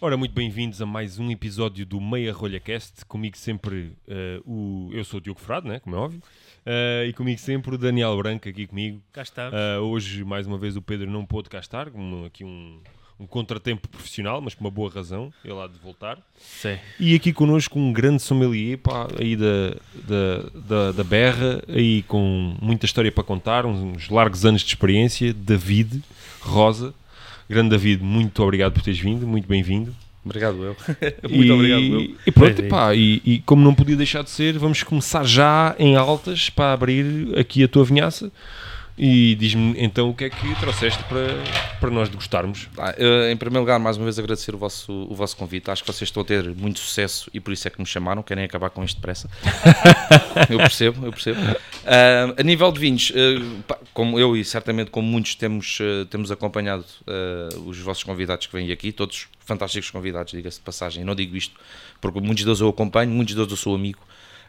[0.00, 3.04] Ora, muito bem-vindos a mais um episódio do Meia Rolha Cast.
[3.06, 4.90] Comigo sempre uh, o.
[4.92, 5.80] Eu sou o Diogo Frado, né?
[5.80, 6.22] como é óbvio.
[6.64, 9.02] Uh, e comigo sempre o Daniel Branco aqui comigo.
[9.12, 9.50] Cá está.
[9.50, 12.78] Uh, hoje, mais uma vez, o Pedro não pôde cá estar, um, aqui um,
[13.18, 16.16] um contratempo profissional, mas por uma boa razão, ele há de voltar.
[16.38, 16.78] Sim.
[17.00, 19.70] E aqui connosco um grande sommelier pá, aí da,
[20.04, 25.34] da, da, da Berra, aí com muita história para contar, uns largos anos de experiência,
[25.34, 26.04] David
[26.40, 26.94] Rosa.
[27.48, 29.94] Grande David, muito obrigado por teres vindo, muito bem-vindo.
[30.24, 30.76] Obrigado, eu.
[31.30, 32.16] muito e, obrigado, eu.
[32.26, 35.96] E pronto, pá, e, e, como não podia deixar de ser, vamos começar já em
[35.96, 38.30] altas para abrir aqui a tua vinhaça.
[38.98, 41.28] E diz-me então o que é que trouxeste para,
[41.78, 42.68] para nós degustarmos.
[42.76, 42.92] Ah,
[43.30, 45.70] em primeiro lugar, mais uma vez agradecer o vosso, o vosso convite.
[45.70, 48.22] Acho que vocês estão a ter muito sucesso e por isso é que me chamaram.
[48.24, 49.30] Querem acabar com isto depressa.
[50.50, 51.40] eu percebo, eu percebo.
[51.40, 56.32] Uh, a nível de vinhos, uh, como eu e certamente como muitos temos, uh, temos
[56.32, 56.84] acompanhado
[57.66, 61.04] os vossos convidados que vêm aqui, todos fantásticos convidados, diga-se de passagem.
[61.04, 61.54] Não digo isto
[62.00, 64.00] porque muitos deles eu acompanho, muitos deles eu sou amigo.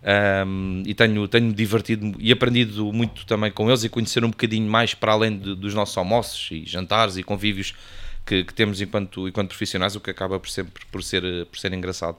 [0.02, 4.70] Um, e tenho, tenho divertido e aprendido muito também com eles e conhecer um bocadinho
[4.70, 7.74] mais para além de, dos nossos almoços e jantares e convívios
[8.26, 11.74] que, que, temos enquanto, enquanto profissionais, o que acaba por, sempre, por, ser, por ser
[11.74, 12.18] engraçado.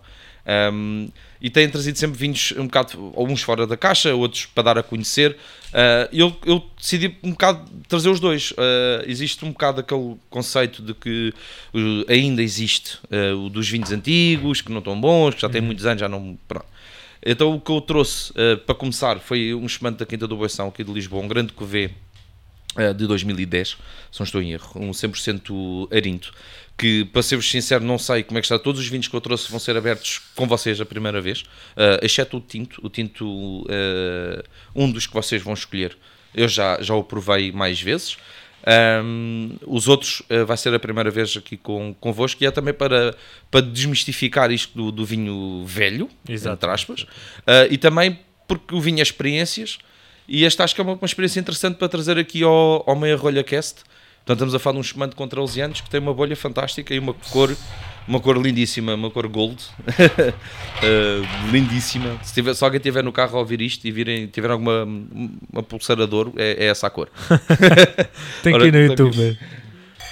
[0.72, 1.08] Um,
[1.40, 4.82] e têm trazido sempre vinhos um bocado, alguns fora da caixa, outros para dar a
[4.82, 5.32] conhecer.
[5.68, 8.50] Uh, eu, eu decidi um bocado trazer os dois.
[8.52, 11.32] Uh, existe um bocado aquele conceito de que
[11.72, 12.98] uh, ainda existe
[13.36, 15.68] o dos vinhos antigos, que não estão bons, que já têm uhum.
[15.68, 16.36] muitos anos, já não.
[16.48, 16.66] Pronto.
[17.24, 20.68] Então o que eu trouxe uh, para começar foi um espumante da Quinta do Boição
[20.68, 21.90] aqui de Lisboa, um grande cuvê
[22.76, 23.76] uh, de 2010,
[24.10, 26.32] se não estou em erro, um 100% arinto,
[26.78, 29.20] que para ser-vos sincero não sei como é que está, todos os vinhos que eu
[29.20, 33.66] trouxe vão ser abertos com vocês a primeira vez, uh, exceto o tinto, o tinto,
[34.74, 35.96] um dos que vocês vão escolher,
[36.34, 38.16] eu já, já o provei mais vezes,
[39.04, 42.74] um, os outros uh, vai ser a primeira vez aqui com, convosco e é também
[42.74, 43.14] para,
[43.50, 46.54] para desmistificar isto do, do vinho velho, Exato.
[46.54, 49.78] entre aspas, uh, e também porque o vinho é experiências
[50.28, 53.16] e esta acho que é uma, uma experiência interessante para trazer aqui ao, ao Meia
[53.16, 53.82] Rolha Cast.
[54.18, 56.94] Portanto, estamos a falar de um espumante com 13 anos que tem uma bolha fantástica
[56.94, 57.56] e uma cor
[58.06, 60.32] uma cor lindíssima, uma cor gold, uh,
[61.52, 62.18] lindíssima.
[62.22, 64.84] Se, tiver, se, alguém tiver no carro a ouvir isto e virem, tiver alguma
[65.52, 67.08] uma pulseira de ouro, é, é essa a cor.
[68.42, 69.38] Tem que ir no YouTube.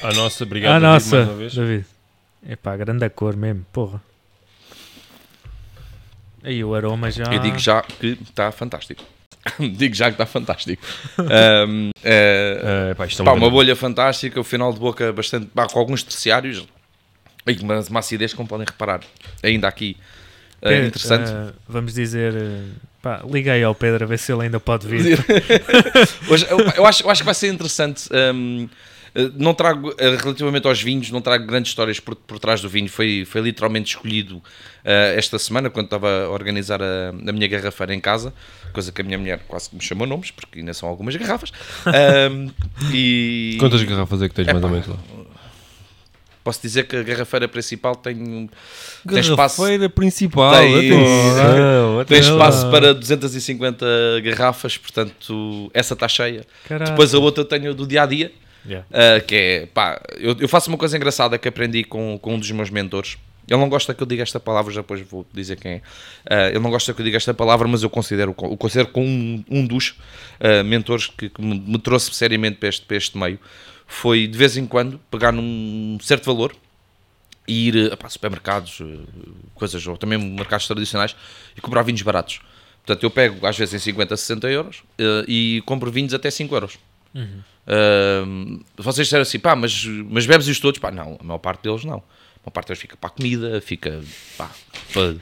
[0.03, 0.85] A nossa, obrigado.
[0.85, 1.87] A David, nossa, David.
[2.49, 4.03] Epá, grande a cor mesmo, porra.
[6.43, 7.25] Aí o aroma já.
[7.25, 9.03] Eu digo já que está fantástico.
[9.59, 10.83] digo já que está fantástico.
[11.69, 15.47] um, é, uh, pá, pá, uma bolha fantástica, o final de boca bastante.
[15.47, 16.67] Pá, com alguns terciários,
[17.49, 19.01] e uma, uma acidez, como podem reparar,
[19.43, 19.97] ainda aqui
[20.63, 21.31] uh, interessante.
[21.31, 22.65] Uh, vamos dizer, uh,
[23.03, 25.19] pá, liguei ao Pedro a ver se ele ainda pode vir.
[26.29, 28.09] Hoje, eu, eu, acho, eu acho que vai ser interessante.
[28.13, 28.69] Um,
[29.37, 32.89] não trago, relativamente aos vinhos, não trago grandes histórias por, por trás do vinho.
[32.89, 34.43] Foi, foi literalmente escolhido uh,
[35.17, 38.33] esta semana, quando estava a organizar a, a, minha garrafeira em casa,
[38.73, 41.53] coisa que a minha mulher quase que me chamou nomes, porque ainda são algumas garrafas.
[42.31, 42.51] Um,
[42.93, 43.57] e...
[43.59, 44.97] Quantas garrafas é que tens, é, mais ou menos lá?
[46.43, 48.49] Posso dizer que a garrafeira principal tem, um,
[49.07, 49.63] tem espaço.
[49.63, 53.87] Garrafeira principal, tem, atenção, tem espaço para 250
[54.23, 56.45] garrafas, portanto, essa está cheia.
[56.67, 56.93] Caraca.
[56.93, 58.33] Depois a outra tenho do dia a dia,
[58.67, 58.87] yeah.
[58.89, 62.39] uh, que é pá, eu, eu, faço uma coisa engraçada que aprendi com, com um
[62.39, 63.19] dos meus mentores.
[63.49, 65.77] Ele não gosta que eu diga esta palavra, já depois vou dizer quem é.
[65.77, 69.07] Uh, ele não gosta que eu diga esta palavra, mas eu considero, eu considero como
[69.07, 69.91] um, um dos
[70.41, 73.39] uh, mentores que, que me, me, trouxe seriamente para este, para este meio
[73.89, 76.55] foi de vez em quando pegar num certo valor
[77.49, 78.85] e ir a supermercados, eh,
[79.55, 81.17] coisas, ou também mercados tradicionais
[81.57, 82.41] e comprar vinhos baratos.
[82.85, 86.55] Portanto, eu pego às vezes em 50, 60 euros uh, e compro vinhos até 5
[86.55, 86.79] euros.
[87.15, 87.43] Uhum.
[87.67, 90.79] Uh, vocês disseram assim, pá, mas, mas bebes-os todos?
[90.79, 91.97] Pá, não, a maior parte deles não.
[91.97, 94.01] A maior parte deles fica para a comida, fica
[94.37, 94.51] pá,
[94.93, 95.17] para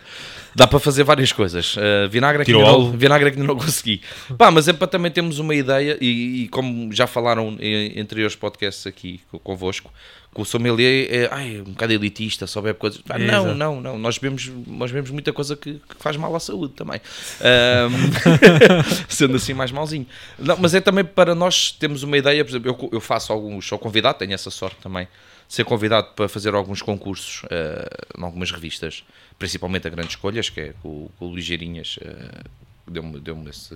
[0.56, 1.76] Dá para fazer várias coisas.
[1.76, 4.00] Uh, vinagre, aqui não, vinagre aqui não consegui.
[4.38, 8.34] Pá, mas é para também termos uma ideia, e, e como já falaram em anteriores
[8.34, 9.92] podcasts aqui convosco,
[10.34, 13.02] que o sommelier é ai, um bocado elitista, só bebe coisas.
[13.06, 13.98] Ah, não, não, não.
[13.98, 17.00] Nós bebemos, nós bebemos muita coisa que, que faz mal à saúde também.
[17.36, 20.06] Um, sendo assim mais malzinho.
[20.38, 23.66] Não, mas é também para nós termos uma ideia, por exemplo, eu, eu faço alguns,
[23.66, 25.06] sou convidado, tenho essa sorte também,
[25.48, 29.04] ser convidado para fazer alguns concursos uh, em algumas revistas
[29.38, 31.96] principalmente a Grandes Escolhas, que é com, com o Ligeirinhas.
[31.98, 33.74] Uh, deu-me deu esse.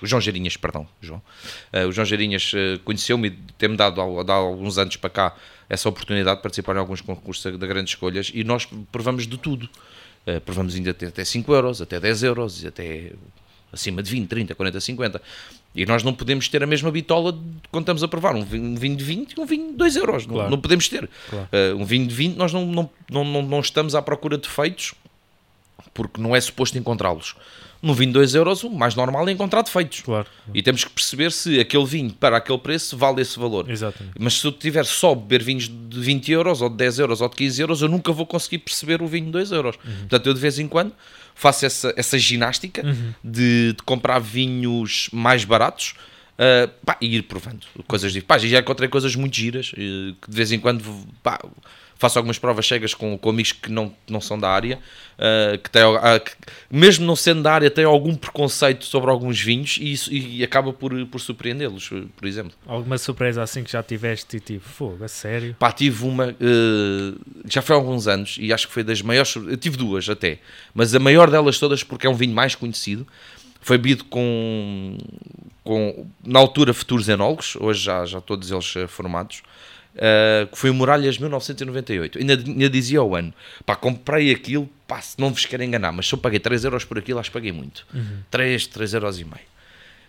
[0.00, 1.22] O João Geirinhas, perdão, João.
[1.72, 5.36] Uh, o João Geirinhas uh, conheceu-me e tem-me dado, dado alguns anos para cá
[5.68, 9.68] essa oportunidade de participar em alguns concursos da Grandes Escolhas e nós provamos de tudo.
[10.26, 13.12] Uh, provamos ainda até, até 5 euros, até 10 euros, até
[13.72, 15.22] acima de 20, 30, 40, 50.
[15.74, 17.38] E nós não podemos ter a mesma bitola de
[17.70, 19.96] quando estamos a provar um vinho, um vinho de 20 e um vinho de 2
[19.96, 20.26] euros.
[20.26, 20.50] Não, Claro.
[20.50, 21.08] não podemos ter.
[21.30, 21.48] Claro.
[21.52, 24.42] Uh, um vinho de 20, nós não, não, não, não, não estamos à procura de
[24.42, 24.92] defeitos
[25.92, 27.34] porque não é suposto encontrá-los.
[27.82, 30.00] No vinho de 2 euros, o mais normal é encontrar defeitos.
[30.00, 30.26] Claro.
[30.52, 33.70] E temos que perceber se aquele vinho, para aquele preço, vale esse valor.
[33.70, 34.14] Exatamente.
[34.18, 37.28] Mas se eu tiver só beber vinhos de 20 euros, ou de 10 euros, ou
[37.28, 39.76] de 15 euros, eu nunca vou conseguir perceber o vinho de 2 euros.
[39.76, 40.92] Portanto, eu de vez em quando
[41.34, 42.82] faço essa, essa ginástica
[43.24, 45.94] de, de comprar vinhos mais baratos
[46.40, 48.26] uh, pá, e ir provando coisas diferentes.
[48.26, 50.84] Pá, já encontrei coisas muito giras, eh, que de vez em quando
[51.22, 51.38] pá,
[52.00, 54.78] faço algumas provas cegas com, com amigos que não, não são da área,
[55.18, 56.32] uh, que, têm, ah, que,
[56.70, 60.72] mesmo não sendo da área, têm algum preconceito sobre alguns vinhos e, isso, e acaba
[60.72, 62.52] por, por surpreendê-los, por exemplo.
[62.66, 65.54] Alguma surpresa assim que já tiveste e tipo, fogo, a sério?
[65.58, 67.14] Pá, tive uma, eh,
[67.44, 70.38] já foi há alguns anos, e acho que foi das maiores, eu tive duas até,
[70.72, 73.06] mas a maior delas todas, porque é um vinho mais conhecido,
[73.60, 74.96] foi bebido com,
[75.62, 79.42] com na altura, futuros enólogos, hoje já, já todos eles formados,
[79.96, 83.34] eh, que foi o Muralhas 1998, ainda, ainda dizia o ano,
[83.66, 86.84] pá, comprei aquilo, pá, se não vos quero enganar, mas se eu paguei 3 euros
[86.84, 87.86] por aquilo, acho que paguei muito,
[88.30, 89.50] 3, 3 euros e meio.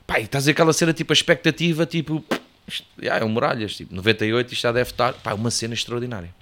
[0.05, 2.23] Pá, e estás aquela cena, tipo, a expectativa, tipo,
[2.67, 6.33] isto, já, é um Muralhas, tipo, 98, isto já deve estar, pá, uma cena extraordinária.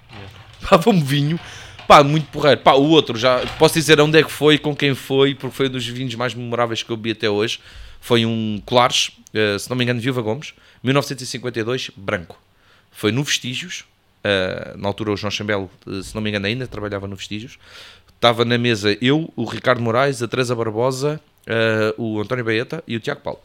[0.68, 1.40] Pá, um vinho,
[1.88, 2.60] pá, muito porreiro.
[2.60, 5.66] Pá, o outro, já posso dizer onde é que foi, com quem foi, porque foi
[5.66, 7.60] um dos vinhos mais memoráveis que eu bebi até hoje.
[8.00, 10.52] Foi um Colares, eh, se não me engano, Viva Gomes,
[10.82, 12.38] 1952, branco.
[12.90, 13.84] Foi no Vestígios,
[14.24, 17.58] eh, na altura o João Chambelo, eh, se não me engano, ainda trabalhava no Vestígios.
[18.14, 22.96] Estava na mesa eu, o Ricardo Moraes, a Teresa Barbosa, eh, o António Baeta e
[22.96, 23.40] o Tiago Paulo.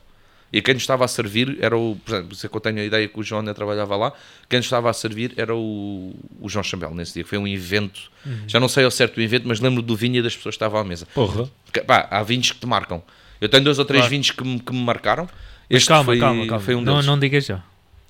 [0.53, 1.97] E quem nos estava a servir era o.
[2.06, 4.13] Por exemplo, se eu tenho a ideia que o João ainda trabalhava lá,
[4.50, 7.25] quem nos estava a servir era o, o João Chambel nesse dia.
[7.25, 8.09] Foi um evento,
[8.48, 10.57] já não sei ao certo o evento, mas lembro do vinho e das pessoas que
[10.57, 11.07] estavam à mesa.
[11.13, 11.50] Porra.
[11.74, 13.01] Que, pá, há vinhos que te marcam.
[13.41, 14.12] Eu tenho dois ou três Claro.
[14.12, 15.24] vinhos que me, que me marcaram.
[15.25, 16.59] Mas Este calma, foi, calma, calma.
[16.63, 17.62] foi um não, não digas já.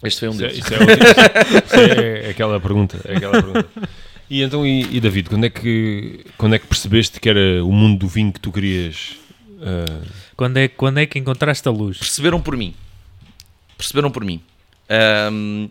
[0.06, 0.58] Este foi um é, deles.
[0.60, 0.78] isso é
[1.66, 1.76] isso
[2.28, 3.00] é aquela pergunta.
[3.06, 3.68] é aquela pergunta.
[4.30, 7.72] E então, e, e David, quando é, que, quando é que percebeste que era o
[7.72, 9.18] mundo do vinho que tu querias?
[9.62, 10.02] ah,
[10.36, 11.98] Quando é, quando é que encontraste a luz?
[12.00, 12.74] perceberam por mim.
[13.78, 14.42] Perceberam por mim.
[14.90, 15.68] Ahm,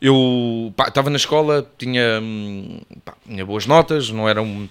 [0.00, 4.66] eu estava na escola, tinha, hum, pá, tinha boas notas, não era um,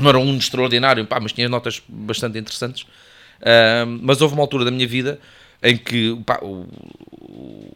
[0.00, 2.86] não era um extraordinário, pá, mas tinha notas bastante interessantes.
[3.44, 5.20] Ahm, mas houve uma altura da minha vida
[5.62, 6.66] em que pá, o-
[7.10, 7.72] o-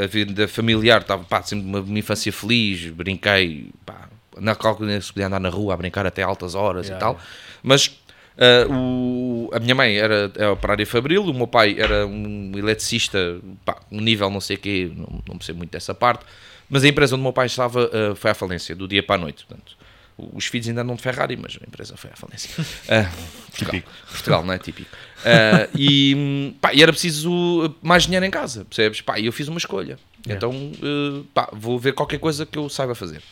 [0.00, 4.08] a, a vida familiar estava pá, sempre uma, uma infância feliz, brinquei, pá,
[4.38, 7.20] na qual se podia andar na rua a brincar até altas horas Yeah, e tal.
[7.62, 7.90] Mas
[8.38, 13.38] ah, o- a minha mãe era, era operária fabril, o meu pai era um eletricista,
[13.64, 16.24] pá, um nível não sei o quê, não, não sei muito dessa parte,
[16.70, 19.16] mas a empresa onde o meu pai estava ah, foi à falência, do dia para
[19.16, 19.44] a noite.
[19.46, 19.76] Portanto,
[20.18, 22.50] os filhos ainda não de Ferrari, mas a empresa foi à falência.
[22.88, 23.10] Ah,
[23.50, 24.90] Portugal, Portugal, não é típico.
[25.24, 29.00] Ah, e, pá, e era preciso mais dinheiro em casa, percebes?
[29.00, 29.98] Pá, e eu fiz uma escolha.
[30.26, 30.34] Yeah.
[30.36, 33.22] Então, eh, pá, vou ver qualquer coisa que eu saiba fazer.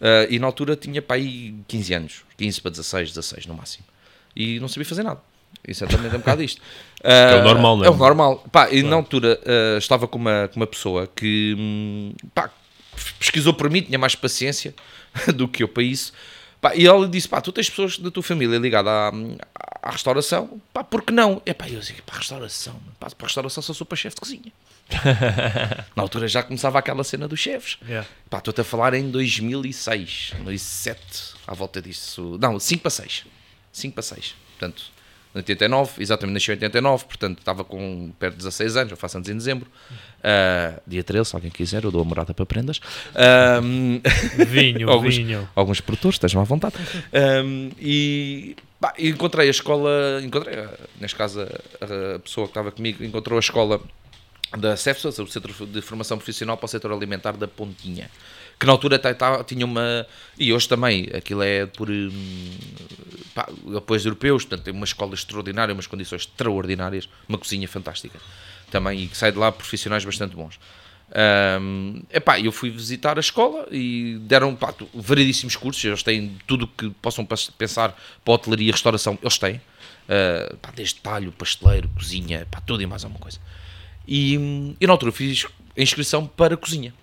[0.00, 3.84] Ah, e na altura tinha pá, aí 15 anos, 15 para 16, 16 no máximo.
[4.34, 5.20] E não sabia fazer nada.
[5.66, 6.60] Isso é também um bocado isto.
[7.02, 7.88] é o Ah, normal, não é?
[7.88, 8.44] É o normal.
[8.50, 12.50] Pá, e na altura ah, estava com uma, com uma pessoa que hum, pá,
[13.18, 14.74] pesquisou por mim, tinha mais paciência
[15.34, 16.12] do que eu para isso.
[16.60, 19.90] Pá, e ela disse: pá, tu tens pessoas da tua família ligada à, à, à
[19.90, 21.42] restauração, pá, por que não?
[21.44, 24.52] É pá, eu disse: pá, restauração, pá, para restauração só sou para chefe de cozinha.
[25.96, 27.78] Na altura já começava aquela cena dos chefes.
[27.86, 28.08] Yeah.
[28.30, 32.38] Pá, estou-te a falar em 2006, 2007, à volta disso.
[32.40, 33.26] Não, 5 para 6.
[33.72, 34.34] 5 para 6.
[34.58, 34.84] Portanto,
[35.34, 39.16] em 89, exatamente, nasci em 89, portanto estava com perto de 16 anos, eu faço
[39.16, 39.66] anos em dezembro.
[40.22, 42.80] Ah, dia 13, se alguém quiser, eu dou a morada para prendas.
[43.14, 44.00] Ahm,
[44.46, 45.48] Vinho, Alguns- vinho.
[45.56, 46.74] alguns produtores, estejam à vontade.
[47.44, 50.70] Um, e pá, encontrei a escola, encontrei, ah,
[51.00, 53.80] neste caso, a, a pessoa que estava comigo encontrou a escola
[54.58, 58.10] da CEFSAS, o Centro de Formação Profissional para o Setor Alimentar da Pontinha.
[58.62, 59.00] Que na altura
[59.44, 60.06] tinha uma.
[60.38, 62.10] E hoje também, aquilo é por hum,
[63.34, 68.20] pá, apoios europeus, portanto, tem uma escola extraordinária, umas condições extraordinárias, uma cozinha fantástica
[68.70, 70.60] também, e que sai de lá profissionais bastante bons.
[71.60, 75.84] Um, epá, eu fui visitar a escola e deram pá, variedíssimos cursos.
[75.84, 77.26] Eles têm tudo o que possam
[77.58, 79.56] pensar para hotelaria e restauração, eles têm.
[79.56, 83.40] Uh, pá, desde talho, pasteleiro, cozinha, pá, tudo e mais alguma coisa.
[84.06, 86.94] E, hum, e na altura fiz a inscrição para cozinha.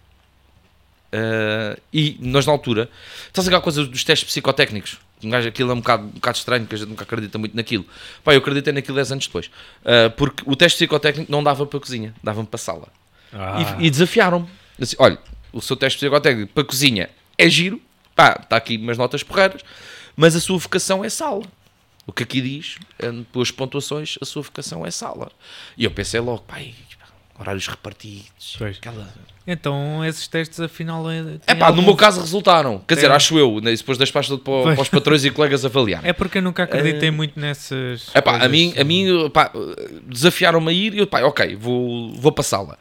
[1.11, 2.89] Uh, e nós na altura,
[3.27, 4.97] estás a aquela coisa dos testes psicotécnicos?
[5.23, 7.55] Um gajo, aquilo é um bocado, um bocado estranho, que a gente nunca acredita muito
[7.55, 7.85] naquilo.
[8.23, 9.47] Pá, eu acreditei naquilo 10 anos depois.
[9.47, 12.87] Uh, porque o teste psicotécnico não dava para a cozinha, dava-me para a sala.
[13.33, 14.47] Ah, E, e desafiaram-me.
[14.79, 15.17] Assim, olha,
[15.51, 17.81] o seu teste psicotécnico para a cozinha é giro,
[18.15, 19.61] pá, está aqui umas notas porreiras,
[20.15, 21.43] mas a sua vocação é sala.
[22.05, 25.31] O que aqui diz, é, pelas pontuações, a sua vocação é sala.
[25.77, 26.73] E eu pensei logo, pai,
[27.39, 28.77] horários repartidos, Pois.
[28.77, 29.07] aquela...
[29.47, 31.03] Então, esses testes, afinal.
[31.47, 32.83] É, pá, no meu caso resultaram.
[32.87, 34.75] Quer dizer, acho eu, né, depois das pastas para, Pois.
[34.75, 36.07] para os patrões e colegas avaliarem.
[36.07, 38.11] É porque eu nunca acreditei muito nessas.
[38.13, 38.51] É pá, a coisas.
[38.51, 39.51] mim, a mim pá,
[40.03, 42.77] desafiaram-me a ir e eu, pá, ok, vou, vou passá-la.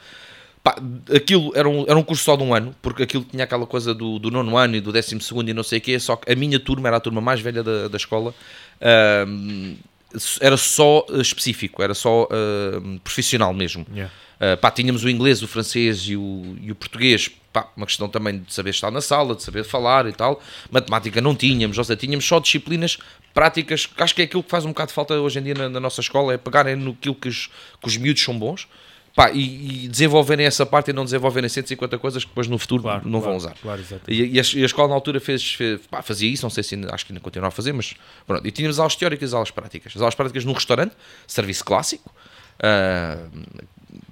[0.63, 0.77] Pá,
[1.15, 3.95] aquilo era um, era um curso só de um ano, porque aquilo tinha aquela coisa
[3.95, 6.31] do, do nono ano e do décimo segundo e não sei o quê, só que
[6.31, 8.35] a minha turma era a turma mais velha da, da escola,
[10.41, 13.87] era só eh, específico, era só ahm, profissional mesmo.
[13.93, 14.13] Yeah.
[14.41, 18.09] Uh, pá, tínhamos o inglês, o francês e o, e o português, pá, uma questão
[18.09, 20.41] também de saber estar na sala, de saber falar e tal.
[20.71, 22.99] Matemática não tínhamos, ou seja, tínhamos só disciplinas
[23.35, 25.55] práticas, que acho que é aquilo que faz um bocado de falta hoje em dia
[25.55, 27.49] na, na nossa escola, é pegarem no que, os,
[27.81, 28.69] que os miúdos são bons
[29.15, 32.83] pá, e, e desenvolverem essa parte e não desenvolverem 150 coisas que depois no futuro
[32.85, 33.55] Claro, não vão claro, usar.
[33.61, 33.83] Claro.
[34.07, 36.63] E, e a, e a escola na altura fez, fez- pá, fazia isso, não sei
[36.63, 38.47] se acho que ainda continua a fazer, mas pronto.
[38.47, 39.93] E tínhamos aulas teóricas e aulas práticas.
[39.97, 40.93] As aulas práticas num restaurante,
[41.27, 42.15] serviço clássico.
[42.63, 43.19] ah,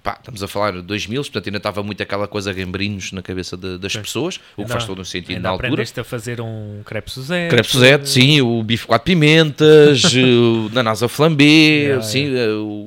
[0.03, 3.57] pá, estamos a falar de 2000, portanto ainda estava muito aquela coisa gambrinhos na cabeça
[3.57, 5.69] de- das pessoas, o que faz todo um sentido na altura.
[5.69, 7.51] aprendeste a fazer um crepe Suzette.
[7.51, 12.29] Crepe Suzette, sim, o bife quatro pimentas, o nanasa flambé, Yeah, sim,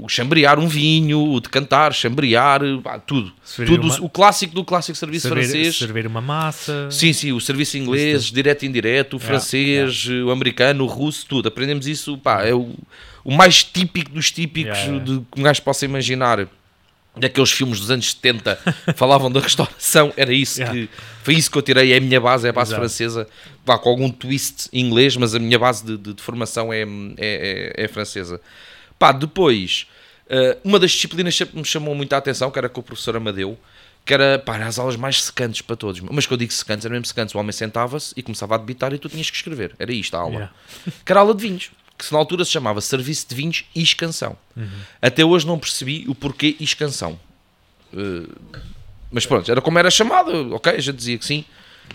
[0.04, 3.32] o chambrear um vinho, o decantar, chambrear, pá, tudo.
[3.44, 5.78] Servir tudo uma- o clássico do clássico serviço Servir, francês.
[5.78, 6.88] servir uma massa.
[6.92, 11.48] Sim, sim, o serviço inglês, direto e indireto, o francês, o americano, o russo, tudo.
[11.48, 12.74] Aprendemos isso, pá, é o,
[13.24, 15.06] o mais típico dos típicos Yeah, yeah.
[15.06, 16.48] de que um gajo possa imaginar.
[17.18, 18.56] Daqueles filmes dos anos 70
[18.96, 20.80] falavam da restauração, era isso Yeah.
[20.80, 20.90] que
[21.24, 22.82] foi isso que eu tirei, é a minha base, é a base Exato.
[22.82, 23.28] francesa,
[23.66, 26.82] vá, com algum twist em inglês, mas a minha base de, de- de formação é,
[26.82, 26.86] é,
[27.18, 28.40] é- é francesa.
[28.98, 29.88] Pá, depois,
[30.30, 33.16] eh, uma das disciplinas sempre me chamou muito a atenção, que era com o professor
[33.18, 33.58] Amadeu,
[34.06, 36.00] que era, pá, as aulas mais secantes para todos.
[36.02, 37.36] Mas que eu digo secantes, era mesmo secantes.
[37.36, 39.76] O homem sentava-se e começava a debitar e tu tinhas que escrever.
[39.78, 40.34] Era isto a aula.
[40.36, 40.54] Yeah.
[41.06, 41.70] Que era a aula de vinhos.
[42.00, 44.38] Que na altura se chamava Serviço de Vinhos e Escanção.
[45.02, 47.20] Até hoje não percebi o porquê Escanção.
[47.94, 48.28] Eh,
[49.12, 50.80] mas pronto, era como era chamado, ok?
[50.80, 51.44] Já dizia que sim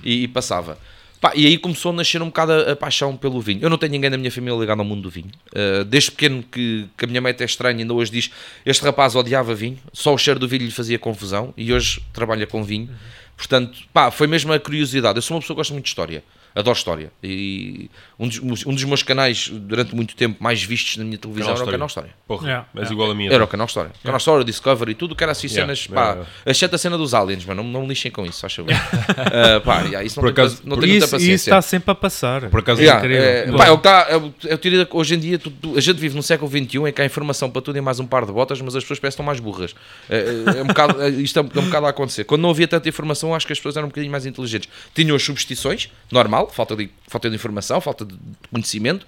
[0.03, 0.79] e, e passava.
[1.21, 3.61] Pá, e aí começou a nascer um bocado a, a paixão pelo vinho.
[3.63, 5.31] Eu não tenho ninguém na minha família ligado ao mundo do vinho.
[5.53, 8.31] Uh, desde pequeno que, que a minha mãe até estranha, ainda hoje diz:
[8.67, 12.47] Este rapaz odiava vinho, só o cheiro do vinho lhe fazia confusão e hoje trabalha
[12.47, 12.91] com vinho.
[13.37, 15.17] Portanto, pá, foi mesmo a curiosidade.
[15.17, 16.23] Eu sou uma pessoa que gosta muito de história.
[16.55, 17.11] Adoro história.
[17.23, 21.49] E um dos, um dos meus canais, durante muito tempo, mais vistos na minha televisão
[21.49, 21.73] Canal era o.
[21.73, 22.11] Canal História.
[22.29, 22.93] Porra, Yeah, és yeah.
[22.95, 23.27] igual a mim.
[23.27, 23.91] Era o Canal História.
[24.03, 26.31] Canal História, Discovery, tudo que era assim Yeah, cenas, yeah, pá, yeah.
[26.47, 28.67] exceto a cena dos aliens, mas não, não me lixem com isso, acho eu.
[28.71, 31.51] Ah, pá, yeah, isso não Por tenho, acaso- não por tenho muita Isso, isso paciência.
[31.51, 32.49] está sempre a passar.
[32.51, 35.19] Por acaso, Yeah, é, pá, é o que tá, é, o- é o hoje em
[35.19, 37.77] dia tu- tu- a gente vive no século XXI em que há informação para tudo
[37.79, 39.75] e mais um par de botas, mas as pessoas parecem mais burras.
[40.09, 42.25] É, é, é um bocado, é, isto é, um- é um bocado a acontecer.
[42.25, 44.69] Quando não havia tanta informação, acho que as pessoas eram um bocadinho mais inteligentes.
[44.95, 48.15] Tinham as substituições, normal, falta de, falta de informação, falta de
[48.51, 49.07] conhecimento.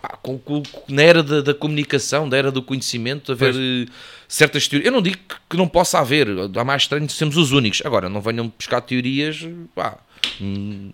[0.00, 3.86] Pá, com- com- na era da, da comunicação, da era do conhecimento, haver eh,
[4.28, 4.86] certas teorias.
[4.86, 7.82] Eu não digo que, que não possa haver, há mais estranho de sermos os únicos.
[7.84, 9.44] Agora, não venham buscar teorias,
[9.74, 9.98] pá,
[10.40, 10.92] hum,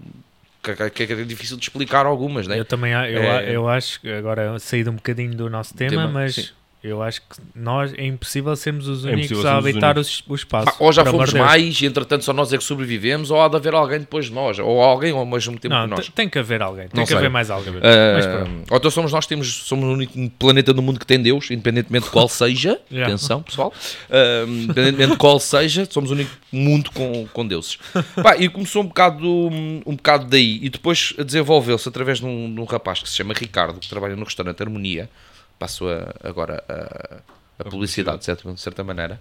[0.63, 2.59] que, é difícil de explicar algumas, né?
[2.59, 3.55] Eu também eu, É.
[3.55, 6.49] eu acho que agora saído um bocadinho do nosso tema, Tema, mas sim.
[6.85, 9.97] Eu acho que nós é impossível sermos os É únicos impossível a sermos os habitar
[9.97, 10.23] o, únicos.
[10.29, 10.67] o espaço.
[10.67, 13.57] Pá, ou já fomos mais e entretanto só nós é que sobrevivemos, ou há de
[13.57, 16.09] haver alguém depois de nós, ou alguém ao mesmo tempo Não, que nós.
[16.11, 17.17] tem, que haver alguém, tem Não que sei.
[17.17, 17.73] haver mais alguém.
[17.79, 18.51] Ah, Mas pronto.
[18.71, 22.05] ou então somos nós, temos, somos o único planeta no mundo que tem Deus, independentemente
[22.05, 22.79] de qual seja.
[22.93, 23.07] Yeah.
[23.15, 23.73] Atenção, pessoal.
[24.11, 27.79] Ah, independentemente de qual seja, somos o único mundo com, com deuses.
[28.23, 30.59] Pá, e começou um bocado, um bocado daí.
[30.63, 34.15] E depois desenvolveu-se através de um, de um rapaz que se chama Ricardo, que trabalha
[34.15, 35.09] no restaurante Harmonia.
[35.59, 39.21] Passo a- agora a, a publicidade, de certa, de certa maneira.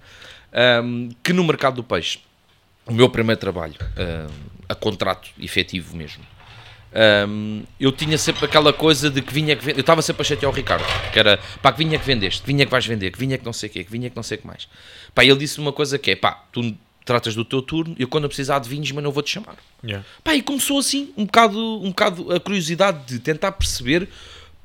[0.52, 2.20] Ahm, que no mercado do peixe,
[2.86, 4.28] o meu primeiro trabalho, ahm,
[4.68, 6.24] a contrato efetivo mesmo.
[7.28, 9.80] Hum, eu tinha sempre aquela coisa de que vinha que vende.
[9.80, 12.48] Eu estava sempre a chatear o Ricardo, que era pá, que vinha que vendeste, que
[12.48, 14.22] vinha que vais vender, que vinha que não sei o quê, que vinha que não
[14.22, 14.68] sei o que mais.
[15.16, 18.26] Pá, ele disse uma coisa que é pá, tu tratas do teu turno, eu quando
[18.26, 19.56] eu precisar de vinhos, mas não vou-te chamar.
[19.84, 20.06] Yeah.
[20.24, 24.08] Pá, e começou assim um bocado, um bocado a curiosidade de tentar perceber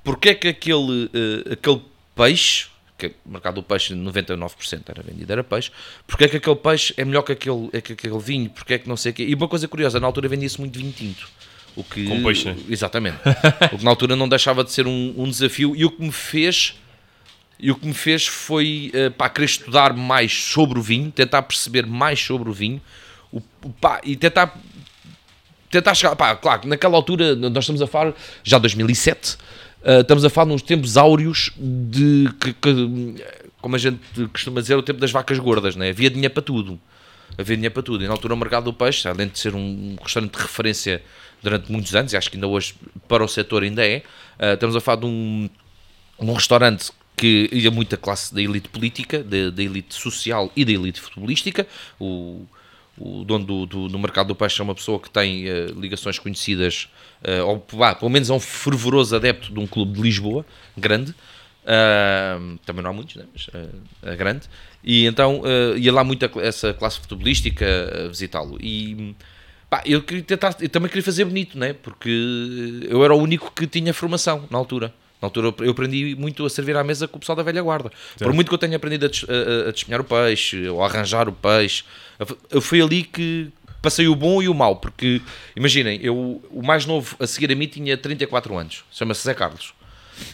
[0.09, 1.83] porque é que aquele, eh, aquele
[2.17, 5.71] peixe, que o mercado do peixe 99% era vendido, era peixe,
[6.07, 8.79] porque é que aquele peixe é melhor que aquele, é que aquele vinho, porque é
[8.79, 9.27] que não sei o quê.
[9.29, 11.29] E uma coisa curiosa, na altura vendia-se muito vinho tinto.
[11.77, 12.57] O que, Com peixe, né?
[12.71, 13.19] Exatamente.
[13.71, 16.11] o que na altura não deixava de ser um, um desafio e o que me
[16.11, 16.75] fez
[17.61, 21.43] e o que me fez foi eh, pá, querer estudar mais sobre o vinho, tentar
[21.43, 22.81] perceber mais sobre o vinho
[23.31, 23.43] o,
[23.79, 24.59] pá, e tentar
[25.71, 29.37] tentar chegar, pá, claro, que naquela altura nós estamos a falar, já 2007,
[29.82, 33.25] eh, estamos a falar nos tempos áureos de, que, que,
[33.61, 34.00] como a gente
[34.32, 35.90] costuma dizer, o tempo das vacas gordas, né?
[35.90, 36.78] havia dinheiro para tudo,
[37.37, 39.97] havia dinheiro para tudo, e na altura o mercado do peixe, além de ser um
[40.02, 41.02] restaurante de referência
[41.42, 42.75] durante muitos anos, e acho que ainda hoje
[43.06, 44.02] para o setor ainda é,
[44.38, 45.49] eh, estamos a falar de um
[46.18, 50.73] um restaurante que ia muita classe da elite política, da, da elite social e da
[50.73, 51.66] elite futebolística.
[51.99, 52.47] O,
[52.99, 56.19] o dono do, do, do mercado do peixe é uma pessoa que tem eh, ligações
[56.19, 56.88] conhecidas,
[57.23, 60.45] eh, ou vá, pelo menos é um fervoroso adepto de um clube de Lisboa,
[60.76, 61.14] grande.
[61.71, 63.25] Ah, também não há muitos, né?
[63.31, 64.49] mas ah, é grande.
[64.83, 67.67] E então ah, ia lá muito essa classe futebolística
[68.09, 68.59] visitá-lo.
[68.59, 69.14] E
[69.69, 71.75] pá, eu, queria tentar, eu também queria fazer bonito, né?
[71.75, 74.95] porque eu era o único que tinha formação na altura.
[75.20, 77.90] Na altura eu aprendi muito a servir à mesa com o pessoal da velha guarda.
[78.18, 81.28] Por muito que eu tenha aprendido a, a, a- despenhar o peixe, ou a arranjar
[81.28, 81.82] o peixe,
[82.50, 83.48] eu- foi ali que
[83.82, 85.20] passei o bom e o mau, porque
[85.56, 89.72] imaginem, eu, o mais novo a seguir a mim tinha 34 anos, chama-se Zé Carlos.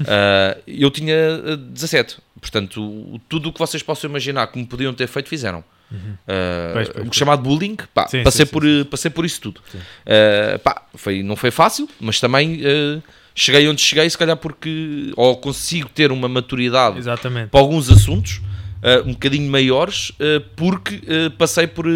[0.00, 1.14] Uh, eu tinha
[1.52, 5.28] uh, 17, portanto, o- tudo o que vocês possam imaginar que me podiam ter feito,
[5.28, 5.64] fizeram.
[5.92, 9.60] Uh, Pois, pois, chamado bullying, pá, Sim, passei, sim, por, sim, passei por isso tudo.
[9.74, 13.02] Uh, pá, foi, não foi fácil, mas também uh,
[13.34, 17.50] cheguei onde cheguei, se calhar porque ou consigo ter uma maturidade Exatamente.
[17.50, 18.40] para alguns assuntos
[18.82, 21.86] uh, um bocadinho maiores, uh, porque uh, passei por,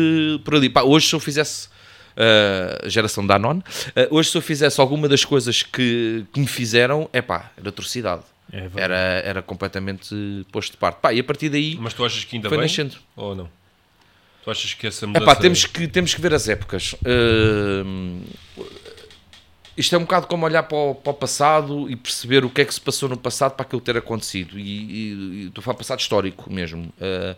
[0.44, 0.68] por ali.
[0.68, 1.68] Pá, hoje, se eu fizesse
[2.16, 3.62] uh, geração da Anon, uh,
[4.10, 8.22] hoje, se eu fizesse alguma das coisas que, que me fizeram, é pá, era atrocidade.
[8.50, 8.66] É.
[8.76, 10.14] Era, era completamente
[10.50, 11.00] posto de parte.
[11.02, 12.66] Pá, e a partir daí Mas tu achas que ainda foi bem?
[12.66, 12.96] nascendo.
[13.14, 13.48] Ou não?
[14.42, 15.26] Tu achas que essa É mudança...
[15.26, 16.94] pá, temos que, temos que ver as épocas.
[16.94, 18.22] Uh,
[19.78, 22.62] isto é um bocado como olhar para o, para o passado e perceber o que
[22.62, 24.58] é que se passou no passado para aquilo ter acontecido.
[24.58, 26.92] E, e, estou a falar passado histórico mesmo.
[26.98, 27.36] Uh,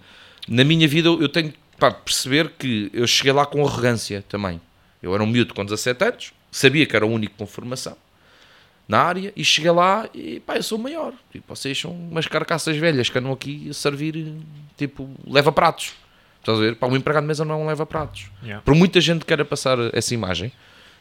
[0.49, 4.59] na minha vida eu tenho pá, perceber que eu cheguei lá com arrogância também.
[5.03, 7.97] Eu era um miúdo com 17 anos, sabia que era o único com formação
[8.89, 11.13] na área e cheguei lá e pá, eu sou o maior.
[11.31, 14.35] Tipo, vocês são umas carcaças velhas que andam aqui a servir,
[14.79, 15.93] tipo, leva pratos.
[16.41, 16.77] Estás a ver?
[16.77, 18.31] Pá, um empregado de mesa não é leva pratos.
[18.43, 18.63] Yeah.
[18.65, 20.51] Por muita gente que queira passar essa imagem,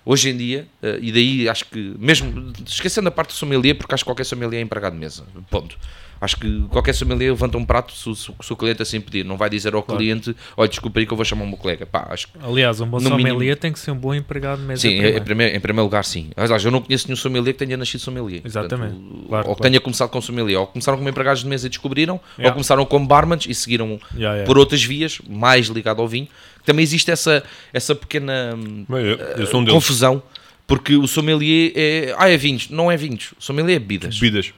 [0.05, 3.93] hoje em dia, eh, e daí acho que, mesmo esquecendo a parte do sommelier, porque
[3.93, 5.25] acho que qualquer sommelier é empregado de mesa.
[5.49, 5.77] Ponto.
[6.21, 9.23] Acho que qualquer sommelier levanta um prato se, o- se o cliente assim pedir.
[9.23, 11.85] Não vai dizer ao cliente, olha, desculpa aí que eu vou chamar o meu colega.
[11.85, 14.65] Pá, acho que Aliás, um bom sommelier mínimo- tem que ser um bom empregado de
[14.67, 14.81] mesa.
[14.81, 15.17] Sim, primeiro.
[15.17, 16.29] em primeiro, em primeiro lugar, sim.
[16.35, 18.41] Aliás, eu não conheço nenhum sommelier que tenha nascido sommelier.
[18.43, 18.95] Exatamente.
[18.95, 19.71] Portanto, Claro, ou que claro.
[19.71, 20.59] tenha começado com sommelier.
[20.59, 22.51] Ou começaram como empregados de mesa e descobriram, ou Yeah.
[22.53, 24.43] começaram como barmans e seguiram Yeah, yeah.
[24.45, 26.27] por outras vias, mais ligado ao vinho.
[26.69, 29.73] Também existe essa, essa pequena hum, Bem, eu, eu sou um deles.
[29.73, 30.21] confusão,
[30.67, 32.15] porque o sommelier é...
[32.17, 32.69] Ah, é vinhos.
[32.69, 33.33] Não é vinhos.
[33.39, 34.19] O sommelier é bebidas.
[34.19, 34.53] Bebidas.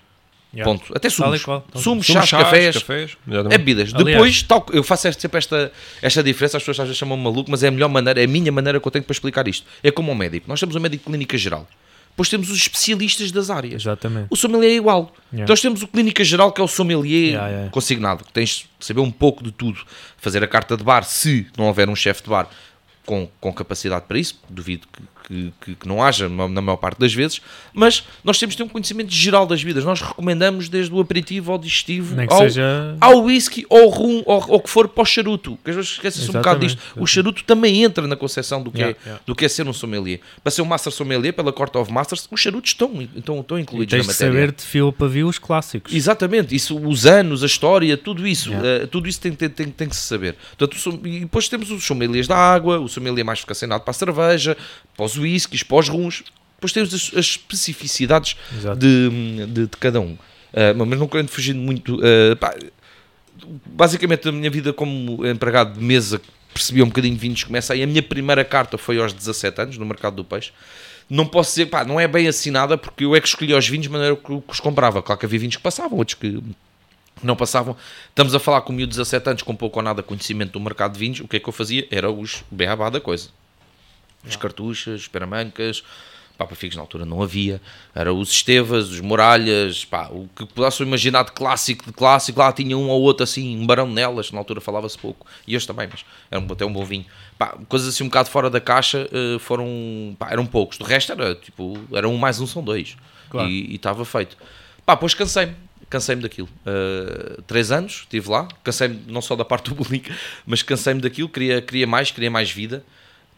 [0.54, 0.69] Yeah.
[0.69, 0.91] Ponto.
[0.93, 1.41] Até sumos.
[1.45, 2.78] qual, tal e Sumos, Somos chás, cafés.
[2.78, 3.17] cafés.
[3.50, 3.93] É bebidas.
[3.93, 5.71] Aliás- Depois, tal, eu faço este- sempre esta,
[6.02, 8.28] esta diferença, as pessoas às vezes chamam-me maluco, mas é a melhor maneira, é a
[8.28, 9.65] minha maneira que eu tenho para explicar isto.
[9.82, 10.50] É como um médico.
[10.50, 11.65] Nós temos um médico de clínica geral.
[12.12, 13.82] Depois temos os especialistas das áreas.
[13.82, 14.28] Exatamente.
[14.30, 15.12] O sommelier é igual.
[15.34, 15.50] Yeah.
[15.50, 17.71] Nós temos o clínica geral, que é o sommelier Yeah, yeah.
[17.71, 18.24] consignado.
[18.24, 19.80] que Tens de saber um pouco de tudo.
[20.17, 22.47] Fazer a carta de bar, se não houver um chefe de bar
[23.06, 24.39] com, com capacidade para isso.
[24.50, 27.41] Duvido que, que, que- que não haja na maior parte das vezes.
[27.73, 29.84] Mas nós temos de ter um conhecimento geral das vidas.
[29.84, 32.95] Nós recomendamos desde o aperitivo ao digestivo, ao, seja.
[32.99, 35.57] ao whisky, ou rum, ou ou o que for para o charuto.
[35.63, 36.81] Que às vezes esquece-se um bocado disto.
[36.97, 39.23] O charuto também entra na concepção do que, Yeah, é, yeah.
[39.25, 40.19] do que é ser um sommelier.
[40.43, 43.62] Para ser um master sommelier, pela Court of Masters, os charutos estão, estão, estão E
[43.62, 44.34] incluídos tens na matéria.
[44.34, 45.93] saber de fio para os clássicos.
[45.93, 48.84] Exatamente, isso, os anos, a história, tudo isso, Yeah.
[48.84, 50.36] eh, tudo isso tem, tem, tem, tem que se saber.
[50.57, 54.57] Portanto, e depois temos os sommeliers da água, o sommelier mais vocacionado para a cerveja,
[54.95, 56.23] para os whiskies, para os rums.
[56.56, 58.36] Depois temos as, as especificidades
[58.77, 60.17] de, de, de cada um.
[60.54, 61.99] Eh, mas não querendo fugir muito.
[62.04, 62.54] eh, pá,
[63.65, 66.21] basicamente, a minha vida como empregado de mesa,
[66.54, 67.84] percebi um bocadinho de vinhos, começa aí.
[67.84, 70.51] A minha primeira carta foi aos 17 anos, no mercado do peixe.
[71.10, 73.84] Não posso dizer, pá, não é bem assinada, porque eu é que escolhi os vinhos
[73.84, 75.01] de maneira que, que os comprava.
[75.01, 76.41] Claro que havia vinhos que passavam, outros que
[77.21, 77.75] não passavam.
[78.10, 80.93] Estamos a falar com o de 17 anos, com pouco ou nada conhecimento do mercado
[80.93, 81.19] de vinhos.
[81.19, 81.88] O que é que eu fazia?
[81.91, 83.30] Era os beabá da coisa.
[84.25, 85.84] As cartuchas, os peramancas,
[86.38, 87.62] pá, para figos na altura não havia.
[87.93, 92.39] Era os Estevas, os Muralhas, pá, o que possam imaginar de clássico, de clássico.
[92.39, 95.25] Lá tinha um ou outro assim, um barão nelas, na altura falava-se pouco.
[95.47, 97.05] E este também, mas era até um bom vinho.
[97.38, 100.77] Pá, coisas assim um bocado fora da caixa eh, foram, pá, eram poucos.
[100.77, 102.95] Do resto era tipo, era um mais um, são dois.
[103.29, 103.49] Claro.
[103.49, 104.38] E estava feito.
[104.86, 105.55] Pá, depois cansei-me.
[105.89, 106.47] Cansei-me daquilo.
[106.65, 108.47] Uh, três anos estive lá.
[108.63, 110.03] Cansei-me não só da parte do bullying,
[110.47, 111.27] mas cansei-me daquilo.
[111.27, 112.84] Queria, queria mais, queria mais vida.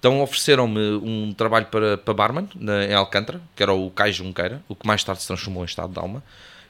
[0.03, 4.61] Então ofereceram-me um trabalho para, para barman na, em Alcântara, que era o Cais Junqueira,
[4.67, 6.21] o que mais tarde se transformou em Estado de Alma,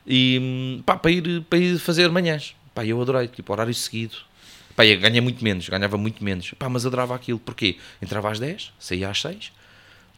[0.06, 2.56] e pá, para, ir, para ir fazer manhãs.
[2.76, 4.17] Pá, eu adorei, tipo, horário seguido.
[4.76, 6.52] Pá, eu ganhei muito menos, ganhava muito menos.
[6.60, 7.39] Pá, mas adorava aquilo.
[7.39, 7.80] Porquê?
[8.00, 9.52] Entrava às 10, saía às 6.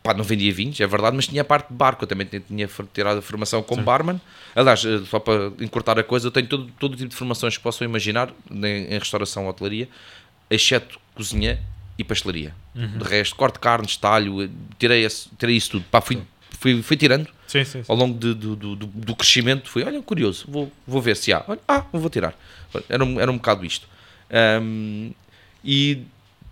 [0.04, 2.04] Pá, não vendia vinhos, é verdade, mas tinha a parte de barco.
[2.04, 4.20] Eu também tinha- tirado a formação como barman.
[4.54, 7.56] Aliás, eh, só para encurtar a coisa, eu tenho todo, todo o tipo de formações
[7.56, 9.88] que possam imaginar em, em restauração ou hotelaria,
[10.50, 11.64] exceto cozinha
[11.98, 12.54] e pastelaria.
[12.76, 15.86] De resto, corte de carnes, talho, tirei, esse, tirei isso tudo.
[15.90, 16.22] Pá, fui,
[16.60, 17.86] fui, fui tirando Sim, sim, sim.
[17.88, 21.32] Ao longo de- do, do, do- do crescimento, fui, olha, curioso, vou, vou ver se
[21.32, 21.44] há.
[21.48, 22.34] Olha, ah, vou tirar.
[22.90, 23.88] Era um, era um bocado isto.
[24.30, 25.12] Ahm,
[25.64, 26.00] e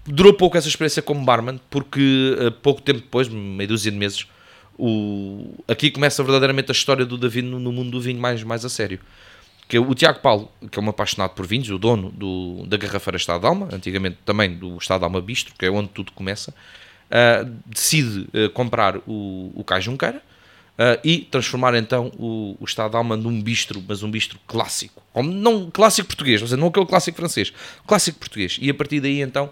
[0.06, 4.26] durou pouco essa experiência como barman, porque eh, pouco tempo depois, meia dúzia de meses,
[4.78, 8.64] o, aqui começa verdadeiramente a história do David no, no mundo do vinho mais, mais
[8.66, 9.00] a sério.
[9.68, 13.18] Que o Tiago Paulo, que é um apaixonado por vinhos, o dono do, da Garrafeira
[13.18, 16.54] Estado de Alma, antigamente também do Estado de Alma Bistro, que é onde tudo começa,
[17.14, 20.20] ah, decide ah, comprar o, o Cais Junqueira
[20.80, 25.04] ah, e transformar então o, o Estado de Alma num bistro, mas um bistro clássico.
[25.14, 27.54] Como, não clássico português, ou seja, não aquele clássico francês,
[27.86, 28.58] clássico português.
[28.60, 29.52] E a partir daí então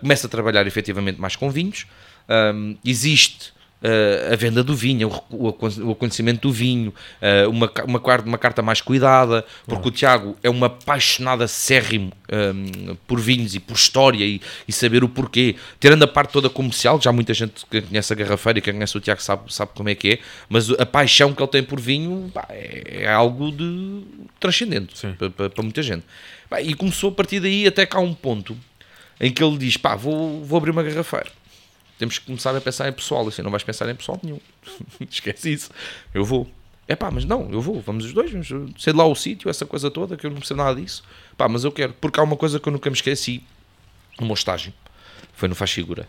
[0.00, 1.84] começa a trabalhar efetivamente mais com vinhos.
[2.28, 3.52] Ahm, existe
[3.84, 8.00] ah, a venda do vinho, o o, acon- o conhecimento do vinho, ah, uma, uma,
[8.24, 13.60] uma carta mais cuidada, porque o Tiago é um apaixonado acérrimo ahm, por vinhos e
[13.60, 15.56] por história e, e saber o porquê.
[15.78, 18.96] Tirando a parte toda comercial, já muita gente que conhece a garrafeira e quem conhece
[18.96, 20.18] o Tiago sabe, sabe como é que é,
[20.48, 24.02] mas a paixão que ele tem por vinho pá, é, é algo de
[24.40, 24.94] transcendente
[25.54, 26.04] para muita gente.
[26.48, 28.56] Pá, e começou a partir daí até cá um ponto
[29.20, 31.30] em que ele diz: pá, vou, vou abrir uma garrafeira.
[31.98, 33.26] Temos que começar a pensar em pessoal.
[33.28, 34.40] Assim, não vais pensar em pessoal nenhum.
[35.08, 35.70] Esquece isso.
[36.12, 36.50] Eu vou.
[36.86, 37.80] É pá, mas não, eu vou.
[37.80, 38.30] Vamos os dois.
[38.30, 41.02] Vamos, sei lá o sítio, essa coisa toda, que eu não percebo nada disso.
[41.36, 41.92] Pá, mas eu quero.
[41.94, 43.42] Porque há uma coisa que eu nunca me esqueci
[44.18, 44.72] no meu estágio.
[45.34, 46.06] Foi no Faz Figura.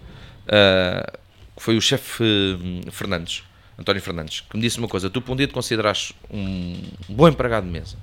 [0.48, 1.20] Ah,
[1.58, 3.44] foi o chefe hum, Fernandes,
[3.78, 7.28] António Fernandes, que me disse uma coisa: tu para um dia te consideras um bom
[7.28, 7.98] empregado de mesa,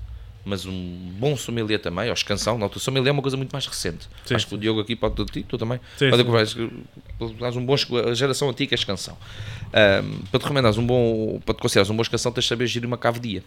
[0.45, 3.67] mas um bom sommelier também, ou escansão, não, o sommelier é uma coisa muito mais
[3.67, 4.09] recente.
[4.25, 5.79] Sim, Acho que o Diogo aqui pode ti, tu também.
[5.97, 6.71] Sim, pode sim.
[7.45, 9.17] és um bom a geração antiga é escansão.
[9.73, 12.67] Ahm, para te recomendares um bom, para te considerares um bom escansão, tens de saber
[12.67, 13.45] gerir uma cave dia.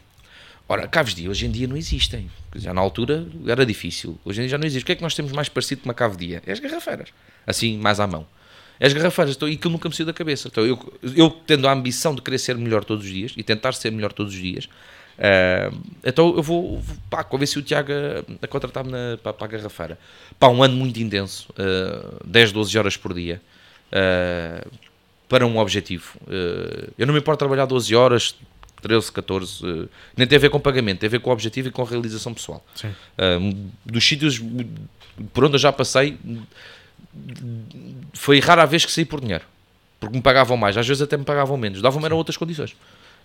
[0.68, 2.30] Ora, caves dia hoje em dia não existem.
[2.56, 4.20] Já na altura era difícil.
[4.26, 4.84] Hoje em dia já não existe.
[4.84, 6.42] O que é que nós temos mais parecido com uma cave dia?
[6.46, 7.10] É as garrafeiras.
[7.46, 8.26] Assim, mais à mão.
[8.80, 9.36] É as garrafeiras.
[9.36, 10.48] Então, e aquilo nunca me saiu da cabeça.
[10.48, 13.74] Então, eu, eu tendo a ambição de querer ser melhor todos os dias e tentar
[13.74, 14.68] ser melhor todos os dias,
[15.20, 15.72] ah,
[16.04, 18.92] então eu vou, pá, convenci o Tiago a, a contratar-me
[19.24, 19.98] para, para a garrafeira.
[20.40, 21.48] Pá, um ano muito intenso.
[21.58, 23.42] ah, 10, 12 horas por dia.
[23.92, 24.66] ah,
[25.28, 26.18] para um objetivo.
[26.28, 28.36] Ah, eu não me importo trabalhar 12 horas,
[28.82, 31.70] 13, 14, eh, nem tem a ver com pagamento, tem a ver com o objetivo
[31.70, 32.64] e com a realização pessoal.
[33.84, 34.40] Dos sítios
[35.34, 36.20] por onde eu já passei,
[38.14, 39.44] foi rara a vez que saí por dinheiro,
[40.00, 42.76] porque me pagavam mais, às vezes até me pagavam menos, davam-me outras condições.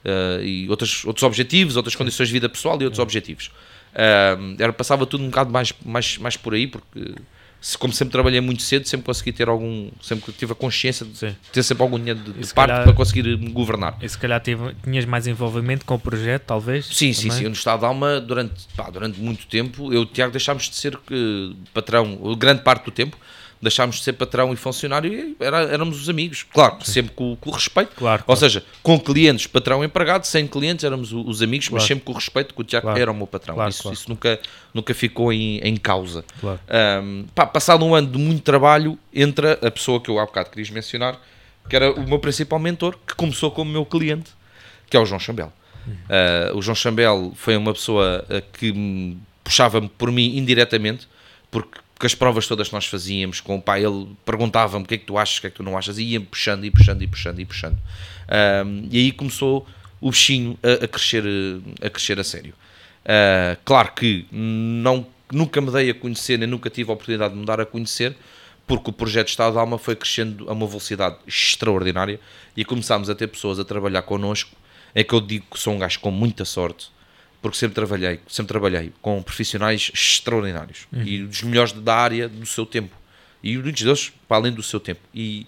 [0.04, 3.48] Uh, e outros, outros objetivos, outras condições de vida pessoal e outros objetivos.
[3.92, 7.14] Uh, era, passava tudo um bocado mais, mais, mais por aí, porque
[7.60, 11.18] se- como sempre trabalhei muito cedo, sempre consegui ter algum, sempre tive a consciência de
[11.18, 11.36] Sim.
[11.52, 13.98] ter sempre algum dinheiro de, de parte calhar- para conseguir me governar.
[14.00, 16.86] E se calhar tive- tinhas mais envolvimento com o projeto, talvez?
[16.86, 17.38] Sim, sim, também?
[17.38, 17.44] sim.
[17.44, 20.70] Eu no Estado de Alma, durante, pá, durante muito tempo, eu e o Tiago deixámos
[20.70, 23.18] de ser eh, patrão, grande parte do tempo,
[23.62, 26.44] deixámos de ser patrão e funcionário e era, éramos os amigos.
[26.44, 27.94] Claro, sempre com, com o respeito.
[27.94, 28.40] Claro, Ou claro.
[28.40, 31.86] seja, com clientes, patrão empregado, sem clientes éramos os amigos, mas Claro.
[31.88, 33.68] sempre com o respeito que o Tiago era o meu patrão.
[33.68, 34.40] Isso isso nunca,
[34.72, 36.24] nunca ficou em, em causa.
[36.42, 40.50] Um, pá, passado um ano de muito trabalho, entra a pessoa que eu há bocado
[40.50, 41.20] queria mencionar,
[41.68, 44.30] que era o meu principal mentor, que começou como meu cliente,
[44.88, 45.52] que é o João Chambel.
[45.86, 51.08] Uh, o João Chambel foi uma pessoa uh, que me puxava-me por mim indiretamente,
[51.50, 54.94] porque porque as provas todas que nós fazíamos com o pai, ele perguntava-me o que
[54.94, 56.70] é que tu achas, o que é que tu não achas, e ia puxando e
[56.70, 57.76] puxando e puxando e puxando.
[58.64, 59.66] Um, e aí começou
[60.00, 61.24] o bichinho a, a crescer,
[61.82, 62.54] a crescer a sério.
[63.04, 67.40] Uh, claro que não, nunca me dei a conhecer, nem nunca tive a oportunidade de
[67.40, 68.16] me dar a conhecer,
[68.66, 72.18] porque o projeto Estado de Alma foi crescendo a uma velocidade extraordinária
[72.56, 74.56] e começámos a ter pessoas a trabalhar connosco,
[74.94, 76.88] é que eu digo que sou um gajo com muita sorte,
[77.40, 82.66] porque sempre trabalhei, sempre trabalhei com profissionais extraordinários e dos melhores da área do seu
[82.66, 82.94] tempo.
[83.42, 85.00] E muitos deles para além do seu tempo.
[85.14, 85.46] E,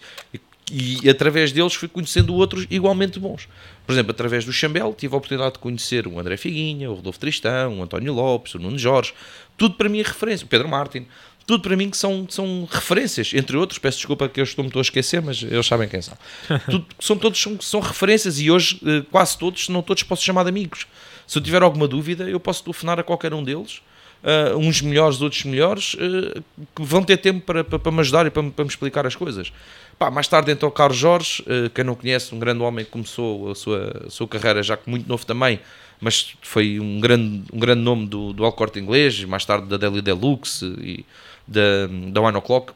[0.70, 3.46] e, e através deles fui conhecendo outros igualmente bons.
[3.86, 7.18] Por exemplo, através do Chambel tive a oportunidade de conhecer o André Figuinha, o Rodolfo
[7.18, 9.12] Tristão, o António Lopes, o Nuno Jorge,
[9.58, 11.06] tudo para mim é referência, o Pedro Martin,
[11.46, 14.80] tudo para mim que são, são referências, entre outros, peço desculpa que eu estou-me estou
[14.80, 16.16] a esquecer, mas eles sabem quem são.
[16.70, 20.22] Tudo, são todos são, são referências e hoje eh, quase todos, se não todos, posso
[20.22, 20.86] chamar de amigos.
[21.26, 23.80] Se eu tiver alguma dúvida, eu posso telefonar a qualquer um deles,
[24.22, 26.42] uh, uns melhores, outros melhores, uh,
[26.74, 29.06] que vão ter tempo para, para, para me ajudar e para, me- para me explicar
[29.06, 29.52] as coisas.
[29.98, 32.90] Pá, mais tarde entrou o Carlos Jorge, uh, quem não conhece, um grande homem que
[32.90, 35.60] começou a sua, a sua carreira já muito novo também,
[36.00, 40.02] mas foi um grande, um grande nome do, do Alcorte Inglês, mais tarde da Deli
[40.02, 41.06] Deluxe e
[41.46, 42.72] da, da One O'Clock.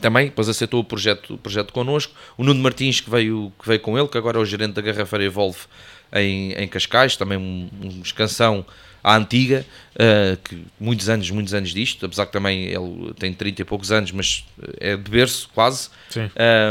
[0.00, 2.12] também, depois aceitou o projeto, o projeto connosco.
[2.36, 4.82] O Nuno Martins, que veio, que veio com ele, que agora é o gerente da
[4.82, 5.60] Garrafeira Evolve
[6.12, 8.64] em, em Cascais, também um, um escansão
[9.02, 13.62] à antiga, uh, que muitos anos, muitos anos disto, apesar que também ele tem 30
[13.62, 14.44] e poucos anos, mas
[14.78, 15.88] é de berço quase.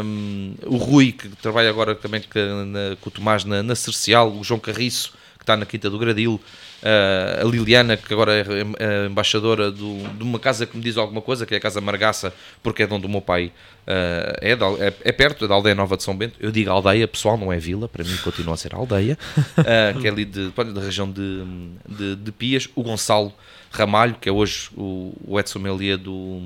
[0.03, 4.31] Um, o Rui, que trabalha agora também com, na, com o Tomás na, na Cercial,
[4.31, 6.39] o João Carriço, que está na Quinta do Gradil,
[6.83, 8.43] a Liliana, que agora é,
[8.79, 11.79] é embaixadora do, de uma casa que me diz alguma coisa, que é a Casa
[11.79, 13.51] Margaça, porque é de onde o meu pai
[13.87, 16.35] uh, é, é, é, perto da aldeia Nova de São Bento.
[16.39, 20.07] Eu digo aldeia, pessoal, não é vila, para mim continua a ser aldeia, uh, que
[20.07, 21.43] é ali de, da região de,
[21.87, 22.67] de, de, Pias.
[22.75, 23.33] O Gonçalo
[23.71, 26.39] Ramalho, que é hoje o, o Edson Melia do,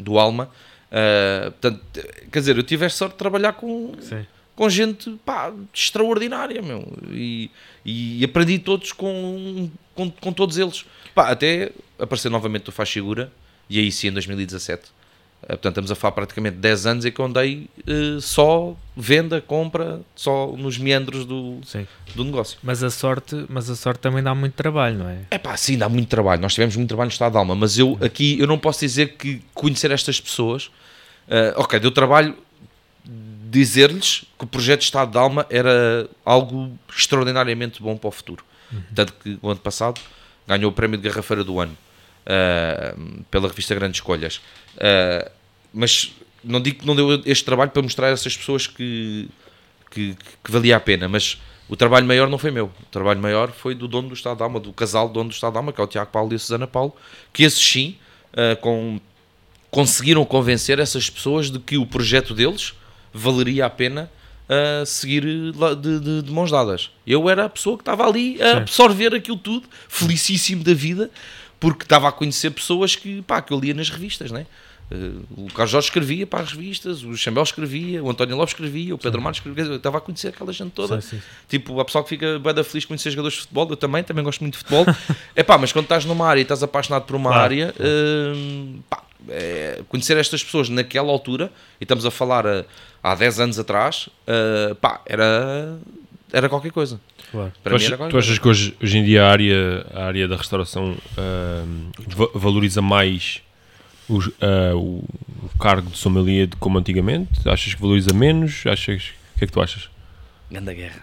[0.00, 0.50] do Alma.
[1.60, 1.80] portanto,
[2.30, 3.92] quer dizer, eu tive a sorte de trabalhar com.
[4.00, 4.24] Sim
[4.54, 6.86] com gente pá, extraordinária, meu.
[7.10, 7.50] E,
[7.84, 10.84] e aprendi todos com, com, com todos eles.
[11.14, 13.32] Pá, até aparecer novamente o Faz Figura,
[13.68, 14.90] e aí sim em 2017.
[15.42, 19.40] Eh, portanto, estamos a falar praticamente 10 anos em que eu andei uh, só venda,
[19.40, 21.86] compra, só nos meandros do, sim.
[22.14, 22.58] do negócio.
[22.62, 25.18] Mas a, sorte, mas a sorte também dá muito trabalho, não é?
[25.30, 26.40] É pá, sim, dá muito trabalho.
[26.40, 29.16] Nós tivemos muito trabalho no Estado de Alma, mas eu aqui eu não posso dizer
[29.16, 32.36] que conhecer estas pessoas, uh, ok, deu trabalho
[33.50, 38.44] dizer-lhes que o projeto de Estado de Alma era algo extraordinariamente bom para o futuro.
[38.72, 38.82] Uhum.
[38.94, 40.00] Tanto que o ano passado
[40.46, 41.76] ganhou o prémio de garrafeira do ano
[42.26, 44.40] uh, pela revista Grandes Escolhas.
[44.76, 45.30] Uh,
[45.72, 49.28] mas não digo que não deu este trabalho para mostrar a essas pessoas que,
[49.90, 52.66] que, que, valia a pena, mas o trabalho maior não foi meu.
[52.66, 55.32] O trabalho maior foi do dono do Estado de Alma, do casal do dono do
[55.32, 56.94] Estado de Alma, que é o Tiago Paulo e a Susana Paulo,
[57.32, 57.96] que esses sim
[58.32, 59.00] uh, com,
[59.70, 62.74] conseguiram convencer essas pessoas de que o projeto deles
[63.12, 64.10] valeria a pena
[64.48, 66.90] uh, seguir de, de, de, mãos dadas.
[67.06, 68.56] Eu era a pessoa que estava ali a Sim.
[68.58, 71.10] absorver aquilo tudo, felicíssimo da vida,
[71.58, 74.46] porque estava a conhecer pessoas que, pá, que eu lia nas revistas, né?
[74.90, 78.94] Uh, o Carlos Jorge escrevia para as revistas, o Chambel escrevia, o António Lopes escrevia,
[78.94, 81.00] o Pedro Matos escrevia, eu estava a conhecer aquela gente toda.
[81.00, 81.22] Sim, sim.
[81.48, 84.22] Tipo, a pessoa que fica bem da feliz conhecer jogadores de futebol, eu também, também
[84.22, 84.84] gosto muito de futebol.
[85.34, 87.44] é pá, mas quando estás numa área e estás apaixonado por uma claro.
[87.44, 92.64] área, uh, pá, é, conhecer estas pessoas naquela altura, e estamos a falar a,
[93.02, 95.78] há 10 anos atrás, uh, pá, era,
[96.32, 97.00] era qualquer coisa.
[97.30, 97.52] Claro.
[97.62, 100.28] Para tu, mim achas, tu achas que hoje, hoje em dia a área, a área
[100.28, 103.42] da restauração uh, valoriza mais
[104.08, 105.04] o, uh, o,
[105.58, 107.30] cargo de sommelier como antigamente?
[107.48, 108.64] Achas que valoriza menos?
[108.66, 109.90] Achas, o que é que tu achas?
[110.50, 111.02] Ganda guerra.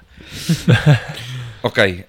[1.64, 2.06] ok.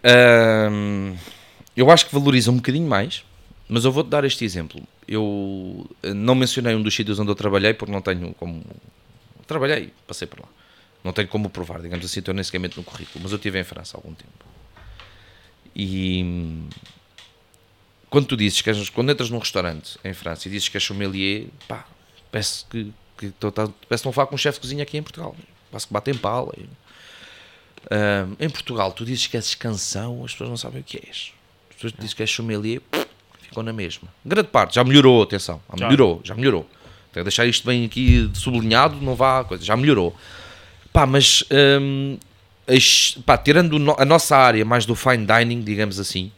[1.75, 3.25] eu acho que valoriza um bocadinho mais,
[3.69, 4.83] mas eu vou-te dar este exemplo.
[5.11, 8.65] Eu não mencionei um dos sítios onde eu trabalhei porque não tenho como
[9.51, 10.49] Trabalhei, passei por lá.
[11.03, 13.65] Não tenho como provar, digamos assim, estou nem sequer no currículo, mas eu estive em
[13.65, 14.45] França há algum tempo.
[15.75, 16.69] E
[18.09, 21.49] quando tu dizes que quando entras num restaurante em França e dizes que és sommelier,
[21.67, 21.85] pá,
[22.31, 25.03] parece que, que tá, parece que a falar com um chefe de cozinha aqui em
[25.03, 25.35] Portugal.
[25.69, 26.55] Parece que batem pala.
[26.57, 30.99] E, uh, em Portugal, tu dizes que és canção, as pessoas não sabem o que
[30.99, 31.33] és.
[31.71, 32.81] As pessoas dizem que és sommelier,
[33.51, 34.09] ficam na mesma.
[34.25, 36.71] Grande parte, já melhorou, atenção, já melhorou, já melhorou.
[37.13, 40.17] Tenho deixar isto bem aqui sublinhado, não vá coisa, já melhorou.
[40.93, 41.45] Pá, mas
[41.81, 42.17] hum,
[43.27, 46.31] pá, tirando a nossa área mais do fine dining, digamos assim,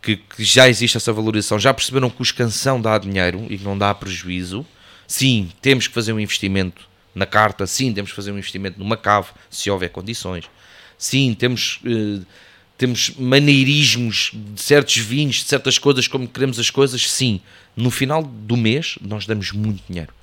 [0.00, 3.64] que, que, já existe essa valorização, já perceberam que o escansão dá dinheiro e que
[3.64, 4.66] não dá prejuízo.
[5.06, 8.96] Sim, temos que fazer um investimento na carta, sim, temos que fazer um investimento numa
[8.96, 10.44] cave, se houver condições.
[10.96, 11.80] Sim, temos.
[11.84, 12.24] Uh,
[12.78, 17.40] temos maneirismos de certos vinhos, de certas coisas, como queremos as coisas, sim.
[17.76, 20.14] No final do mês, nós damos muito dinheiro.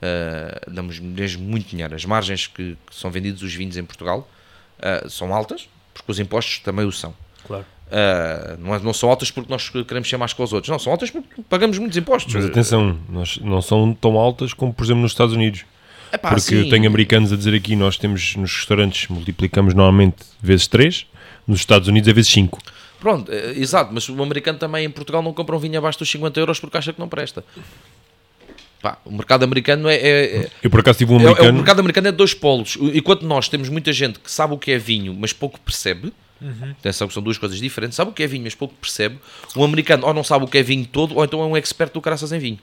[0.00, 1.94] Uh, damos mesmo muito dinheiro.
[1.94, 4.28] As margens que, que são vendidos os vinhos em Portugal
[4.78, 7.14] uh, são altas, porque os impostos também o são.
[7.46, 7.66] Claro.
[7.88, 10.70] Uh, não, é, não, são altas porque nós queremos ser mais que os outros.
[10.70, 12.32] Não, são altas porque pagamos muitos impostos.
[12.32, 15.66] Mas atenção, nós, não são tão altas como, por exemplo, nos Estados Unidos.
[16.10, 16.54] Epá, porque sim.
[16.54, 21.06] eu tenho americanos a dizer aqui, nós temos nos restaurantes, multiplicamos normalmente vezes 3
[21.48, 22.58] nos Estados Unidos é vezes 5.
[23.00, 26.10] Pronto, é, exato, mas o americano também em Portugal não compra um vinho abaixo dos
[26.10, 27.44] 50 euros porque acha que não presta.
[28.82, 31.48] Pá, o mercado americano é, é, é Eu por acaso tive um americano.
[31.48, 32.78] É, o mercado americano é de dois polos.
[32.94, 36.12] Enquanto nós temos muita gente que sabe o que é vinho, mas pouco percebe.
[36.40, 36.70] Uhum.
[36.78, 37.96] Atenção que são duas coisas diferentes.
[37.96, 39.18] Sabe o que é vinho, mas pouco percebe.
[39.56, 41.92] O americano ou não sabe o que é vinho todo, ou então é um expert
[41.92, 42.58] do caraças em vinho.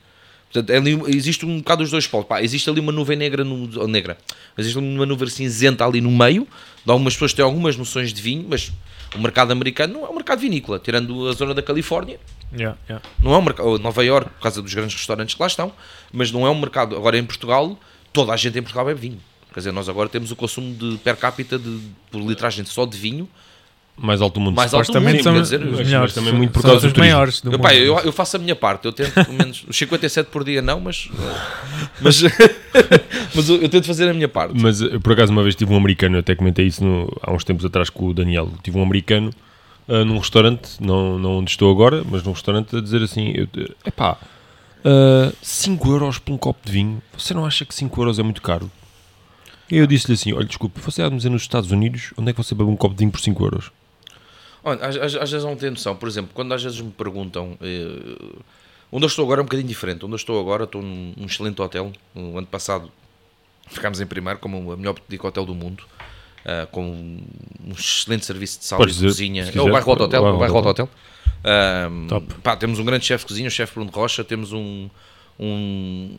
[0.56, 2.26] Portanto, é ali, existe um bocado dos dois polos.
[2.28, 4.18] Pá, existe ali uma nuvem negra, no, negra.
[4.58, 6.48] Existe uma nuvem cinzenta ali no meio.
[6.86, 8.72] De algumas pessoas têm algumas noções de vinho, mas
[9.13, 12.20] o mercado americano não é um mercado vinícola, tirando a zona da Califórnia.
[12.54, 13.06] Yeah, yeah.
[13.22, 13.78] Não é um mercado.
[13.80, 15.74] Nova York, por causa dos grandes restaurantes que lá estão,
[16.13, 16.96] mas não é um mercado.
[16.96, 17.78] Agora em Portugal,
[18.13, 19.20] toda a gente em Portugal bebe vinho.
[19.54, 22.98] Quer dizer, nós agora temos o consumo de per capita de, por litragem só de
[22.98, 23.28] vinho
[23.97, 24.55] mais alto do mundo.
[24.55, 26.13] Mais alto do mundo, são os dizer, os mas melhores.
[26.13, 27.13] também muito por são causa os do turismo.
[27.15, 27.62] maiores do Eu, mundo.
[27.62, 30.62] pá, eu, eu faço a minha parte, eu tento pelo menos os 57 por dia
[30.62, 31.10] não, mas
[32.01, 32.21] mas,
[33.34, 34.53] mas eu, eu tento fazer a minha parte.
[34.60, 37.31] Mas eu, por acaso uma vez tive um americano, eu até comentei isso no- há
[37.31, 38.51] uns tempos atrás com o Daniel.
[38.63, 39.31] Tive um americano
[39.88, 43.34] ah, num restaurante, não, não onde estou agora, mas num restaurante a dizer assim:
[43.86, 44.17] é pá,
[45.41, 47.01] 5 euros por um copo de vinho.
[47.17, 48.69] Você não acha que 5 euros é muito caro?
[49.71, 52.34] E eu disse-lhe assim: olha, desculpe, você há de dizer nos Estados Unidos onde é
[52.34, 53.71] que você bebe um copo de vinho por 5 euros?
[54.65, 55.95] Olha, às, às- às vezes não tenho noção.
[55.95, 58.36] Por exemplo, quando às vezes me perguntam eh,
[58.91, 60.04] onde eu estou agora é um bocadinho diferente.
[60.04, 61.91] Onde eu estou agora, estou num, num excelente hotel.
[62.13, 62.91] No ano passado
[63.67, 65.84] ficámos em primeiro como a melhor boutique hotel do mundo.
[66.45, 69.43] ah, com um excelente serviço de sala Podes e dizer, cozinha.
[69.54, 70.23] É o bairro Alto Hotel.
[70.23, 70.89] O o Bairro Alto Hotel.
[72.08, 72.34] Top.
[72.43, 74.23] pá, temos um grande chefe de cozinha, o chefe Bruno Rocha.
[74.23, 74.89] Temos um,
[75.39, 76.17] um,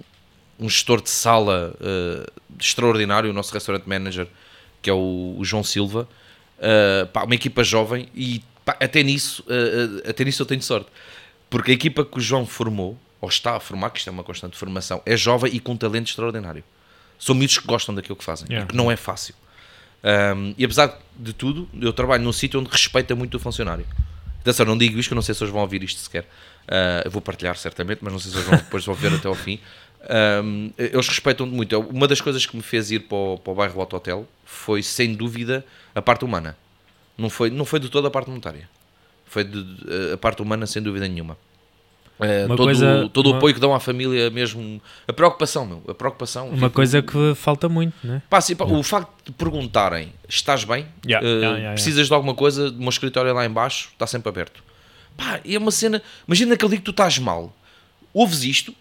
[0.61, 2.31] um gestor de sala ah,
[2.61, 4.27] extraordinário, o nosso restaurant manager,
[4.83, 6.09] que é o, o João Silva.
[6.59, 10.63] Uh, pá, uma equipa jovem e pá, até, nisso, uh, uh, até nisso eu tenho
[10.63, 10.89] sorte.
[11.51, 14.25] Porque a equipa que o João formou, ou está a formar, que isto é uma
[14.25, 16.65] constante formação, é jovem e com talento extraordinário.
[17.19, 18.67] São miúdos que gostam daquilo que fazem Yeah.
[18.67, 19.35] e que não é fácil.
[20.05, 23.87] Um, e apesar de tudo, eu trabalho num sítio onde respeita muito o funcionário.
[24.41, 26.23] Atenção, não digo isto, que eu não sei se eles vão ouvir isto sequer.
[26.23, 29.27] Uh, eu vou partilhar certamente, mas não sei se eles vão depois vão ver até
[29.27, 29.59] ao fim.
[30.45, 31.77] Um, eles respeitam muito.
[31.81, 34.83] Uma das coisas que me fez ir para o, para o bairro Auto Hotel foi,
[34.83, 35.65] sem dúvida,
[35.97, 36.57] a parte humana.
[37.19, 38.69] Não foi, não foi de toda a parte monetária.
[39.25, 41.37] Foi de, de- a parte humana, sem dúvida nenhuma.
[42.19, 44.81] Uh, Uma todo coisa- todo o uma- apoio que dão à família, mesmo.
[45.09, 45.83] A preocupação, meu.
[45.89, 46.49] A preocupação.
[46.49, 48.23] Uma tipo, coisa que falta muito, né?
[48.31, 51.75] Pá, assim, pá, O facto de perguntarem estás bem, Yeah, Uh, yeah, yeah, yeah.
[51.75, 54.63] precisas de alguma coisa, o meu escritório é lá em baixo, está sempre aberto.
[55.17, 56.01] Pá, e é uma cena.
[56.27, 57.55] Imagina aquele dia que tu estás mal,
[58.15, 58.75] ouves isto,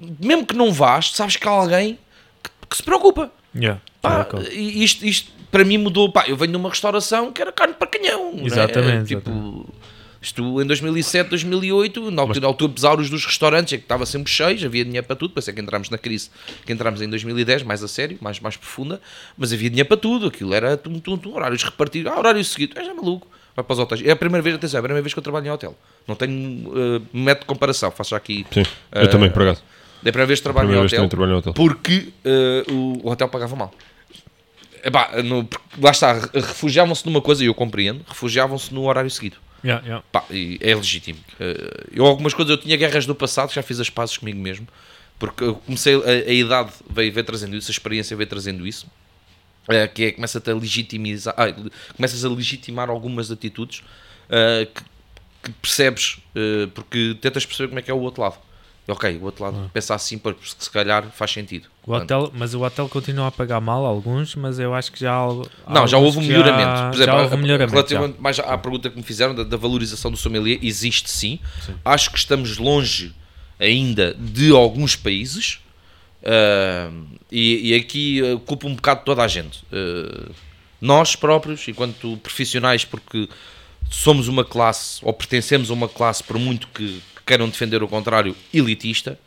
[0.00, 1.98] mesmo que não vás, sabes que há alguém
[2.42, 3.30] que, que se preocupa.
[3.54, 3.80] Yeah.
[4.00, 6.10] Pá, isto, isto para mim mudou.
[6.12, 8.34] Pá, eu venho de uma restauração que era carne para canhão.
[8.38, 8.44] é?
[8.46, 9.66] Exatamente, Tipo,
[10.20, 14.30] isto em 2007, 2008, na altura, na altura pesados dos restaurantes, é que estava sempre
[14.32, 15.32] cheio, havia dinheiro para tudo.
[15.32, 16.30] Pensei que entramos na crise,
[16.66, 19.00] que entramos em 2010, mais a sério, mais, mais profunda,
[19.36, 20.26] mas havia dinheiro para tudo.
[20.26, 22.10] Aquilo era tum, tum, tum, horários repartidos.
[22.12, 23.26] Ah, horário seguido, é já maluco.
[23.54, 24.02] Vai para os hotéis.
[24.04, 25.76] É a primeira vez, atenção, é a primeira vez que eu trabalho em hotel.
[26.06, 27.90] Não tenho uh, método de comparação.
[27.90, 28.44] Faço já aqui.
[28.52, 29.62] Sim, eu Uh, também, por acaso.
[30.04, 31.52] É a primeira vez que trabalho em hotel trabalho no hotel.
[31.54, 33.74] porque eh, o, o hotel pagava mal.
[34.88, 35.48] Epá, no-
[35.80, 39.36] lá está, re- refugiavam-se numa coisa, e eu compreendo, refugiavam-se no horário seguido.
[39.64, 40.04] Yeah, yeah.
[40.12, 41.18] Pá, e é legítimo.
[41.40, 44.66] Eh, eu algumas coisas, eu tinha guerras do passado, já fiz as pazes comigo mesmo,
[45.18, 48.86] porque eu comecei, a, a idade veio, veio trazendo isso, a experiência veio trazendo isso,
[49.68, 51.52] eh, que é, começa-te a legitimizar, ah,
[51.96, 53.82] começas a legitimar algumas atitudes
[54.30, 54.82] eh, que,
[55.42, 56.18] que percebes,
[56.74, 58.36] porque tentas perceber como é que é o outro lado.
[58.90, 61.68] Ok, o outro lado pensa assim, porque se calhar faz sentido.
[61.86, 65.12] O hotel, mas o hotel continua a pagar mal alguns, mas eu acho que já
[65.12, 66.62] há algo- Não, já houve um melhoramento.
[66.70, 67.70] Já, Por exemplo, já houve um melhoramento.
[67.72, 71.38] relativamente mais à pergunta que me fizeram da, da valorização do sommelier, existe sim.
[71.84, 73.14] Acho que estamos longe
[73.60, 75.58] ainda de alguns países.
[76.24, 76.90] ah,
[77.30, 79.62] e, e aqui uh, culpo um bocado toda a gente.
[79.70, 80.30] Ah,
[80.80, 83.28] nós próprios, enquanto profissionais, porque
[83.90, 88.34] somos uma classe, ou pertencemos a uma classe, por muito que queiram defender o contrário,
[88.52, 89.18] elitista.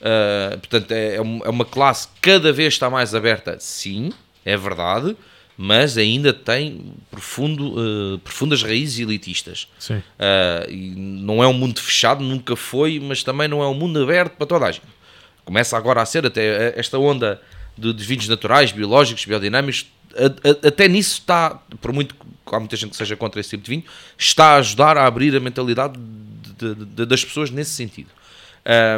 [0.00, 4.10] Uh, portanto, é, é é uma classe que cada vez está mais aberta, sim,
[4.44, 5.14] é verdade,
[5.58, 7.74] mas ainda tem profundo,
[8.14, 9.68] uh, profundas raízes elitistas.
[9.98, 14.02] Uh, e não é um mundo fechado, nunca foi, mas também não é um mundo
[14.02, 14.84] aberto para toda a gente.
[15.44, 17.40] Começa agora a ser até esta onda
[17.76, 22.58] de, de vinhos naturais, biológicos, biodinâmicos, a- a- até nisso está, por muito que há
[22.58, 23.84] muita gente que seja contra esse tipo de vinho,
[24.16, 25.98] está a ajudar a abrir a mentalidade
[26.64, 28.08] de- de- de- das pessoas nesse sentido.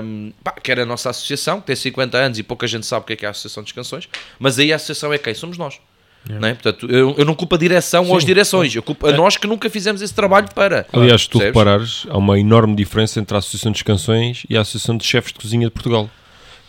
[0.05, 3.05] Um, pá, que era a nossa associação, que tem 50 anos e pouca gente sabe
[3.05, 5.35] o que é, que é a Associação de Canções, mas aí a associação é quem?
[5.35, 5.81] Somos nós.
[6.29, 6.55] Não é?
[6.55, 9.47] Portanto, eu, eu não culpo a direção ou as direções, eu culpo a nós que
[9.47, 10.87] nunca fizemos esse trabalho para.
[10.93, 11.59] Aliás, se tu Percebes?
[11.59, 15.33] reparares, há uma enorme diferença entre a Associação dos Canções e a Associação de Chefes
[15.33, 16.09] de Cozinha de Portugal.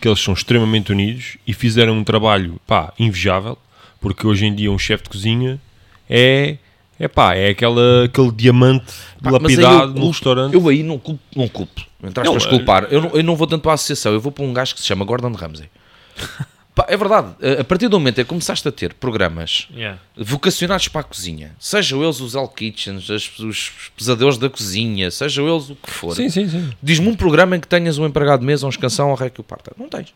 [0.01, 3.58] Que eles são extremamente unidos e fizeram um trabalho, pá, invejável,
[4.01, 5.62] porque hoje em dia um chefe de cozinha
[6.10, 6.58] é,
[6.99, 8.86] é pá, é aquela, aquele diamante
[9.21, 10.53] Pá, lapidado eu no restaurante.
[10.53, 11.82] Eu aí não culpo, não culpo.
[12.03, 12.88] Aspas, Não, culpar.
[12.91, 14.82] Eu não, eu não vou tanto para a associação, eu vou para um gajo que
[14.82, 15.69] se chama Gordon Ramsay.
[16.75, 19.99] Pá, é verdade, a- a partir do momento em que começaste a ter programas Yeah.
[20.17, 25.47] vocacionados para a cozinha, sejam eles os Hell Kitchens, as- os pesadelos da cozinha, sejam
[25.47, 26.71] eles o que for, Sim, sim, sim.
[26.82, 29.39] diz-me um programa em que tenhas um empregado de mesa, um escansão ou rei que
[29.39, 29.71] o parta.
[29.77, 30.15] Não tens.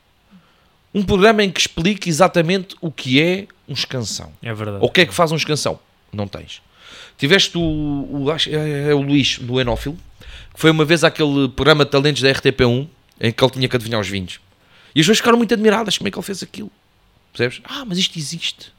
[0.95, 4.31] Um programa em que explique exatamente o que é um escansão.
[4.41, 4.79] É verdade.
[4.81, 5.79] Ou o que é que faz um escansão?
[6.11, 6.59] Não tens.
[7.17, 9.98] Tiveste o, o, acho- é, é o Luís do Enófilo,
[10.54, 12.87] que foi uma vez aquele programa de talentos da RTP1
[13.19, 14.39] em que ele tinha que adivinhar os vinhos.
[14.94, 16.71] E as pessoas ficaram muito admiradas como é que ele fez aquilo.
[17.33, 17.62] Percebes?
[17.65, 18.71] Ah, mas isto existe.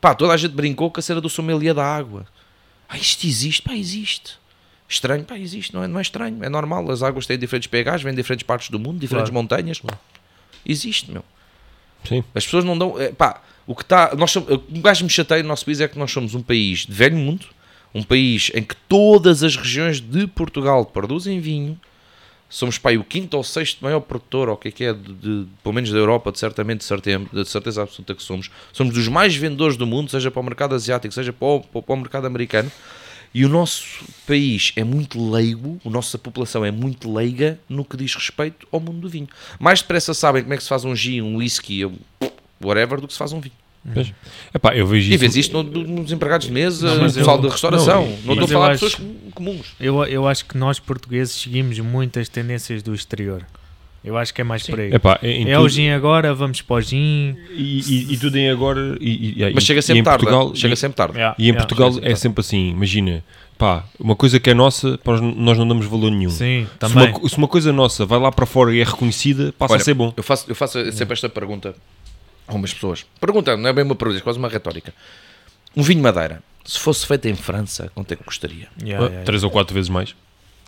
[0.00, 2.26] Pá, toda a gente brincou com a cena do sommelier da água.
[2.88, 4.34] Ah, isto existe, pá, existe.
[4.88, 6.88] Estranho, pá, existe, não é, não é estranho, é normal.
[6.90, 9.42] As águas têm diferentes pHs, vêm de diferentes partes do mundo, diferentes Claro.
[9.42, 9.80] montanhas.
[10.64, 11.24] Existe, meu.
[12.04, 12.22] Sim.
[12.34, 13.00] As pessoas não dão.
[13.00, 14.12] é, pá, o que está.
[14.14, 16.92] O que mais me chateia no nosso país é que nós somos um país de
[16.92, 17.46] velho mundo,
[17.94, 21.78] um país em que todas as regiões de Portugal produzem vinho.
[22.48, 25.12] Somos pá, o quinto ou sexto maior produtor, ou o que é que é, de,
[25.14, 28.50] de- pelo menos da Europa, de certamente, de certeza, de certeza absoluta que somos.
[28.72, 31.92] Somos dos mais vendedores do mundo, seja para o mercado asiático, seja para o, para
[31.92, 32.70] o mercado americano.
[33.34, 37.96] E o nosso país é muito leigo, a nossa população é muito leiga no que
[37.96, 39.28] diz respeito ao mundo do vinho.
[39.58, 41.82] Mais depressa sabem como é que se faz um gin, um whisky,
[42.62, 43.54] whatever, do que se faz um vinho.
[43.94, 44.12] Pois.
[44.54, 47.14] Epá, eu vejo E vês isto no- no- nos empregados de mesa, Não, no mas
[47.16, 48.02] pessoal eu- de restauração.
[48.02, 49.66] não, Não, estou a falar de acho- pessoas com- comuns.
[49.80, 53.44] Eu, eu acho que nós portugueses seguimos muitas tendências do exterior.
[54.04, 54.92] Eu acho que é mais por aí.
[54.94, 57.34] Epá, em É tudo- o gin agora, vamos para o gin.
[57.50, 58.96] E, e, e tudo em agora.
[59.00, 60.24] E, e- Mas chega e sempre em tarde.
[60.24, 61.14] Portugal, chega e, sempre tarde.
[61.16, 61.60] Yeah, e em yeah.
[61.66, 62.70] Portugal é sempre sempre assim.
[62.70, 63.24] Imagina,
[63.58, 64.96] pá, uma coisa que é nossa,
[65.36, 66.30] nós- não damos valor nenhum.
[66.30, 67.10] Sim, Se também.
[67.10, 69.84] uma, se uma coisa nossa vai lá para fora e é reconhecida, passa Olha, a
[69.84, 70.12] ser bom.
[70.16, 71.74] Eu faço, eu faço sempre esta pergunta
[72.46, 73.04] a umas pessoas.
[73.20, 74.92] Pergunta, não é bem uma pergunta, é quase uma retórica.
[75.76, 78.68] Um vinho madeira, se fosse feito em França, quanto é que custaria?
[78.82, 80.14] Yeah, yeah, Três ou quatro vezes mais.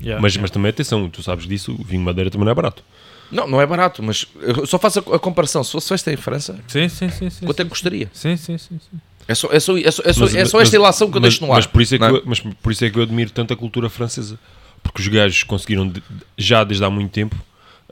[0.01, 0.21] yeah.
[0.21, 0.43] mas, Yeah.
[0.43, 2.83] mas também atenção, tu sabes disso, o vinho madeira também não é barato.
[3.31, 5.63] Não, não é barato, mas eu só faço a, a comparação.
[5.63, 7.29] Se fosse feito em França, Sim, sim, sim.
[7.29, 8.11] sim, quanto é que custaria?
[8.13, 8.99] sim, sim, sim, sim.
[9.27, 11.19] É só, é só, é só, é só, Mas- é só mas- esta ilação que
[11.19, 11.57] eu mas, deixo no ar.
[11.57, 12.11] Mas por, isso é que é?
[12.11, 14.39] eu, mas por isso é que eu admiro tanto a cultura francesa.
[14.83, 16.03] Porque os gajos conseguiram, de-
[16.39, 17.37] já desde há muito tempo,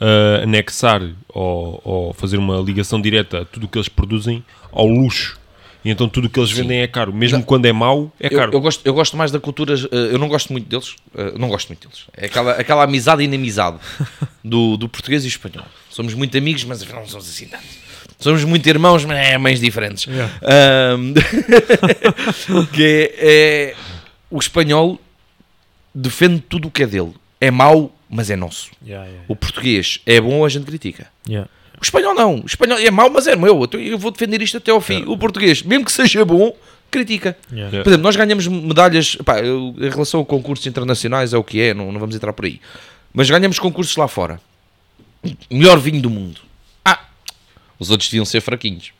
[0.00, 4.86] ah, anexar ou, ou fazer uma ligação direta a tudo o que eles produzem ao
[4.86, 5.38] luxo.
[5.84, 7.12] E então tudo o que eles vendem é caro.
[7.12, 8.52] Mesmo quando é mau, é Eu, caro.
[8.54, 9.72] eu gosto, eu gosto mais da cultura.
[9.74, 10.96] eh, Eu não gosto muito deles.
[11.16, 12.04] eh, não gosto muito deles.
[12.16, 13.76] É aquela, aquela amizade e inimizade
[14.42, 15.64] do, do português e espanhol.
[15.88, 17.62] Somos muito amigos, mas afinal não somos assim tanto.
[18.18, 20.06] Somos muito irmãos, mas é mães diferentes.
[20.06, 20.32] Yeah.
[20.42, 21.14] Ahm,
[22.72, 23.14] que é,
[23.70, 23.74] é-
[24.30, 24.98] o espanhol
[25.94, 27.12] defende tudo o que é dele.
[27.40, 28.70] É mau, mas é nosso.
[28.84, 31.06] Yeah, yeah, O português é bom, a gente critica.
[31.28, 31.48] yeah.
[31.78, 32.40] O espanhol não.
[32.40, 33.68] O espanhol é mau, mas é meu.
[33.70, 35.04] Eu- Eu vou defender isto até ao fim.
[35.06, 36.56] O português, mesmo que seja bom,
[36.90, 37.36] critica.
[37.52, 37.82] Yeah.
[37.82, 41.74] Por exemplo, nós ganhamos medalhas pá, em relação a concursos internacionais, é o que é,
[41.74, 42.60] não, não vamos entrar por aí.
[43.12, 44.40] Mas ganhamos concursos lá fora.
[45.50, 46.40] Melhor vinho do mundo.
[46.84, 47.00] Ah,
[47.78, 48.92] os outros deviam ser fraquinhos.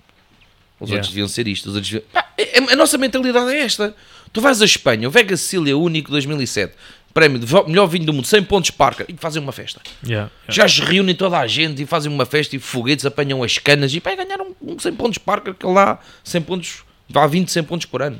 [0.78, 0.96] Os Yeah.
[0.96, 1.66] outros deviam ser isto.
[1.70, 2.06] Os outros deviam...
[2.12, 3.94] Pá, é- é- a nossa mentalidade é esta.
[4.32, 6.74] Tu vais à Espanha, o Vega Sicília Único 2007,
[7.16, 9.80] prémio de melhor vinho do mundo, 100 pontos Parker, e fazem uma festa.
[10.04, 10.52] Yeah, yeah.
[10.52, 13.94] Já se reúnem toda a gente e fazem uma festa e foguetes, apanham as canas
[13.94, 17.86] e pá, ganharam um 100 pontos Parker, que lá 100 pontos, vá 20, 100 pontos
[17.86, 18.18] por ano.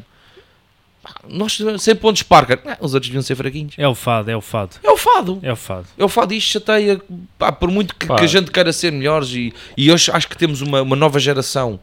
[1.29, 3.75] Nós 100 pontos Parker, ah, os outros deviam ser fraquinhos.
[3.79, 4.77] É o fado, é o fado.
[4.83, 5.39] É o fado.
[5.43, 5.87] É o fado.
[5.99, 7.01] É o fado e isto chateia,
[7.39, 10.37] pá, por muito que, que a gente queira ser melhores e, e hoje acho que
[10.37, 11.79] temos uma, uma nova geração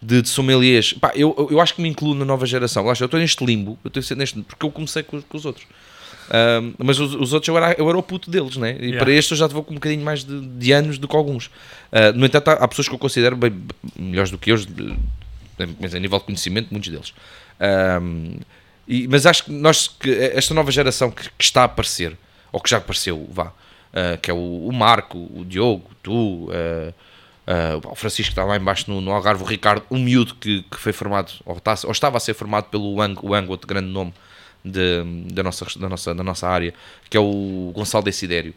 [0.00, 0.92] de, de sommeliers.
[0.92, 2.84] Pá, eu, eu- eu acho que me incluo na nova geração.
[2.84, 5.44] Lá está, eu estou neste limbo, eu estou neste, porque eu comecei com, com os
[5.44, 5.66] outros.
[6.78, 8.76] Mas os, os outros eu era, eu era o puto deles, né?
[8.78, 8.98] E Yeah.
[9.04, 11.50] para estes eu já vou com um bocadinho mais de, de anos do que alguns.
[11.92, 13.52] Ah, no entanto, há, há pessoas que eu considero bem,
[13.96, 14.56] melhores do que eu,
[15.80, 17.14] mas a nível de conhecimento, muitos deles.
[17.60, 18.36] Ahm,
[18.86, 22.16] e- mas acho que nós, que esta nova geração que, que está a aparecer,
[22.52, 23.52] ou que já apareceu, vá,
[23.92, 26.92] ah, que é o, o Marco, o Diogo, tu, ah,
[27.46, 30.62] ah, o Francisco que está lá embaixo no, no Algarve, o Ricardo, um miúdo que,
[30.70, 33.66] que foi formado, ou, está, ou estava a ser formado pelo Wang, o Wang, outro
[33.66, 34.12] grande nome
[34.64, 36.74] de- da, nossa, da, nossa, da nossa área,
[37.08, 38.54] que é o Gonçalo Desidério,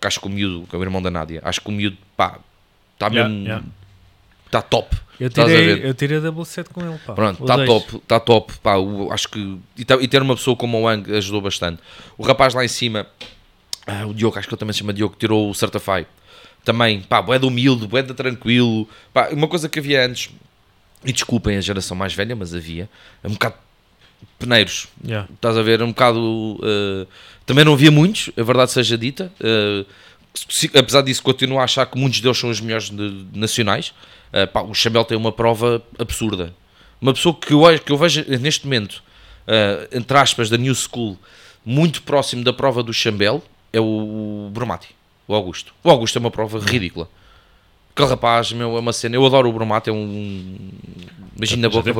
[0.00, 1.96] que acho que o miúdo, que é o irmão da Nádia, acho que o miúdo,
[2.16, 2.38] pá,
[2.94, 3.66] está Yeah, mesmo, yeah.
[4.46, 4.96] está top.
[5.20, 6.98] Eu a tirei, eu tirei double set com ele.
[7.06, 7.12] Pá.
[7.14, 8.52] Pronto, está top, está top.
[8.62, 9.38] Pá, o- acho que.
[9.76, 11.80] E, e ter uma pessoa como o Wang ajudou bastante.
[12.18, 13.06] O rapaz lá em cima,
[13.86, 16.06] ah, o Diogo, acho que ele também se chama Diogo, tirou o Certify.
[16.64, 18.88] Também, pá, bué de humilde, bué de tranquilo.
[19.12, 20.30] Pá, uma coisa que havia antes,
[21.04, 22.88] e desculpem a geração mais velha, mas havia,
[23.22, 23.54] é um bocado
[24.38, 24.88] peneiros.
[25.04, 25.28] Yeah.
[25.34, 25.82] Estás a ver?
[25.82, 26.58] Um bocado.
[26.62, 27.06] eh,
[27.46, 29.32] também não havia muitos, a verdade seja dita.
[29.40, 29.84] eh,
[30.48, 33.92] se- apesar disso, continuo a achar que muitos deles são os melhores de- nacionais.
[34.32, 36.54] Eh, pá, o Chambel tem uma prova absurda.
[37.00, 39.02] Uma pessoa que eu, que eu vejo neste momento,
[39.90, 41.18] entre aspas, da New School,
[41.64, 43.42] muito próximo da prova do Chambel,
[43.72, 44.88] é o Bromati,
[45.26, 45.74] o Augusto.
[45.82, 47.08] O Augusto é uma prova ridícula.
[47.94, 49.16] Aquele rapaz, meu, é uma cena.
[49.16, 50.56] Eu adoro o Bromati, é um.
[51.36, 51.92] Imagina a boca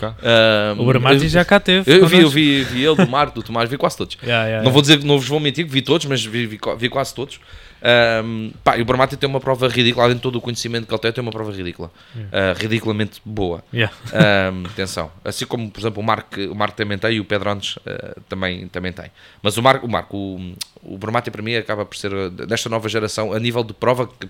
[0.00, 0.14] cá.
[0.22, 1.90] Ah, O Bramati eu- já cá teve.
[1.92, 4.16] eu vi, eu vi, vi ele, do Marco, do Tomás, vi quase todos.
[4.22, 4.70] Yeah, yeah, Não yeah.
[4.70, 7.14] vou dizer que não vos vou mentir, que vi todos, mas vi, vi, vi quase
[7.14, 7.38] todos.
[7.82, 10.92] Ahm, pá, e o Bramati tem uma prova ridícula, além de todo o conhecimento que
[10.92, 11.90] ele tem, tem uma prova ridícula.
[12.32, 13.62] Ah, ridiculamente boa.
[13.72, 13.94] Yeah.
[14.12, 15.10] Ahm, atenção.
[15.24, 18.16] Assim como, por exemplo, o Marco, o Marco também tem e o Pedro Andes ah,
[18.28, 19.06] também, também tem.
[19.42, 22.68] Mas o Marco, o, Marco, o, o Bramati para mim acaba por ser, ah, desta
[22.68, 24.28] nova geração, a nível de prova, que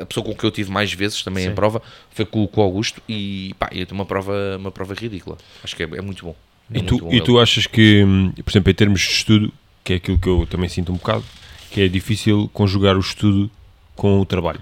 [0.00, 1.54] a pessoa com que eu tive mais vezes também em Sim.
[1.54, 5.36] prova foi com, com o Augusto e pá, eu tenho uma prova, uma prova ridícula.
[5.62, 6.36] Acho que é, é muito bom.
[6.70, 8.04] E Muito tu, bom e tu achas que,
[8.44, 9.52] por exemplo, em termos de estudo,
[9.84, 11.24] que é aquilo que eu também sinto um bocado,
[11.70, 13.50] que é difícil conjugar o estudo
[13.94, 14.60] com o trabalho.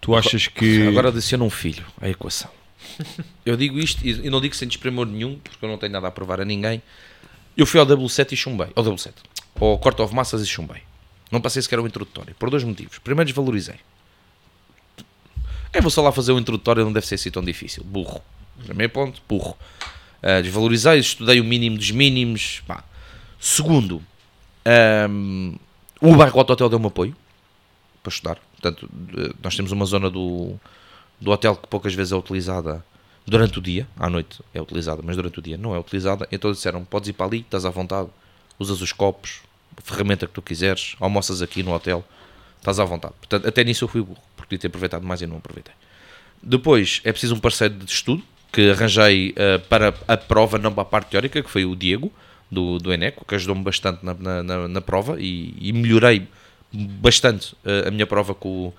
[0.00, 0.86] Tu achas que.
[0.86, 2.50] Agora adiciona um filho à equação.
[3.44, 6.06] Eu digo isto e e não digo sem desprimor nenhum, porque eu não tenho nada
[6.06, 6.82] a provar a ninguém.
[7.56, 8.68] Eu fui ao W7 e chumbei.
[8.74, 9.12] Ao W7.
[9.60, 10.82] Ao Corte of Massas e chumbei.
[11.30, 12.34] Não passei sequer o introdutório.
[12.38, 12.98] Por dois motivos.
[12.98, 13.76] Primeiro, desvalorizei.
[15.74, 17.82] Eu vou só lá fazer o introdutório, não deve ser assim tão difícil.
[17.84, 18.22] Burro.
[18.64, 19.56] Primeiro ponto, burro.
[20.22, 22.62] Ah, desvalorizei, estudei o mínimo dos mínimos.
[22.66, 22.84] Pá.
[23.38, 24.00] Segundo,
[24.64, 25.56] ahm,
[26.00, 27.16] o bairro Auto Hotel deu-me apoio
[28.02, 28.38] para estudar.
[28.52, 28.88] Portanto,
[29.42, 30.54] nós temos uma zona do,
[31.20, 32.84] do hotel que poucas vezes é utilizada
[33.26, 36.26] durante o dia, à noite é utilizada, mas durante o dia não é utilizada.
[36.30, 38.08] Então disseram: podes ir para ali, estás à vontade,
[38.58, 39.40] usas os copos,
[39.76, 42.04] a ferramenta que tu quiseres, almoças aqui no hotel,
[42.58, 43.14] estás à vontade.
[43.20, 44.22] Portanto, até nisso eu fui burro,
[44.54, 45.74] podia ter aproveitado mais e não aproveitei.
[46.42, 50.82] Depois é preciso um parceiro de estudo que arranjei eh, para a prova, não para
[50.82, 52.12] a parte teórica, que foi o Diego,
[52.50, 56.28] do, do Eneco, que ajudou-me bastante na, na, na- na prova e, e melhorei
[56.72, 58.74] bastante eh, a minha prova com, o-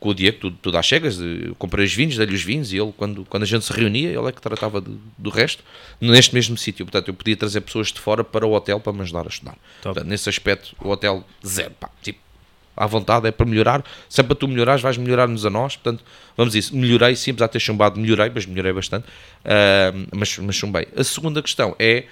[0.00, 1.18] com o Diego, tudo, tudo às cegas.
[1.20, 4.08] Eu comprei os vinhos, dei-lhe os vinhos e ele, quando, quando a gente se reunia,
[4.10, 5.62] ele é que tratava de- do resto,
[6.00, 6.86] neste mesmo sítio.
[6.86, 9.52] Portanto, eu podia trazer pessoas de fora para o hotel para me ajudar a estudar.
[9.82, 9.94] Top.
[9.94, 12.20] Portanto, nesse aspecto, o hotel zero, pá, tipo,
[12.78, 13.84] à vontade, é para melhorar.
[14.08, 15.76] Se é para tu melhorares, vais melhorar-nos a nós.
[15.76, 16.04] Portanto,
[16.36, 16.74] vamos isso.
[16.74, 19.06] Melhorei, sim, apesar de ter chumbado, melhorei, mas melhorei bastante.
[19.44, 20.88] Ah, mas, mas chumbei.
[20.96, 22.04] A segunda questão é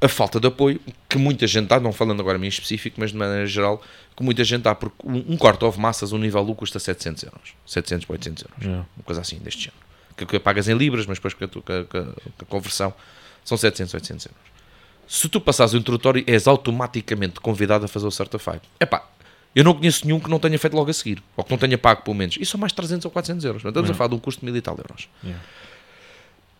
[0.00, 3.16] a falta de apoio que muita gente dá, não falando agora em específico, mas de
[3.16, 3.82] maneira geral,
[4.16, 7.54] que muita gente dá, porque um, quarto of massas, um nível U, custa 700 euros.
[7.66, 8.62] 700 para 800 euros.
[8.62, 8.86] Yeah.
[8.96, 9.82] Uma coisa assim, deste género.
[10.16, 12.92] Que, que pagas em libras, mas depois com a, a conversão
[13.44, 14.40] são 700, 800 euros.
[15.08, 18.60] Se tu passares o introdutório, és automaticamente convidado a fazer o Certified.
[18.80, 19.08] Epá,
[19.56, 21.78] eu não conheço nenhum que não tenha feito logo a seguir, ou que não tenha
[21.78, 22.36] pago pelo menos.
[22.38, 23.62] Isso são mais 300 ou 400 euros.
[23.62, 25.08] Portanto, Estamos a falar de um custo de mil e tal euros.
[25.24, 25.42] Yeah.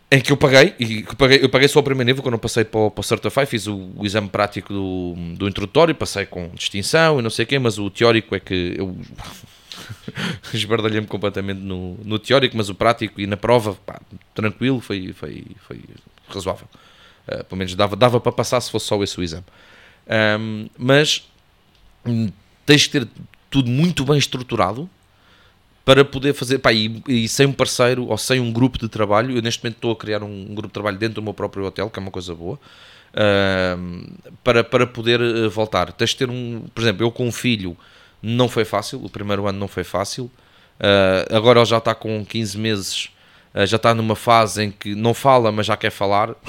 [0.09, 2.39] Em que eu paguei, e que paguei, eu paguei só o primeiro nível quando eu
[2.39, 6.25] passei para o, para o Certify, fiz o, o exame prático do, do introdutório, passei
[6.25, 8.97] com distinção e não sei o quê, mas o teórico é que eu
[10.51, 14.01] esbardalhei-me completamente no, no teórico, mas o prático e na prova, pá,
[14.33, 15.81] tranquilo, foi, foi, foi
[16.29, 16.67] razoável.
[17.27, 19.45] Uh, pelo menos dava, dava para passar se fosse só esse o exame.
[20.09, 21.29] Ahm, mas
[22.67, 23.07] tens que ter
[23.49, 24.87] tudo muito bem estruturado
[25.83, 29.35] para poder fazer, pá, e, e sem um parceiro ou sem um grupo de trabalho,
[29.35, 31.63] eu neste momento estou a criar um, um grupo de trabalho dentro do meu próprio
[31.65, 32.59] hotel, que é uma coisa boa,
[33.15, 34.03] ahm,
[34.43, 35.93] para, para poder eh, voltar.
[35.93, 37.75] Tens de ter um, por exemplo, eu com um filho
[38.21, 40.29] não foi fácil, o primeiro ano não foi fácil,
[40.79, 43.09] Ah, agora ele já está com 15 meses,
[43.53, 46.35] ah, já está numa fase em que não fala, mas já quer falar.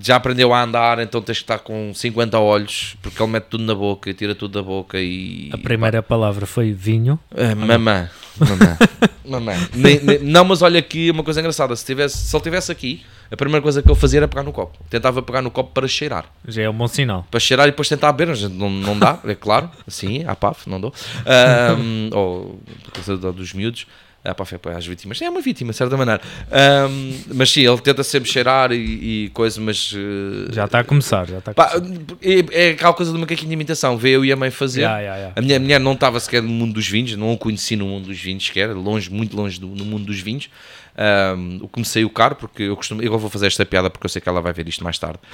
[0.00, 3.64] já aprendeu a andar, então tens que estar com 50 olhos, porque ele mete tudo
[3.64, 5.50] na boca e tira tudo da boca e...
[5.52, 7.18] A primeira palavra foi vinho.
[7.36, 8.08] Ah, mamã,
[8.38, 8.78] mamã,
[9.24, 9.52] mamã.
[9.74, 11.74] Nem- nem- não, mas olha aqui uma coisa engraçada.
[11.76, 14.52] Se, tivesse, se ele estivesse aqui, a primeira coisa que ele fazia era pegar no
[14.52, 14.78] copo.
[14.90, 16.26] Tentava pegar no copo para cheirar.
[16.46, 17.26] Já é um bom sinal.
[17.30, 18.28] Para cheirar e depois tentar beber.
[18.30, 19.70] mas Não, não dá, é claro.
[19.86, 20.92] Assim, à paf, não dou.
[21.26, 23.86] Ahm, ou por causa do- dos miúdos.
[24.24, 25.20] A paf é para as vítimas.
[25.20, 26.20] É uma vítima, de certa maneira.
[26.50, 29.92] Ahm, mas sim, ele tenta sempre cheirar e, e coisa, mas.
[29.94, 31.26] eh, Já está a começar.
[31.28, 32.02] Já está a pá, começar.
[32.22, 33.98] é, é aquela coisa do macaquinho de imitação.
[33.98, 34.80] Vê eu e a mãe fazer.
[34.80, 35.34] Yeah, yeah, yeah.
[35.38, 38.06] A minha mulher não estava sequer no mundo dos vinhos, não o conheci no mundo
[38.06, 40.48] dos vinhos sequer, longe, muito longe do, no mundo dos vinhos.
[40.96, 44.06] Um, o que me saiu caro, porque eu costumo, eu vou fazer esta piada porque
[44.06, 45.18] eu sei que ela vai ver isto mais tarde.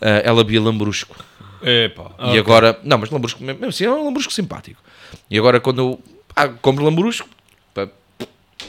[0.00, 1.16] Ah, ela bebia lambrusco.
[1.60, 2.12] Epá.
[2.32, 4.80] E agora, não, mas lambrusco, mesmo assim, é um lambrusco simpático.
[5.28, 6.00] E agora, quando eu
[6.36, 7.37] ah, compro lambrusco, pá,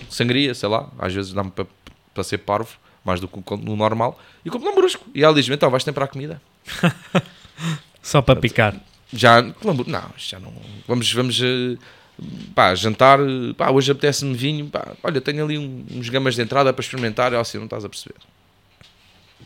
[0.10, 1.66] sangria, sei lá, às vezes dá-me para,
[2.14, 5.06] para ser parvo, mais do que no normal, e compro lambrusco.
[5.14, 6.42] E ela diz-me: então vais temperar a comida.
[8.02, 8.76] Só para picar.
[9.12, 10.54] Já, lambu- não, já não.
[10.88, 11.78] Vamos, vamos eh,
[12.54, 13.20] pá, jantar.
[13.20, 14.68] eh, Pá, hoje apetece-me vinho.
[14.70, 17.34] Pá, olha, tenho ali uns gamas de entrada para experimentar.
[17.34, 18.16] Ela assim, não estás a perceber.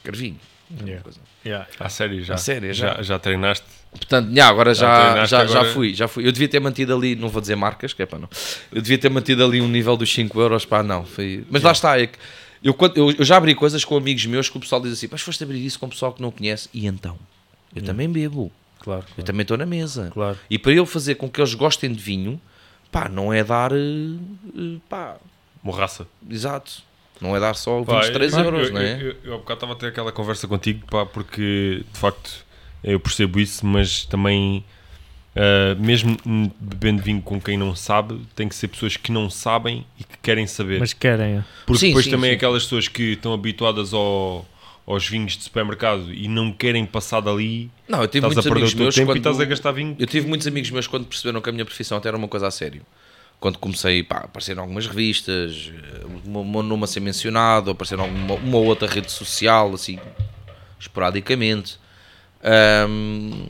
[0.04, 0.38] Quero vinho.
[0.86, 1.04] Yeah.
[1.46, 1.68] Yeah.
[1.80, 2.34] A sério, já.
[2.34, 2.96] A sério, já.
[2.96, 3.02] já.
[3.04, 3.66] Já treinaste?
[3.92, 5.74] Portanto, já, agora já, treinaste já, já agora?
[5.74, 6.26] fui, já fui.
[6.28, 8.30] Eu devia ter mantido ali, não vou dizer marcas, que é para não.
[8.72, 11.06] Eu devia ter mantido ali um nível dos 5 euros, pá, não.
[11.06, 12.18] Foi, mas lá está, é que
[12.64, 15.08] eu, quando- eu, eu já abri coisas com amigos meus que o pessoal diz assim,
[15.12, 17.20] mas foste abrir isso com o pessoal que não conhece, e então?
[17.76, 19.24] Eu também bebo, Claro, eu claro.
[19.24, 20.10] também estou na mesa.
[20.14, 20.40] claro.
[20.50, 22.42] E para eu fazer com que eles gostem de vinho,
[22.92, 23.76] pá, não é dar, eh,
[24.58, 25.18] eh, pá,
[25.62, 26.08] Morraça.
[26.30, 26.82] exato.
[27.22, 28.94] Não é dar só Pá, 23 eu, euros, eu, não é?
[28.96, 32.44] Eu, eu, eu há bocado estava a ter aquela conversa contigo, pá, porque de facto
[32.84, 34.64] eu percebo isso, mas também,
[35.36, 36.18] ah, mesmo
[36.60, 40.18] bebendo vinho com quem não sabe, tem que ser pessoas que não sabem e que
[40.22, 40.80] querem saber.
[40.80, 41.38] Mas querem.
[41.38, 41.44] é.
[41.66, 42.36] porque Sim, depois sim, também sim.
[42.36, 44.46] aquelas pessoas que estão habituadas ao-
[44.86, 48.52] aos vinhos de supermercado e não querem passar dali, Não, eu tive estás a muitos
[48.52, 49.16] amigos teu meus tempo quando...
[49.16, 49.96] e estás a gastar vinho.
[49.98, 52.48] Eu tive muitos amigos meus quando perceberam que a minha profissão até era uma coisa
[52.48, 52.82] a sério.
[53.44, 58.36] Quando comecei, pá, apareceram algumas revistas, eh, o meu nome a ser mencionado, apareceram alguma,
[58.36, 60.02] uma ou outra rede social, assim,
[60.80, 61.78] esporadicamente.
[62.42, 63.48] Ahm,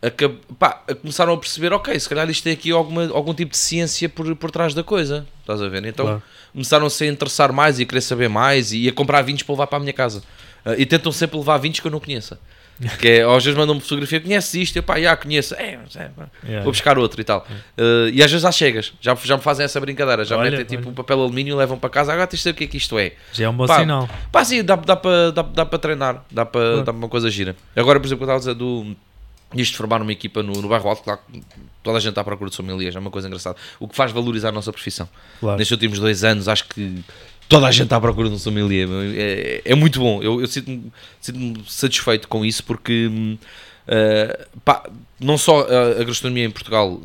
[0.00, 3.58] acab- pá, começaram a perceber, ok, se calhar isto tem aqui alguma, algum tipo de
[3.58, 5.84] ciência por, por trás da coisa, estás a ver?
[5.84, 6.22] Então Claro.
[6.52, 9.66] começaram-se a interessar mais e a querer saber mais e a comprar vinhos para levar
[9.66, 10.22] para a minha casa.
[10.64, 12.38] Ah, e tentam sempre levar vinhos que eu não conheça.
[12.98, 14.76] Que é, às vezes mandam-me fotografia, conheces isto?
[14.76, 15.54] Eu, pá, já conheço.
[15.54, 16.08] É, é.
[16.44, 16.62] Yeah.
[16.62, 17.46] Vou buscar outro e tal.
[17.76, 20.64] Uh, e às vezes às chegas, já, já me fazem essa brincadeira, já Olha, metem
[20.64, 20.90] tipo olha.
[20.92, 22.98] um papel alumínio, levam para casa, agora tens de saber o que é que isto
[22.98, 23.12] é.
[23.32, 24.08] Já é um bom Pá, sinal.
[24.32, 26.84] Pá, sim, dá, dá para dá, dá treinar, dá para Claro.
[26.84, 27.54] dá uma coisa gira.
[27.76, 28.96] Agora, por exemplo, eu estava a dizer do.
[29.54, 31.20] Isto de formar uma equipa no, no bairro alto, claro,
[31.82, 33.56] toda a gente está à procura de sommeliers, é uma coisa engraçada.
[33.80, 35.08] O que faz valorizar a nossa profissão.
[35.40, 35.58] Claro.
[35.58, 37.02] Nestes últimos dois anos, acho que
[37.50, 38.88] toda a gente está à procura de um sommelier.
[39.14, 40.22] É, é muito bom.
[40.22, 40.90] Eu, eu sinto-me
[41.20, 43.06] sinto satisfeito com isso porque
[43.86, 44.88] uh, pá,
[45.18, 47.02] não só a, a gastronomia em Portugal uh,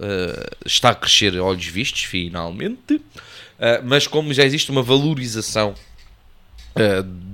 [0.66, 3.02] está a crescer a olhos vistos, finalmente, uh,
[3.84, 5.76] mas como já existe uma valorização.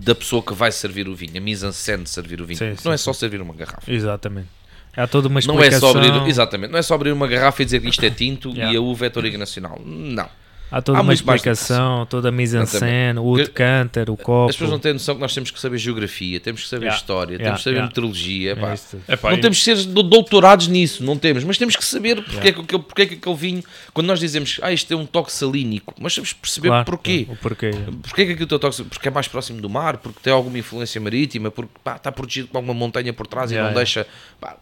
[0.03, 2.59] da pessoa que vai servir o vinho, a mise en scène de servir o vinho,
[2.59, 3.91] Sim, Porque não é sim, só servir uma garrafa.
[3.91, 4.47] Exatamente.
[4.95, 5.91] Há toda uma Não é explicação.
[5.93, 8.49] só abrir, exatamente, não é só abrir uma garrafa e dizer que isto é tinto
[8.49, 8.71] Yeah.
[8.73, 9.81] e a uva é toriga nacional.
[9.83, 10.29] Não.
[10.71, 14.15] Há toda Há uma do que explicação, toda a mise en scène, o decanter, o
[14.15, 14.49] copo.
[14.49, 16.97] As pessoas não têm noção que nós temos que saber geografia, temos que saber Yeah.
[16.97, 17.87] história, Yeah, temos que saber yeah.
[17.89, 18.55] meteorologia.
[18.55, 18.73] pá.
[19.09, 19.13] É.
[19.13, 22.47] Epá, não temos que ser do- doutorados nisso, não temos, mas temos que saber porque,
[22.47, 23.63] é que, aquele- porque é que aquele vinho,
[23.93, 27.27] quando nós dizemos, ah, isto tem um toque salínico, mas temos que perceber Claro, porquê.
[27.29, 27.71] O porquê.
[28.03, 30.57] Porquê que aquilo tem um toque Porque é mais próximo do mar, porque tem alguma
[30.57, 34.03] influência marítima, porque pá, está protegido com alguma montanha por trás Yeah, e não yeah.
[34.03, 34.07] deixa.
[34.39, 34.55] pá,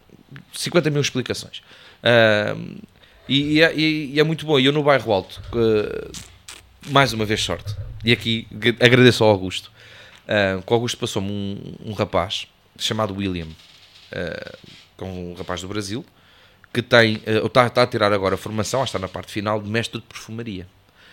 [0.53, 1.61] 50 mil explicações.
[2.03, 2.77] Ahm,
[3.29, 4.59] e, e é, e- e é muito bom.
[4.59, 6.11] E eu no bairro Alto, eh,
[6.87, 7.75] mais uma vez sorte.
[8.03, 8.47] E aqui
[8.79, 9.71] agradeço ao Augusto.
[10.27, 13.47] Ah, que o Augusto passou-me um, um rapaz chamado William,
[14.11, 14.57] ah,
[14.97, 16.05] que é um rapaz do Brasil,
[16.73, 19.69] que tem, ah, está, está a tirar agora a formação, está na parte final, de
[19.69, 20.67] mestre de perfumaria.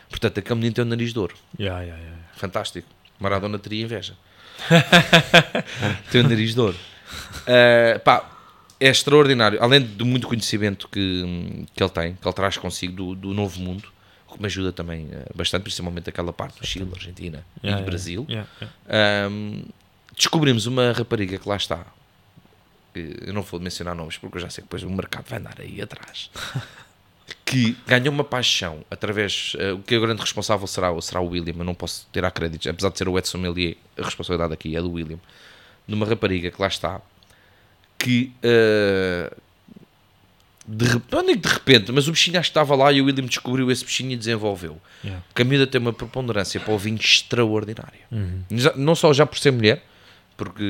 [0.08, 1.34] Portanto, aquele menino tem o nariz de ouro.
[1.58, 2.22] Yeah, yeah, yeah.
[2.36, 2.86] Fantástico.
[3.18, 4.14] Maradona teria inveja.
[6.12, 6.76] tem o nariz de ouro.
[7.46, 8.30] Ah, pá,
[8.80, 9.62] é extraordinário.
[9.62, 13.58] Além de muito conhecimento que, que ele tem, que ele traz consigo do, do novo
[13.60, 13.88] mundo,
[14.28, 17.82] o que me ajuda também ah, bastante, principalmente aquela parte do Chile, Argentina e Yeah,
[17.82, 18.26] do yeah, Brasil.
[18.28, 18.48] yeah.
[18.88, 19.62] Ahm,
[20.16, 21.86] descobrimos uma rapariga que lá está.
[22.94, 25.54] Eu não vou mencionar nomes porque eu já sei que depois o mercado vai andar
[25.60, 26.30] aí atrás.
[27.44, 29.52] que ganhou uma paixão através.
[29.58, 31.54] eh, o que o grande responsável será, o- será o William.
[31.58, 34.80] Eu não posso tirar créditos, apesar de ser o Edson Melier, a responsabilidade aqui é
[34.80, 35.18] do William.
[35.86, 37.00] Numa rapariga que lá está.
[37.98, 38.32] Que.
[38.42, 39.32] eh,
[40.68, 43.24] de, não digo de repente, mas o bichinho acho que estava lá e o William
[43.26, 44.80] descobriu esse bichinho e desenvolveu.
[45.04, 45.22] Yeah.
[45.32, 48.00] Que a miúda tem uma preponderância para o vinho extraordinária.
[48.10, 48.42] Uhum.
[48.74, 49.84] Não só já por ser mulher,
[50.36, 50.64] porque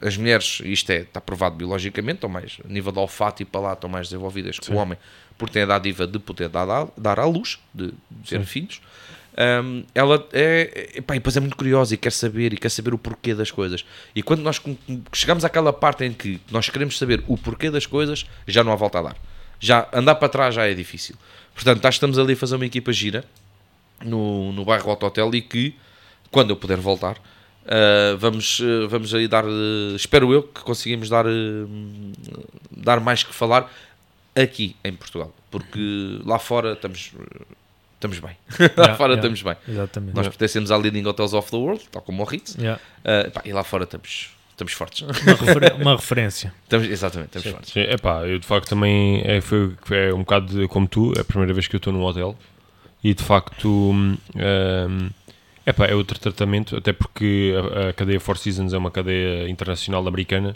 [0.00, 3.46] eh, as mulheres, isto é, está provado biologicamente, estão mais, a nível de olfato e
[3.46, 4.98] palato, estão mais desenvolvidas que o homem,
[5.38, 8.82] por ter a dádiva de poder dar, à- dar à luz, de, de ter filhos.
[9.36, 12.70] Ahm, ela é, é, pá, e depois é muito curiosa e quer saber e quer
[12.70, 13.84] saber o porquê das coisas.
[14.14, 14.60] E quando nós
[15.12, 18.76] chegamos àquela parte em que nós queremos saber o porquê das coisas, já não há
[18.76, 19.16] volta a dar.
[19.60, 21.16] Já andar para trás já é difícil.
[21.54, 23.24] Portanto, acho que estamos ali a fazer uma equipa gira
[24.02, 25.74] no, no bairro Auto Hotel e que,
[26.30, 31.08] quando eu puder voltar, uh, vamos, uh, vamos aí dar, uh, espero eu que conseguimos
[31.08, 31.24] dar,
[32.70, 33.70] dar mais que falar
[34.34, 37.12] aqui em Portugal, porque lá fora estamos,
[37.96, 38.36] estamos bem.
[38.76, 39.16] lá fora yeah.
[39.16, 39.56] estamos bem.
[39.68, 40.14] Exatamente.
[40.14, 42.80] Nós pertencemos à Leading Hotels of the World, tal como o Ritz, Yeah.
[43.04, 45.02] uh, pá, e lá fora estamos, estamos fortes.
[45.02, 46.54] Uma, refer- uma referência.
[46.64, 47.72] estamos, exatamente, estamos fortes.
[47.72, 51.20] Sim, epá, eu de facto também é, foi, é um bocado de- como tu, é
[51.20, 52.36] a primeira vez que eu estou num hotel
[53.02, 55.10] e de facto hum, hum,
[55.66, 60.06] epá, é outro tratamento, até porque a, a cadeia Four Seasons é uma cadeia internacional
[60.06, 60.52] americana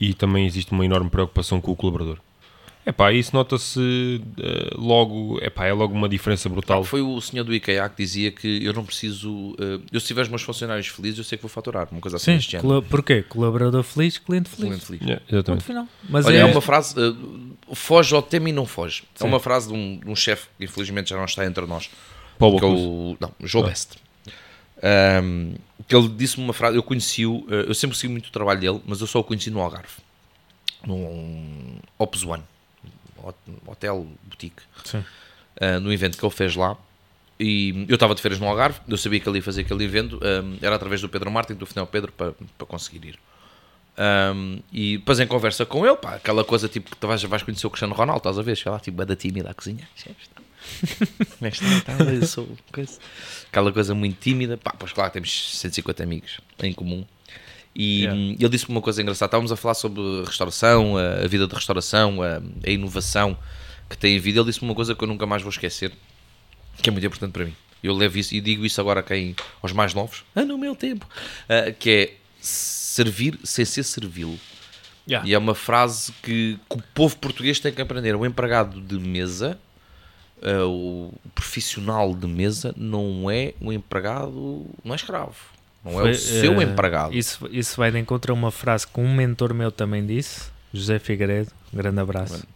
[0.00, 2.18] e também existe uma enorme preocupação com o colaborador.
[2.84, 6.82] Epá, isso nota-se eh, logo, epá, é logo uma diferença brutal.
[6.82, 9.30] Foi o senhor do IKEA que dizia que eu não preciso.
[9.30, 11.88] uh, eu, se tiver os meus funcionários felizes, eu sei que vou faturar.
[11.92, 12.68] Uma coisa assim Sim, deste género.
[12.68, 13.22] colo- porquê?
[13.22, 14.66] Colaborador feliz, cliente feliz.
[14.68, 15.02] Cliente feliz.
[15.02, 15.64] Yeah, Ponto exatamente.
[15.64, 15.86] final.
[16.08, 16.94] Mas Olha, é, é uma frase.
[16.98, 19.02] uh, foge ao tema e não foge.
[19.14, 19.26] É Sim.
[19.28, 21.90] uma frase de um, um chefe que infelizmente já não está entre nós.
[22.38, 23.16] Paulo Que é o.
[23.20, 23.68] Não, João Ah.
[23.68, 23.98] Best.
[25.22, 25.54] Um,
[25.86, 26.76] que ele disse-me uma frase.
[26.76, 27.40] Eu conheci-o.
[27.40, 29.88] uh, eu sempre segui muito o trabalho dele, mas eu só o conheci no Algarve.
[30.86, 32.42] Num Opus One.
[33.24, 34.62] Hot- Hotel, boutique.
[35.60, 36.76] Uh, no evento que ele fez lá.
[37.38, 40.20] E eu estava de férias no Algarve, eu sabia que ele ia fazer aquele evento,
[40.22, 43.18] um, era através do Pedro Martin, do final Pedro, para, para conseguir ir.
[44.34, 47.42] Um, e depois em conversa com ele, pá, aquela coisa tipo que tu vais, vais
[47.42, 48.56] conhecer o Cristiano Ronaldo, estás a ver?
[48.56, 49.88] Chega lá, tipo, da tímida à cozinha.
[50.06, 50.10] É.
[53.50, 57.06] Aquela coisa muito tímida, pá, pois claro, temos 150 amigos em comum.
[57.74, 58.20] E Yeah.
[58.40, 59.28] ele disse-me uma coisa engraçada.
[59.28, 63.36] Estávamos a falar sobre restauração, a, vida de restauração, a, a inovação
[63.90, 65.92] que tem havido, ele disse-me uma coisa que eu nunca mais vou esquecer,
[66.80, 67.54] que é muito importante para mim.
[67.82, 70.76] Eu levo isso e digo isso agora a quem, aos mais novos, ah, no meu
[70.76, 71.06] tempo,
[71.48, 74.38] ah, que é servir sem ser servil.
[75.08, 75.28] Yeah.
[75.28, 78.14] E é uma frase que, que o povo português tem que aprender.
[78.14, 79.58] O empregado de mesa,
[80.42, 85.34] ah, o profissional de mesa, não é um empregado, não é escravo.
[85.84, 87.14] Não é Foi, o seu eh, empregado.
[87.14, 90.98] Isso, isso vai de encontro a uma frase que um mentor meu também disse, José
[90.98, 92.46] Figueiredo, um grande abraço.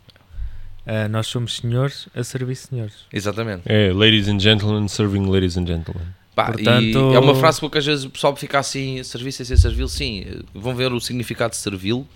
[0.87, 3.07] Eh, nós somos senhores a servir senhores.
[3.13, 3.63] Exatamente.
[3.65, 6.07] É, ladies and gentlemen, serving ladies and gentlemen.
[6.35, 9.47] Pá, Portanto- e é uma frase porque às vezes o pessoal fica assim, serviço sem
[9.47, 12.07] ser servil, sim, eh, vão ver o significado de servil,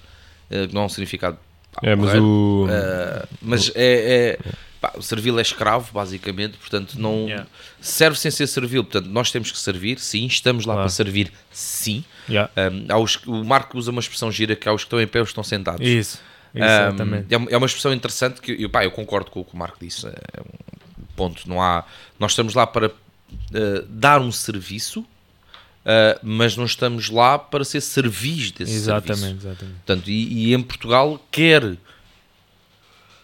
[0.51, 1.39] eh, que não é um significado
[1.83, 2.67] É, mas o.
[2.71, 4.39] eh, mas é, é
[4.81, 7.47] pá, o servil é escravo, basicamente, portanto não Yeah.
[7.81, 10.87] serve sem ser servil, portanto nós temos que servir, sim, estamos lá Claro.
[10.89, 12.05] para servir, sim.
[12.29, 12.51] Yeah.
[12.57, 15.07] Um, há os- o Marco usa uma expressão gira que há os que estão em
[15.07, 15.87] pé e os que estão sentados.
[15.87, 16.21] Isso,
[16.55, 17.27] Um, exatamente.
[17.33, 19.57] é, uma- é uma expressão interessante que eu, pá, eu concordo com o que o
[19.59, 20.07] Marco disse.
[20.07, 21.49] É um ponto.
[21.49, 21.85] Não há,
[22.19, 22.91] nós estamos lá para
[23.53, 25.05] eh, dar um serviço,
[25.91, 28.91] eh, mas não estamos lá para ser servis desse serviço.
[28.91, 29.77] exatamente, exatamente.
[29.79, 31.77] Portanto, e, e em Portugal quer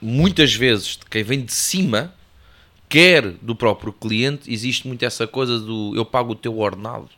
[0.01, 2.13] muitas vezes quem vem de cima,
[2.89, 7.09] quer do próprio cliente, existe muito essa coisa do eu pago o teu ordenado.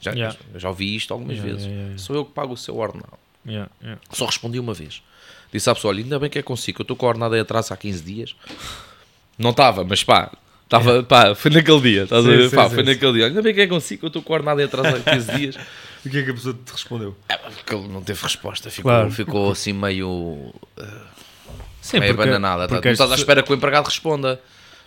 [0.00, 0.36] Já, Yeah.
[0.56, 1.66] já ouvi isto algumas Yeah, vezes.
[1.68, 1.98] yeah.
[1.98, 3.18] Sou eu que pago o seu ordenado.
[4.10, 5.00] Só respondi uma vez.
[5.52, 7.40] Disse à pessoa: olha, ainda bem que é consigo, eu estou com a ordenada aí
[7.40, 8.34] atrás há 15 dias.
[9.38, 10.32] Não estava, mas pá,
[10.76, 12.48] estava, pá, foi naquele dia, estás a Sim, ver?
[12.50, 13.26] sim, Pá, sim, foi naquele dia.
[13.26, 15.56] Ainda bem que é consigo, eu estou com a aí atrás há 15 dias.
[16.04, 17.16] O que é que a pessoa te respondeu?
[17.28, 19.10] É, porque ele não teve resposta, ficou, Claro.
[19.10, 20.52] ficou assim meio,
[21.80, 22.30] Sim, meio porque.
[22.30, 22.68] Tá?
[22.68, 24.40] porque Não as, estás à espera que o empregado responda.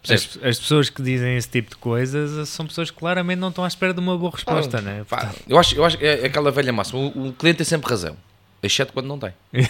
[0.07, 3.63] As, as pessoas que dizem esse tipo de coisas são pessoas que claramente não estão
[3.63, 5.03] à espera de uma boa resposta, né?
[5.09, 7.89] Pá, eu, acho, eu acho que é aquela velha máxima: o, o cliente tem sempre
[7.89, 8.15] razão,
[8.61, 9.33] exceto quando não tem.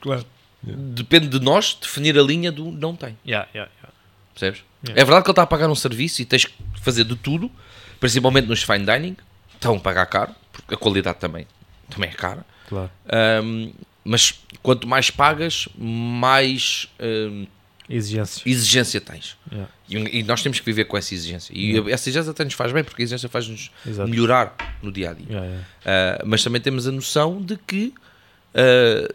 [0.00, 0.24] Claro.
[0.62, 3.16] Depende de nós definir a linha do não tem.
[3.26, 3.94] Yeah, yeah, yeah.
[4.34, 4.62] Percebes?
[4.84, 5.00] Yeah.
[5.00, 7.50] É verdade que ele está a pagar um serviço e tens que fazer de tudo,
[8.00, 9.16] principalmente nos fine dining,
[9.54, 11.46] estão a pagar caro, porque a qualidade também,
[11.90, 12.44] também é cara.
[12.68, 12.90] Claro.
[13.08, 13.72] Ahm,
[14.04, 17.46] mas quanto mais pagas, mais ahm,
[17.88, 18.46] Exigências.
[18.46, 19.36] exigência tens.
[19.50, 19.70] Yeah.
[19.88, 21.52] E, e nós temos que viver com essa exigência.
[21.54, 23.70] E essa exigência até nos faz bem, porque a exigência faz-nos
[24.08, 25.26] melhorar no dia a dia.
[25.28, 25.66] Yeah, yeah.
[25.84, 27.92] Ah, mas também temos a noção de que
[28.54, 29.08] ah,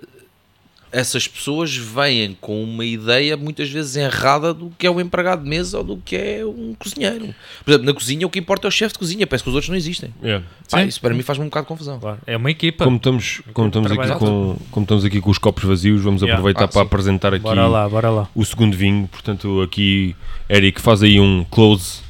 [0.91, 5.49] essas pessoas vêm com uma ideia muitas vezes errada do que é o empregado de
[5.49, 7.33] mesa ou do que é um cozinheiro.
[7.63, 9.55] Por exemplo, na cozinha o que importa é o chefe de cozinha, parece que os
[9.55, 10.13] outros não existem.
[10.23, 10.41] É.
[10.69, 11.99] Pá, isso para mim faz-me um bocado de confusão.
[11.99, 12.19] Claro.
[12.25, 12.83] É uma equipa.
[12.85, 16.37] Como estamos, como estamos, aqui com, como estamos aqui com os copos vazios, vamos Yeah.
[16.37, 16.87] aproveitar Ah, para sim.
[16.87, 18.29] apresentar aqui Bora lá, bora lá.
[18.35, 19.07] o segundo vinho.
[19.11, 20.15] Portanto, aqui,
[20.49, 22.01] Eric, faz aí um close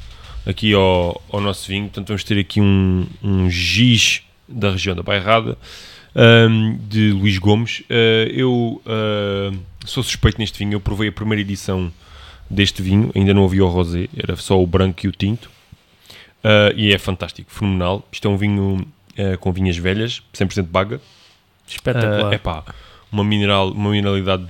[0.46, 1.84] aqui ao, ao nosso vinho.
[1.84, 5.56] Portanto, vamos ter aqui um, um giz da região da Bairrada,
[6.14, 7.82] ahm, de Luís Gomes.
[7.90, 9.52] Ah, eu ah,
[9.84, 10.74] sou suspeito neste vinho.
[10.74, 11.92] Eu provei a primeira edição
[12.48, 15.50] deste vinho, ainda não havia o rosé, era só o branco e o tinto.
[16.42, 18.06] Ah, e é fantástico, fenomenal.
[18.12, 18.86] Isto é um vinho
[19.40, 21.00] com vinhas velhas, 100% baga.
[21.68, 22.32] Espetacular.
[22.32, 22.64] É pá,
[23.12, 24.46] uma, mineral, uma mineralidade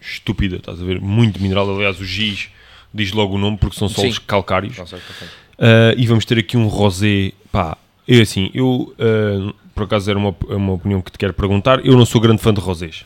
[0.00, 1.00] estúpida, estás a ver?
[1.00, 1.74] Muito mineral.
[1.74, 2.48] Aliás, o giz
[2.92, 4.22] diz logo o nome porque são solos Sim.
[4.26, 4.76] calcários.
[4.76, 4.84] Não.
[4.84, 7.32] Uh, e vamos ter aqui um rosé.
[7.50, 7.76] Pá,
[8.06, 11.84] eu assim, eu uh, por acaso era uma, uma opinião que te quero perguntar.
[11.84, 13.04] Eu não sou grande fã de rosés.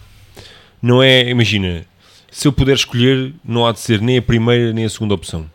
[0.83, 1.85] Não é, imagina,
[2.31, 5.47] se eu puder escolher, não há de ser nem a primeira nem a segunda opção.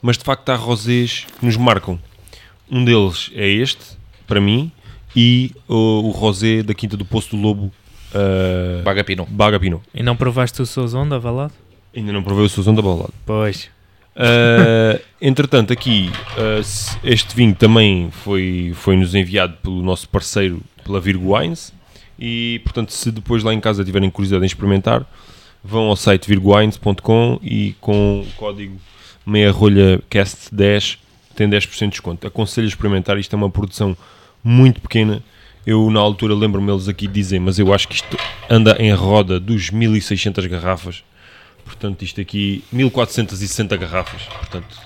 [0.00, 1.98] Mas de facto há rosés que nos marcam.
[2.70, 3.82] Um deles é este,
[4.26, 4.72] para mim,
[5.14, 7.66] e o, o rosé da Quinta do Poço do Lobo.
[8.14, 9.30] uh, Baga Pinot.
[9.30, 9.82] Baga Pinot.
[9.94, 11.52] E não provaste o Souzon da Valado?
[11.94, 13.10] Ainda não provei o Suzão da Balada.
[13.26, 13.68] Pois.
[14.14, 21.00] Uh, entretanto, aqui uh, este vinho também foi, foi nos enviado pelo nosso parceiro, pela
[21.00, 21.72] Virgo Wines.
[22.18, 25.06] E portanto, se depois lá em casa tiverem curiosidade em experimentar,
[25.64, 28.78] vão ao site virgowines.com e com o código
[29.24, 30.98] meia rolha cast 10
[31.34, 32.26] tem 10% de desconto.
[32.26, 33.96] Aconselho a experimentar, isto é uma produção
[34.44, 35.22] muito pequena.
[35.66, 38.16] Eu na altura lembro-me eles aqui dizem, mas eu acho que isto
[38.50, 41.02] anda em roda dos 1600 garrafas.
[41.64, 44.22] Portanto, isto aqui, 1460 garrafas.
[44.22, 44.76] Portanto,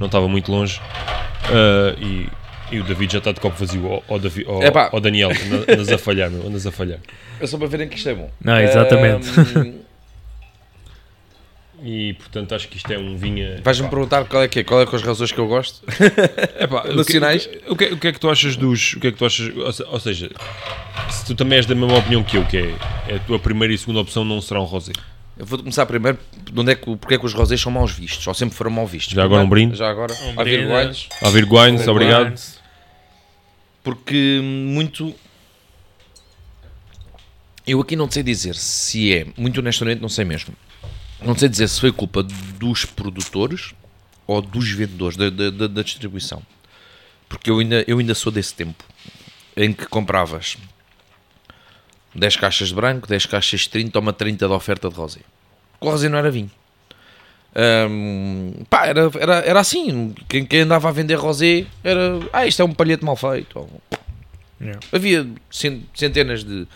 [0.00, 0.80] não estava muito longe.
[1.44, 2.28] Ah, e,
[2.70, 4.02] e o David já está de copo vazio.
[4.08, 4.90] Ó Epá.
[4.92, 6.98] ó Daniel, anda- andas a falhar, meu, andas a falhar.
[7.40, 8.30] É só para verem que isto é bom.
[8.42, 9.28] Não, exatamente.
[9.58, 9.74] Ahm,
[11.82, 13.60] E portanto, acho que isto é um vinho.
[13.62, 15.84] Vais-me perguntar qual é que é, qual é que as razões que eu gosto?
[16.58, 17.46] Epá, o que- nacionais?
[17.68, 18.94] O que, o, que, o que é que tu achas dos.
[18.94, 19.54] O que é que tu achas.
[19.54, 20.30] Ou se- Ou seja,
[21.10, 22.74] se tu também és da mesma opinião que eu, que é,
[23.08, 24.92] é a tua primeira e segunda opção não serão rosé.
[25.38, 27.92] Eu vou começar primeiro de onde é que, porque é que os rosés são maus
[27.92, 29.12] vistos, ou sempre foram mal vistos.
[29.14, 29.76] Já agora um brinde?
[29.76, 30.14] Já agora.
[30.14, 31.08] Um a brinde.
[31.22, 31.56] A Virgo
[31.90, 32.40] obrigado.
[33.84, 35.14] Porque muito.
[37.66, 40.54] Eu aqui não sei dizer se é, muito honestamente não sei mesmo.
[41.20, 43.74] não sei dizer se foi culpa dos produtores
[44.26, 46.42] ou dos vendedores, da, da, da- da distribuição.
[47.28, 48.84] Porque eu ainda, eu ainda sou desse tempo
[49.56, 50.56] em que compravas
[52.18, 55.20] 10 caixas de branco, 10 caixas de 30, toma 30 de oferta de rosé.
[55.80, 56.50] O rosé não era vinho.
[57.88, 60.14] Hum, pá, era, era, era assim.
[60.28, 62.20] Quem, quem andava a vender rosé era.
[62.32, 63.66] Ah, isto é um palhete mal feito.
[64.60, 64.80] Yeah.
[64.92, 66.66] Havia cen- centenas de,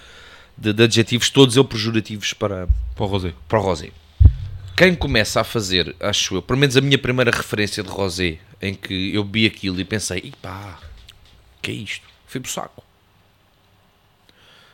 [0.56, 3.32] de, de adjetivos, todos eles pejorativos para, Para o Rosé.
[3.48, 3.90] para o rosé.
[4.76, 8.72] Quem começa a fazer, acho eu, pelo menos a minha primeira referência de rosé, em
[8.74, 10.78] que eu vi aquilo e pensei, pá,
[11.60, 12.06] que é isto?
[12.26, 12.82] Fui pro saco.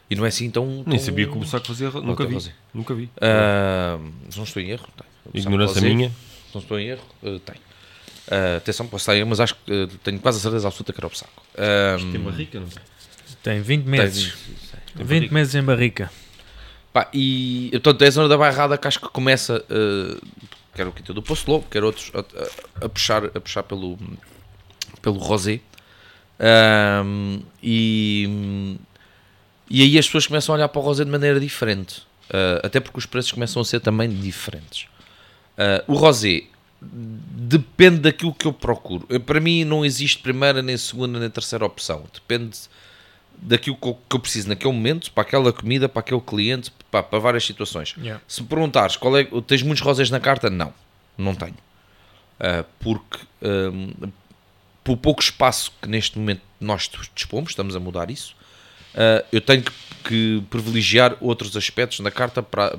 [0.08, 0.66] E não é assim tão.
[0.66, 1.90] Nem tão- sabia como o saco fazia.
[1.90, 2.34] Nunca ter vi.
[2.34, 2.52] Rosé.
[2.72, 3.10] Nunca vi.
[3.20, 3.98] Ah,
[4.36, 4.86] não estou em erro.
[4.96, 5.40] tem.
[5.40, 6.12] Ignorância minha.
[6.54, 7.02] Não estou em erro.
[7.24, 7.56] ah, tem.
[8.30, 11.00] Ah, atenção, posso estar erro, mas acho que ah, tenho quase a certeza absoluta que
[11.00, 11.42] era o saco.
[11.56, 12.82] Ah, Tem barrica, não tem?
[13.42, 14.32] Tem 20 tem- meses.
[14.94, 15.34] Tem 20 barrica.
[15.34, 16.10] meses em barrica.
[16.92, 20.26] Pá, e portanto é a zona da bairrada que acho que começa, uh,
[20.74, 23.98] quer o Quinta do Poço Lobo, quer outros, a, a- a puxar, a puxar pelo,
[25.02, 25.60] pelo Rosé.
[26.40, 28.78] Ahm, e,
[29.68, 32.80] e aí as pessoas começam a olhar para o Rosé de maneira diferente, Uh, até
[32.80, 34.88] porque os preços começam a ser também diferentes.
[35.56, 36.42] Uh, o Rosé
[36.82, 39.06] depende daquilo que eu procuro.
[39.08, 42.04] Eu, para mim não existe primeira, nem segunda, nem terceira opção.
[42.12, 42.58] Depende
[43.38, 47.02] daquilo que eu, que eu preciso naquele momento, para aquela comida, para aquele cliente, para,
[47.02, 47.94] para várias situações.
[47.96, 48.20] Yeah.
[48.26, 50.74] Se me perguntares qual é, tens muitos rosés na carta, não,
[51.16, 51.56] não tenho.
[52.40, 54.10] Ah, porque ahm,
[54.84, 58.34] por pouco espaço que neste momento nós dispomos, estamos a mudar isso,
[58.96, 59.72] ah, eu tenho que,
[60.04, 62.78] que privilegiar outros aspectos na carta para,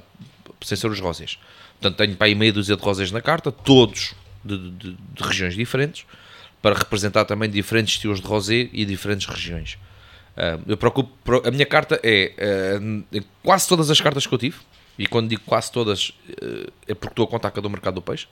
[0.61, 1.38] sem ser os rosés.
[1.80, 4.13] Portanto, tenho para aí meia dúzia de rosés na carta, todos
[4.43, 6.05] de, de- de regiões diferentes,
[6.61, 9.78] para representar também diferentes estilos de rosé e diferentes regiões.
[10.36, 14.38] Ah, eu procuro, pro- a minha carta é ah, quase todas as cartas que eu
[14.39, 14.57] tive,
[14.97, 17.95] e quando digo quase todas ah, é porque estou a contar com a do mercado
[17.95, 18.28] do peixe,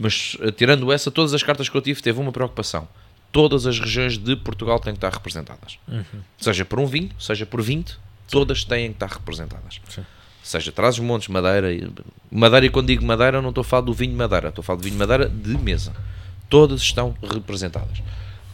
[0.00, 2.88] mas tirando essa, todas as cartas que eu tive teve uma preocupação.
[3.30, 5.78] Todas as regiões de Portugal têm que estar representadas.
[6.38, 7.98] Seja por um vinho, seja por 20,
[8.30, 9.80] todas têm que estar representadas.
[9.88, 10.04] Sim.
[10.42, 11.68] Seja traz montes, madeira.
[12.30, 14.78] Madeira, e quando digo madeira, não estou a falar do vinho madeira, estou a falar
[14.78, 15.94] do vinho madeira de mesa.
[16.48, 17.98] Todas estão representadas.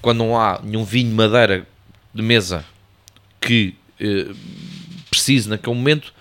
[0.03, 1.67] Quando não há nenhum vinho madeira
[2.13, 2.65] de mesa
[3.41, 4.35] que eh,
[5.09, 6.13] precise naquele momento,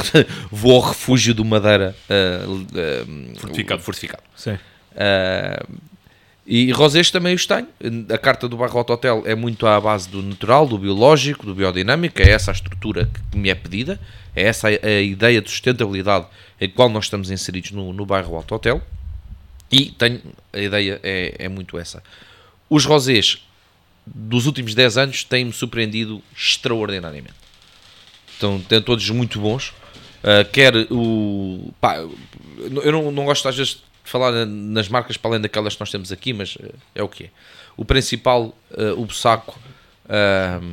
[0.52, 2.44] vou ao refúgio do madeira eh,
[2.74, 3.04] eh,
[3.38, 3.82] Fortificado.
[3.82, 4.22] fortificado.
[4.36, 4.58] Sim.
[4.92, 5.74] Uh,
[6.46, 7.68] e rosés também os tenho.
[8.12, 11.54] A carta do Barro Alto Hotel é muito à base do natural, do biológico, do
[11.54, 12.20] biodinâmico.
[12.20, 14.00] É essa a estrutura que me é pedida.
[14.34, 16.26] É essa a, ideia de sustentabilidade
[16.60, 18.82] em qual nós estamos inseridos no, no bairro Alto Hotel.
[19.70, 20.20] E tenho,
[20.52, 22.02] a ideia é, é muito essa.
[22.68, 23.46] Os rosés
[24.04, 27.34] dos últimos 10 anos têm-me surpreendido extraordinariamente.
[28.32, 29.68] Estão, têm todos muito bons.
[30.22, 31.72] Uh, quer o.
[31.80, 35.80] Pá, eu não, não gosto às vezes falar na- nas marcas para além daquelas que
[35.80, 37.30] nós temos aqui, mas uh, é o que é.
[37.76, 39.58] O principal, uh, o Bussaco,
[40.06, 40.64] uh,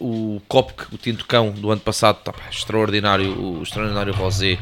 [0.00, 4.58] uh, o Copc, o Tinto Cão do ano passado, tá, extraordinário, o extraordinário Rosé.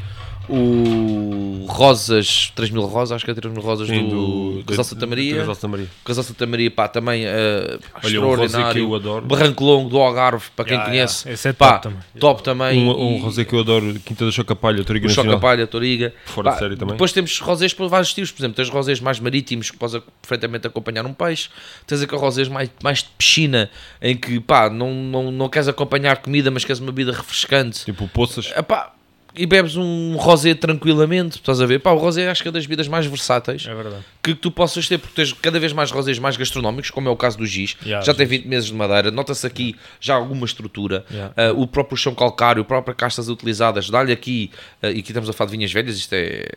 [0.48, 4.84] O Rosas, 3 mil rosas, acho que é 3 mil rosas Sim, do, do- Casal
[4.84, 5.36] Santa Maria.
[5.38, 5.86] Casal Santa Maria.
[6.04, 8.82] Casal Santa Maria, pá, também uh, Olha, rosé que extraordinário.
[8.84, 9.24] eu adoro.
[9.26, 11.34] Barranco Longo do Algarve, para quem Yeah, conhece, yeah.
[11.34, 12.02] Esse é pá, top também.
[12.20, 12.78] top também.
[12.88, 15.32] Um, um E- rosé que eu adoro, Quinta da Chocapalha, Toriga Nacional.
[15.32, 16.14] Chocapalha, Toriga.
[16.26, 16.94] Fora de Pá, série também.
[16.94, 20.66] Depois temos rosés por vários estilos, por exemplo, tens rosés mais marítimos que podes perfeitamente
[20.66, 21.48] acompanhar um peixe,
[21.86, 23.70] tens aqueles rosés mais, mais de piscina
[24.00, 27.84] em que pá, não, não, não queres acompanhar comida, mas queres uma bebida refrescante.
[27.84, 28.52] Tipo Poças.
[28.56, 28.92] Epá,
[29.36, 31.80] e bebes um rosé tranquilamente, estás a ver?
[31.80, 33.74] Pá, o rosé acho que é das bebidas mais versáteis É
[34.22, 37.16] que tu possas ter, porque tens cada vez mais rosés mais gastronómicos, como é o
[37.16, 41.04] caso do Giz, Yeah, já tem 20 meses de madeira, nota-se aqui já alguma estrutura,
[41.10, 41.34] Yeah.
[41.36, 44.50] Ah, o próprio chão calcário, a própria castas utilizadas, dá-lhe aqui,
[44.82, 46.48] ah, e aqui estamos a falar de vinhas velhas, isto é,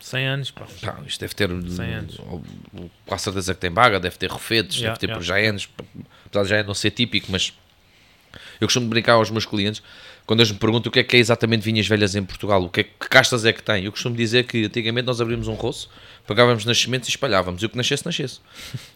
[0.00, 0.66] 100 anos, pá.
[0.82, 2.16] pá, isto deve ter, 100 anos.
[2.16, 5.18] com a certeza que tem baga, deve ter rofetes, Yeah, deve ter yeah.
[5.18, 5.68] projaenos,
[6.26, 7.52] apesar de já não ser típico, mas
[8.60, 9.82] eu costumo brincar aos meus clientes,
[10.26, 12.68] quando eles me perguntam o que é que é exatamente vinhas velhas em Portugal, o
[12.68, 15.54] que, é, que castas é que tem, eu costumo dizer que antigamente nós abrimos um
[15.54, 15.88] roço,
[16.26, 18.38] pegávamos nas sementes e espalhávamos, e o que nascesse, nascesse.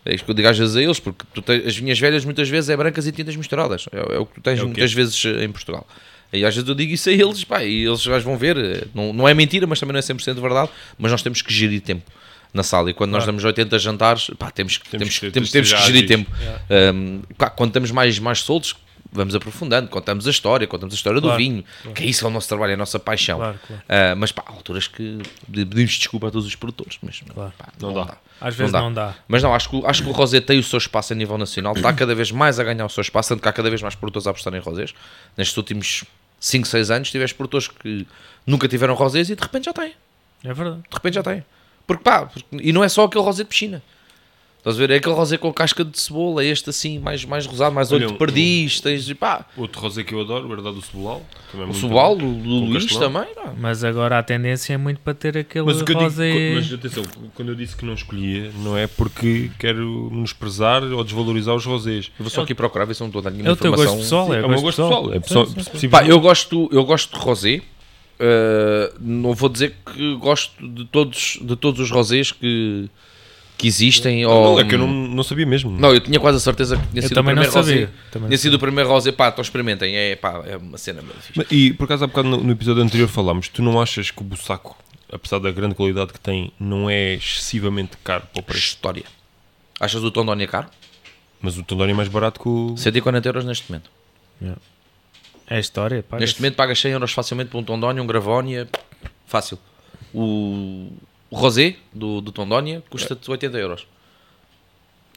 [0.05, 2.24] É isto que eu digo às vezes a eles, porque tu tens- as vinhas velhas
[2.24, 4.93] muitas vezes é brancas e tintas misturadas, é, é o que tu tens É muitas
[4.93, 5.87] vezes eh, em Portugal.
[6.33, 9.12] E às vezes eu digo isso a eles, pá, e eles vão ver, eh, não,
[9.12, 12.03] não é mentira, mas também não é 100% verdade, mas nós temos que gerir tempo
[12.55, 13.33] na sala, e quando nós Claro.
[13.33, 16.31] damos 80 jantares, pá, temos, que- Temos temos, que- temos, temos que gerir tempo.
[16.95, 18.74] Um, pá, quando estamos mais, mais soltos,
[19.12, 22.24] vamos aprofundando, contamos a história, contamos a história do Claro, vinho, que é isso que
[22.26, 23.38] é o nosso trabalho, é a nossa paixão.
[23.38, 23.82] Claro, claro.
[23.82, 25.18] Uh, mas pá, há alturas que
[25.50, 27.52] pedimos desculpa a todos os produtores, mas Claro.
[27.57, 28.16] pá, Não dá.
[28.40, 28.80] Às vezes dá.
[28.80, 29.14] não dá.
[29.26, 31.38] Mas não, acho que, o- acho que o rosé tem o seu espaço a nível
[31.38, 33.80] nacional, está cada vez mais a ganhar o seu espaço, tanto que há cada vez
[33.82, 34.92] mais produtores a apostar em rosés.
[35.36, 36.04] Nestes últimos
[36.38, 38.07] 5, 6 anos, tiveste produtores que
[38.46, 39.92] nunca tiveram rosés e de repente já têm.
[40.44, 40.82] É verdade.
[40.88, 41.42] De repente já têm.
[41.86, 43.82] Porque pá, porque- e não é só aquele rosé de piscina.
[44.66, 44.90] Estás a ver?
[44.94, 48.12] É aquele rosé com casca de cebola, este assim, mais, mais rosado, mais olho Olha,
[48.14, 51.22] de perdiz, tens, pá, Outro rosé que eu adoro, o herdado do Cebolal.
[51.54, 53.12] é o o do Com Luís castelão.
[53.12, 53.54] também, pá.
[53.56, 56.54] Mas agora a tendência é muito para ter aquele Mas o que eu digo, rosé.
[56.56, 57.04] mas atenção,
[57.36, 62.06] quando eu disse que não escolhia, não é porque quero menosprezar ou desvalorizar os rosés.
[62.18, 63.70] Eu vou só aqui procurar ver se não estou a dar nenhuma É o teu
[63.70, 63.94] informação.
[63.98, 65.08] gosto pessoal, é, É o meu gosto pessoal.
[65.20, 65.46] pessoal.
[65.46, 67.62] É pessoal Pá, eu gosto, eu gosto de rosé.
[68.18, 72.88] Uh, não vou dizer que gosto de todos, de todos os rosés que,
[73.57, 74.22] que existem.
[74.22, 75.70] Não, ou, é que eu não, não sabia mesmo.
[75.70, 77.88] Não, eu tinha quase a certeza que tinha Eu sido o também não primeiro rosé.
[78.26, 79.96] Tinha sido o primeiro rosé, pá, então experimentem.
[79.96, 81.02] É, pá, é uma cena.
[81.34, 84.20] Mas- E por acaso há bocado no, no episódio anterior falámos, tu não achas que
[84.20, 84.76] o Bussaco,
[85.11, 88.64] apesar da grande qualidade que tem, não é excessivamente caro para o preço?
[88.66, 89.04] História.
[89.80, 90.68] Achas o Tondónia caro?
[91.40, 92.74] Mas o Tondoni é mais barato que o...
[92.76, 93.90] 140 euros neste momento.
[95.48, 96.18] É a história, pá.
[96.18, 98.66] Neste momento pagas 100 euros facilmente por um Tondónia, um Gravónia,
[99.26, 99.59] fácil.
[100.14, 100.90] O,
[101.31, 103.87] o Rosé do, do Tondónia custa-te 80 euros.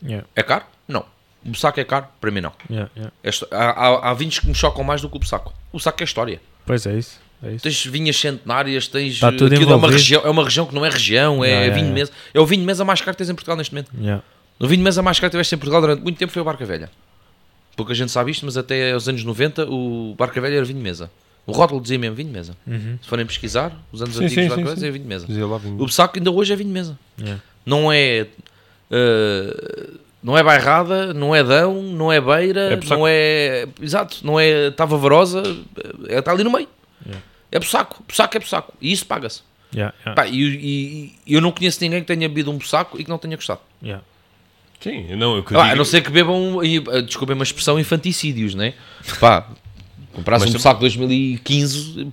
[0.04, 0.66] Yeah, É caro?
[0.88, 1.06] Não.
[1.46, 2.08] O saco é caro?
[2.20, 2.54] Para mim não.
[2.70, 3.14] yeah, yeah.
[3.24, 5.54] É há, há, há vinhos que me chocam mais do que o saco.
[5.72, 6.42] O saco é história.
[6.66, 7.20] Pois é isso.
[7.42, 7.64] É isso.
[7.64, 9.14] Tens vinhas centenárias, tens.
[9.14, 11.76] Está tudo aquilo é uma, região, é uma região que não é região, é Yeah,
[11.76, 12.12] vinho mesa.
[12.34, 13.92] É o vinho de mesa mais caro que tens em Portugal neste momento.
[14.60, 16.46] O vinho de mesa mais caro que tiveste em Portugal durante muito tempo foi o
[16.46, 16.90] Barca Velha.
[17.78, 20.84] Pouca gente sabe isto, mas até aos anos 90 o Barca Velha era vinho de
[20.84, 21.10] mesa.
[21.50, 22.56] O rótulo dizia mesmo vinho de mesa.
[22.68, 22.98] Uhum.
[23.02, 24.74] Se forem pesquisar, os anos Sim, antigos sim, sim, sim.
[24.76, 25.28] dizia vinho de mesa.
[25.28, 25.76] Dizia lá, vinho.
[25.82, 26.98] O Besaco ainda hoje é vinho de mesa.
[27.20, 27.42] Yeah.
[27.66, 28.28] Não é.
[28.92, 29.90] eh,
[30.22, 33.68] não é bairrada, não é Dão, não é Beira, É não é.
[33.82, 35.42] Exato, não é Tava Varosa,
[36.08, 36.68] é, está ali no meio.
[37.06, 37.24] Yeah.
[37.52, 38.74] É Bussaco, Bussaco é Bussaco.
[38.82, 39.42] E isso paga-se.
[39.74, 43.00] Yeah, yeah, Pá, e, e- e eu não conheço ninguém que tenha bebido um Bussaco
[43.00, 43.62] e que não tenha gostado.
[43.84, 44.04] yeah.
[44.82, 47.78] Sim, não, eu que Ah, digo- a não ser que bebam, eh, desculpem uma expressão,
[47.80, 48.74] infanticídios, né?
[49.20, 49.46] Pá,
[50.20, 52.08] comprasse Mas um tam- Bussaco 2015,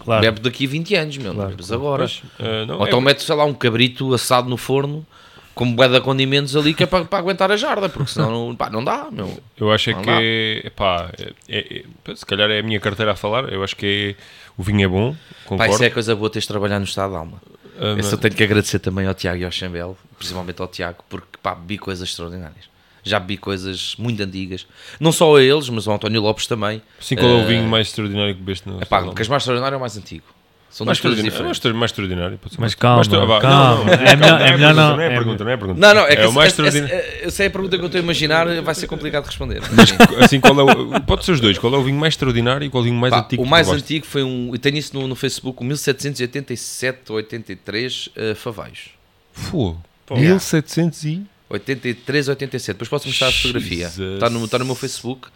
[0.00, 0.20] Claro.
[0.22, 1.34] bebe daqui a 20 anos, meu.
[1.34, 1.50] Claro.
[1.50, 1.98] Bebes agora.
[2.04, 5.06] Pois, eh, não, Ou é- então mete, sei lá, um cabrito assado no forno
[5.54, 8.56] com bué de condimentos ali que é para, para aguentar a jarda, porque senão não,
[8.56, 9.38] pá, não dá, meu.
[9.56, 13.12] Eu acho é que é, pá, é- é- é- se calhar é a minha carteira
[13.12, 14.22] a falar, eu acho que é,
[14.56, 15.74] o vinho é bom, Pá, concordo.
[15.74, 17.40] isso é coisa boa teres de trabalhar no estado de alma.
[17.78, 21.38] Ah, eu tenho que agradecer também ao Tiago e ao Chambel, principalmente ao Tiago, porque
[21.42, 22.71] pá, bebi coisas extraordinárias.
[23.04, 24.66] Já bebi coisas muito antigas.
[25.00, 26.80] Não só a eles, mas ao António Lopes também.
[27.00, 29.10] Sim, qual é o Eh, vinho mais extraordinário que bebeste no É pá, Estado?
[29.10, 30.24] o que és mais extraordinário é o mais antigo.
[30.70, 31.58] São mais duas coisas extraordinário, mais diferentes.
[31.58, 32.38] extra- mais extraordinário.
[32.38, 33.76] pode ser Mas mais- calma, mais extra- vá, calma.
[33.76, 35.80] não, não, É melhor- é melhor pergunta, não- Não é é- pergunta, não é pergunta.
[35.80, 36.94] Não, não, é que o mais extraordinário.
[36.94, 39.60] essa- essa é a pergunta que eu estou a imaginar, vai ser complicado de responder.
[40.24, 41.58] Assim, qual é o, pode ser os dois.
[41.58, 43.46] Qual é o vinho mais extraordinário e qual é o vinho mais Pá, antigo o
[43.46, 44.50] mais antigo foi um.
[44.54, 48.90] Eu tenho isso no, no Facebook, o 1787 ou 83 uh, Favaios.
[49.32, 49.82] Fogo.
[50.10, 50.28] Yeah.
[50.30, 51.22] 1700 e...
[51.52, 52.74] 83 ou 87.
[52.74, 53.88] Depois posso mostrar a fotografia.
[53.88, 54.14] Jesus.
[54.14, 55.28] Está no, está no meu Facebook.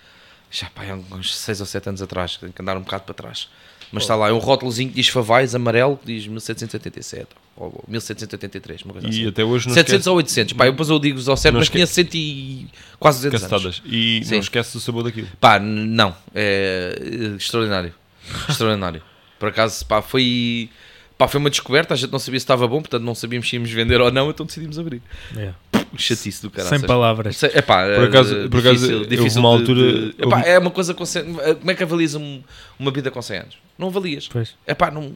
[0.50, 2.36] Já pá, há uns 6 ou 7 anos atrás.
[2.36, 3.48] Tenho que andar um bocado para trás.
[3.92, 8.82] Mas está lá, é um rótulozinho que diz Favais amarelo que diz 1787 ou 1783,
[8.82, 9.28] uma coisa E assim.
[9.28, 11.66] até hoje não 700 ou 800, pá, eu depois eu digo ao certo, Não mas
[11.66, 12.66] esque- tinha 100 e
[12.98, 13.52] quase 200 anos.
[13.62, 13.82] cacetadas.
[13.86, 14.32] E Sim.
[14.32, 15.28] não esquece o sabor daquilo.
[15.40, 17.94] Pá, não, é eh, extraordinário.
[18.48, 19.00] Extraordinário.
[19.38, 20.68] Por acaso, pá, foi,
[21.16, 21.94] pá, foi uma descoberta.
[21.94, 24.30] A gente não sabia se estava bom, portanto não sabíamos se íamos vender ou não,
[24.30, 25.00] então decidimos abrir.
[25.34, 25.56] Yeah.
[25.96, 26.78] Chatice do caralho.
[26.78, 27.42] Sem palavras.
[27.42, 31.04] É pá, Por acaso- por acaso, houve uma altura- epá, houve- é uma coisa com
[31.06, 31.24] 100,
[31.58, 32.42] Como é que avalias um-
[32.78, 33.56] uma vida com 100 anos?
[33.78, 34.28] Não avalias.
[34.28, 34.54] Pois.
[34.66, 35.14] É pá, não.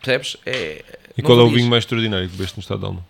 [0.00, 0.36] Percebes?
[0.46, 0.84] É,
[1.16, 1.60] E qual é o avalias.
[1.60, 3.04] vinho mais extraordinário que bebeste no estado de alma?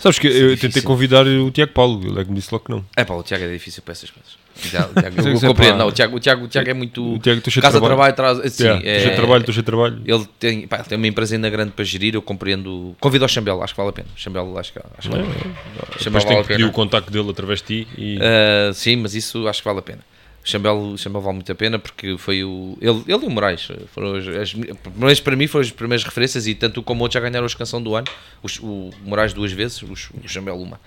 [0.00, 0.82] Sabes que eu tentei difícil.
[0.88, 2.84] convidar o Tiago Paulo, ele é que me disse logo que não.
[2.96, 4.32] É pá, o Tiago é difícil para essas coisas.
[4.54, 5.78] Tiago, o Tiago- é eu compreendo.
[5.78, 7.14] Não, o Tiago, o, Tiago, o Tiago é muito.
[7.14, 7.84] O Tiago, Casa trabalho.
[7.86, 8.40] trabalho, traz.
[8.40, 10.02] Assim, Yeah, é- trabalho, de trabalho.
[10.04, 12.94] Ele tem, pá, ele tem uma empresa ainda grande para gerir, eu compreendo.
[13.00, 14.08] Convido ao Chambel, acho que vale a pena.
[14.16, 15.54] Chambel, acho que, acho que vale a pena.
[15.98, 16.68] Chambel vale a que pedir pena.
[16.68, 18.18] o contacto dele através de ti e...
[18.20, 20.00] Ah, sim, mas isso acho que vale a pena.
[20.44, 22.76] O Chambel, Chambel vale muito a pena porque foi o.
[22.80, 26.54] Ele, ele e o Moraes foram as, as, para mim foram as primeiras referências e
[26.56, 28.08] tanto como o outro já ganharam a canção do ano.
[28.42, 30.80] Os- O, Moraes duas vezes, o, o Chambel uma.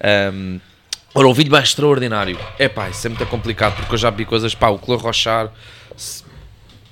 [0.00, 0.60] Ahm,
[1.14, 2.38] ora, o vídeo mais extraordinário.
[2.58, 4.54] É pá, isso é muito complicado porque eu já vi coisas.
[4.54, 5.52] Pá, o Clor Rochar,
[5.96, 6.24] c-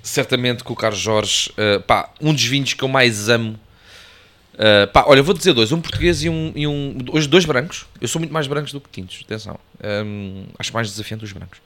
[0.02, 3.58] certamente com o Carlos Jorge, ah, pá, um dos vinhos que eu mais amo.
[4.54, 7.86] Uh, pá, olha, vou dizer dois, um português e um, e um hoje dois brancos.
[8.00, 9.56] Eu sou muito mais brancos do que tintos, atenção.
[10.04, 11.60] Um, acho mais desafiante os brancos.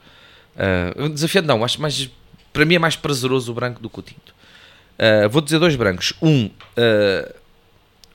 [0.55, 2.07] Uh, desafiante não, acho mais
[2.53, 4.35] para mim é mais prazeroso o branco do que o tinto.
[4.99, 7.33] Uh, vou dizer dois brancos, um uh,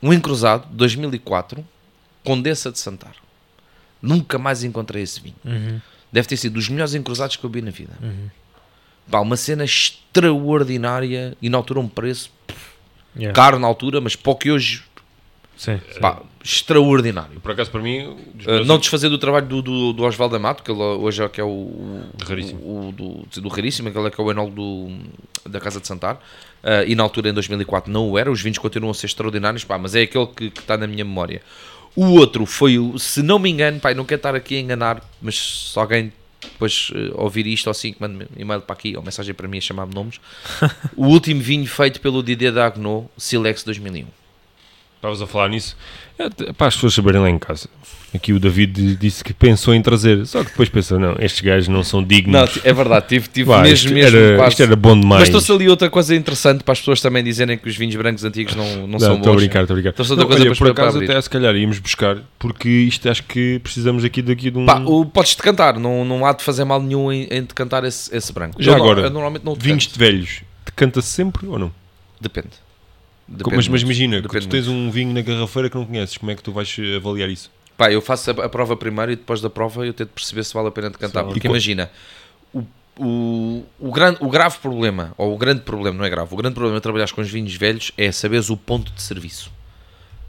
[0.00, 1.66] um encruzado 2004
[2.22, 3.14] Condessa de Santar.
[4.00, 5.34] Nunca mais encontrei esse vinho.
[5.44, 5.80] Uhum.
[6.12, 7.92] Deve ter sido dos melhores encruzados que eu vi na vida.
[8.02, 8.28] Uhum.
[9.10, 12.30] Pá, uma cena extraordinária e na altura um preço
[13.16, 13.34] Yeah.
[13.34, 14.84] caro na altura, mas para o que hoje
[15.56, 15.80] Sim.
[16.00, 17.40] Pá, extraordinário.
[17.40, 20.36] Por acaso, para mim, dos Uh, meus- não desfazer do trabalho do, do, do Osvaldo
[20.36, 22.60] Amato, que ele hoje é que é o, o, Raríssimo.
[22.60, 26.14] o- do, do Raríssimo, aquele é que é o enólogo do, da Casa de Santar,
[26.16, 29.64] uh, e na altura em 2004 não o era, os vinhos continuam a ser extraordinários,
[29.64, 31.42] pá, mas é aquele que que está na minha memória.
[32.00, 35.02] O outro foi o, se não me engano, eu não quero estar aqui a enganar,
[35.20, 39.02] mas se alguém depois uh, ouvir isto ou assim, que mande e-mail para aqui ou
[39.02, 40.20] mensagem para mim a chamar-me nomes,
[40.96, 44.06] o último vinho feito pelo Didier Dagnot, Silex 2001.
[44.94, 45.76] Estavas a falar nisso.
[46.16, 47.68] É, para as pessoas saberem lá em casa.
[48.14, 51.68] Aqui o David disse que pensou em trazer, só que depois pensou, não, estes gajos
[51.68, 52.32] não são dignos.
[52.56, 55.20] Não, é verdade, tive, tive mesmo, isto, mesmo era, quase- isto era bom demais.
[55.20, 58.24] Mas trouxe ali outra coisa interessante para as pessoas também dizerem que os vinhos brancos
[58.24, 59.42] antigos não, não, Não, são estou a bons.
[59.42, 59.92] brincar, estou a brincar.
[59.92, 63.22] Trouxe outra Não, coisa olha, por acaso até se calhar íamos buscar, porque isto acho
[63.24, 64.64] que precisamos aqui daqui de um...
[64.64, 68.14] Pá, o, podes decantar, não, não há de fazer mal nenhum em, em decantar esse,
[68.16, 68.56] esse branco.
[68.62, 71.70] Já Eu agora, eu normalmente não vinhos de velhos, decanta-se sempre ou não?
[72.18, 72.48] Depende.
[73.30, 76.16] Depende mas, mas imagina, que Depende tu tens um vinho na garrafeira que não conheces,
[76.16, 77.50] como é que tu vais avaliar isso?
[77.78, 80.52] Pá, eu faço a, a prova primeiro e depois da prova eu tento perceber se
[80.52, 81.22] vale a pena decantar.
[81.24, 81.30] Sim.
[81.30, 81.88] Porque E imagina,
[82.52, 82.64] o,
[82.98, 86.54] o, o, grande, o grave problema, ou o grande problema, não é grave, o grande
[86.54, 89.52] problema de trabalhar com os vinhos velhos é saberes o ponto de serviço.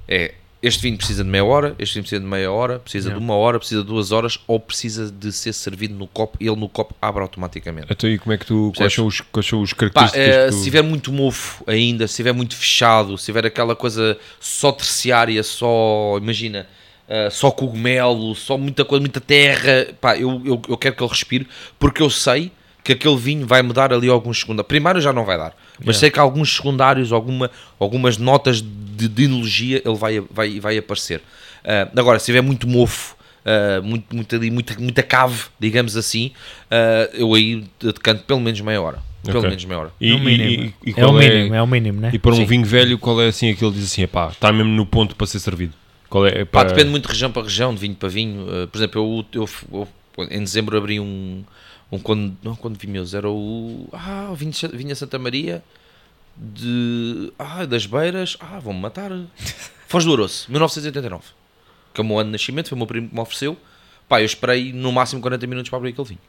[0.08, 3.20] É, este vinho precisa de meia hora, este vinho precisa de meia hora, precisa Yeah.
[3.20, 6.46] de uma hora, precisa de duas horas, ou precisa de ser servido no copo e
[6.46, 7.88] ele no copo abre automaticamente.
[7.90, 10.46] Então, e como é que tu, quais são, os, quais são os Pá, características eh,
[10.46, 10.58] que tu...
[10.58, 15.42] se tiver muito mofo ainda, se tiver muito fechado, se tiver aquela coisa só terciária,
[15.42, 16.68] só, imagina,
[17.10, 21.10] eh, só cogumelo, só muita coisa, muita terra, pá, eu, eu, eu quero que ele
[21.10, 21.48] respire,
[21.80, 22.52] porque eu sei
[22.84, 24.68] que aquele vinho vai me dar ali alguns secundários.
[24.68, 26.00] Primário já não vai dar, mas Yeah.
[26.00, 31.22] sei que alguns secundários, alguma, algumas notas de, de enologia, ele vai, vai, vai aparecer.
[31.64, 36.34] Eh, agora, se tiver muito mofo, Uh, muito, muito ali, muita, muita cave, digamos assim,
[36.66, 39.00] uh, eu aí decanto pelo menos meia hora.
[39.24, 39.50] Pelo Ok.
[39.50, 39.92] menos meia hora.
[40.00, 40.50] E, É o mínimo.
[40.86, 42.12] e- e é o mínimo, é o mínimo, né?
[42.14, 42.46] E para um Sim.
[42.46, 45.26] vinho velho, qual é assim aquele que diz assim, pá, está mesmo no ponto para
[45.26, 45.74] ser servido?
[46.28, 46.46] É?
[46.46, 48.64] Pá, Pá, depende muito de região para região, de vinho para vinho.
[48.64, 49.88] Uh, por exemplo, eu, eu-
[50.18, 51.44] eu- em dezembro abri um,
[51.92, 52.78] um quando, não, quando
[53.16, 55.64] era o ah, vinho, Vinha Santa Maria
[56.36, 59.12] de ah, das Beiras, ah, vão-me matar.
[59.88, 61.24] Foz do Aroço, 1989.
[61.94, 63.58] Que é o meu ano de nascimento, foi o meu primo que me ofereceu.
[64.08, 66.20] Pá, eu esperei no máximo 40 minutos para abrir aquele vinho.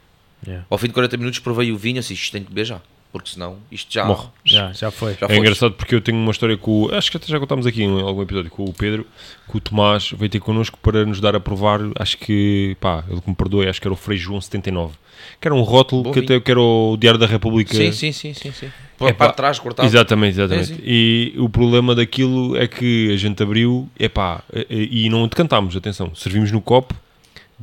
[0.47, 0.67] Yeah.
[0.71, 2.81] Ao fim de 40 minutos provei o vinho assim, isto tem que beber já.
[3.13, 4.29] Porque senão isto já Morre.
[4.45, 5.13] Já, já foi.
[5.15, 5.39] Já É foste.
[5.41, 6.95] engraçado porque eu tenho uma história com o.
[6.95, 9.05] Acho que até já contámos aqui em algum episódio com o Pedro,
[9.51, 11.81] que o Tomás veio ter connosco para nos dar a provar.
[11.99, 14.95] Acho que, pá, ele que me perdoe, acho que era o Frei João 79,
[15.41, 17.75] que era um rótulo Bom que até que era o Diário da República.
[17.75, 18.71] Sim, sim, sim, sim, sim.
[19.01, 19.89] É para pá, trás, cortado.
[19.89, 20.67] Exatamente, exatamente.
[20.69, 20.79] Sim.
[20.85, 26.15] E o problema daquilo é que a gente abriu, epá, e e não decantámos, atenção,
[26.15, 26.95] servimos no copo,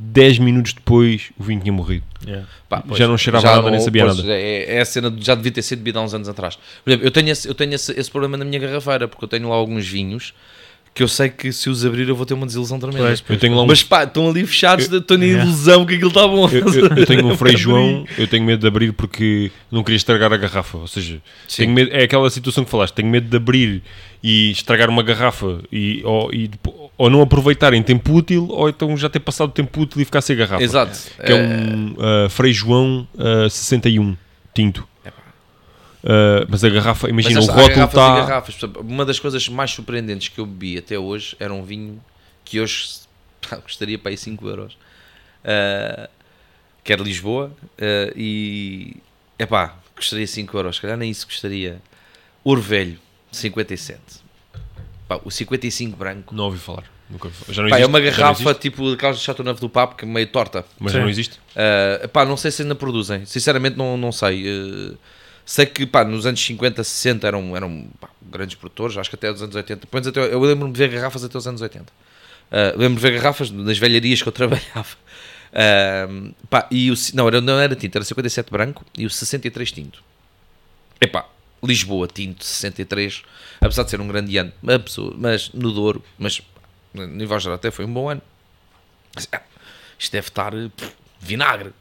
[0.00, 2.04] 10 minutos depois o vinho tinha morrido.
[2.24, 2.46] Yeah.
[2.68, 4.32] Pá, Já não cheirava nada, nem sabia pois, nada.
[4.32, 6.56] É, é a cena, de- já devia ter sido bebida há uns anos atrás.
[6.84, 9.28] Por exemplo, eu tenho, esse, eu tenho esse, esse problema na minha garrafeira, porque eu
[9.28, 10.32] tenho lá alguns vinhos
[10.94, 13.04] que eu sei que se os abrir eu vou ter uma desilusão tremenda.
[13.06, 15.44] Pois, Eu tenho lá um Mas pá, estão ali fechados, estou na Yeah.
[15.44, 16.48] ilusão que aquilo está bom.
[16.48, 19.96] Eu, eu- eu tenho um Frei João, eu tenho medo de abrir porque não queria
[19.96, 20.78] estragar a garrafa.
[20.78, 21.62] Ou seja, Sim.
[21.64, 23.82] tenho medo, é aquela situação que falaste, tenho medo de abrir
[24.22, 26.48] e estragar uma garrafa e, ou, e
[26.98, 30.04] ou não aproveitar em tempo útil, ou então já ter passado o tempo útil e
[30.04, 30.62] ficar sem garrafa.
[30.62, 30.98] Exato.
[31.24, 34.16] Que é um uh, Frei João uh, 61
[34.52, 34.86] tinto.
[36.02, 38.14] Uh, mas a garrafa, Mas imagina, o esta- há rótulo está.
[38.16, 38.54] garrafas.
[38.56, 42.00] Exemplo, Uma das coisas mais surpreendentes que eu bebi até hoje era um vinho
[42.44, 43.00] que hoje
[43.62, 44.76] custaria para aí 5 euros.
[45.44, 46.08] Ah,
[46.84, 47.52] que era Lisboa.
[47.80, 48.96] ah, e.
[49.38, 50.76] Epá, custaria 5 euros.
[50.76, 51.80] Se calhar nem isso custaria.
[52.44, 52.98] Ouro Velho,
[53.32, 54.00] 57.
[55.08, 56.34] Pá, o 55 branco.
[56.34, 56.84] Não ouvi falar.
[57.08, 57.54] Nunca ouvi falar.
[57.54, 57.88] Já não Pá, é existe?
[57.90, 60.64] uma Já não garrafa tipo daquelas de Chateauneuf do Papo, que é meio torta.
[60.78, 60.98] Mas Sim.
[60.98, 61.40] já não existe?
[61.56, 64.44] Uh, pá, não sei se ainda produzem, sinceramente não, não sei.
[64.46, 64.98] Uh,
[65.46, 69.32] sei que pá, nos anos 50, 60 eram, eram pá, grandes produtores, acho que até
[69.32, 69.86] os anos 80.
[69.86, 71.84] Pelo menos até, eu lembro-me de ver garrafas até os anos 80.
[71.84, 74.96] Uh, lembro-me de ver garrafas nas velharias que eu trabalhava.
[75.50, 79.72] Uh, pá, e o, não, era, não era tinto, era 57 branco e o 63
[79.72, 80.02] tinto.
[81.00, 81.26] Epá,
[81.62, 83.22] Lisboa tinto 63,
[83.60, 84.52] apesar de ser um grande ano,
[85.16, 86.40] mas, no Douro, mas
[86.94, 88.22] no nível geral até foi um bom ano.
[89.32, 89.42] Ah,
[89.98, 91.72] isto deve estar pff, vinagre.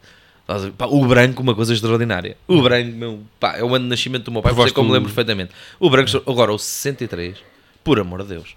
[0.48, 2.38] A o branco, uma coisa extraordinária.
[2.48, 4.84] O branco, meu, pá, é o ano de nascimento do meu pai, por é eu
[4.84, 5.52] me lembro perfeitamente.
[5.78, 7.38] O branco, agora o 63,
[7.84, 8.56] por amor de Deus,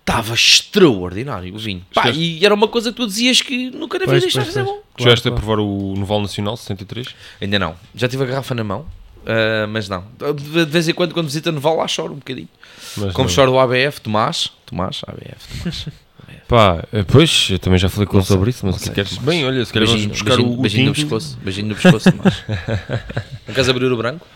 [0.00, 1.84] estava extraordinário o vinho.
[1.94, 2.20] Pá, Esquece.
[2.20, 4.66] e era uma coisa que tu dizias que nunca na vida isto vai pois.
[4.66, 4.82] bom.
[4.98, 5.46] Chegaste a claro.
[5.46, 7.14] provar o Noval Nacional 63?
[7.40, 7.76] Ainda não.
[7.94, 8.86] Já tive a garrafa na mão,
[9.26, 10.04] ah, mas não.
[10.34, 12.48] De vez em quando, quando visita Noval, lá choro um bocadinho.
[12.96, 13.34] Mas Como não.
[13.34, 14.50] choro o ABF, Tomás.
[14.66, 15.86] Tomás, ABF, Tomás.
[16.48, 18.94] Pá, eh, pois, eu também já falei com ele sobre isso, mas o que sei,
[18.94, 19.16] queres?
[19.16, 21.04] mas- Bem, olha, se calhar vamos buscar beijinho, o, o beijinho no tinto.
[21.04, 21.38] pescoço.
[21.42, 22.42] Beijinho no pescoço, Tomás.
[23.46, 24.26] não queres abrir o branco?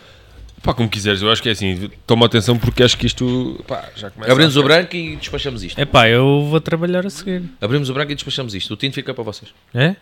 [0.61, 3.89] Pá, como quiseres, eu acho que é assim, toma atenção porque acho que isto pá,
[3.95, 4.59] já começa Abrimos a...
[4.59, 5.77] o branco e despachamos isto.
[5.79, 7.43] Epá, eu vou trabalhar a seguir.
[7.59, 8.71] Abrimos o branco e despachamos isto.
[8.73, 9.51] O tinto fica para vocês.
[9.73, 9.95] É?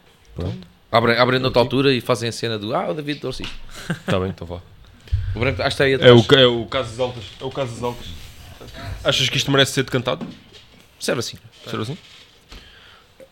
[0.91, 3.55] Abrem, abrem noutra altura e fazem a cena do Ah, o David trouxe isto.
[4.05, 4.59] Tá bem, então vá.
[5.33, 6.27] O branco, acho que está aí É atrás.
[6.29, 7.23] o, é o Casas Altas.
[7.39, 8.07] É o Casas Altas.
[9.03, 10.27] Achas que isto merece ser decantado?
[10.99, 11.37] Serve assim.
[11.65, 11.97] Será assim?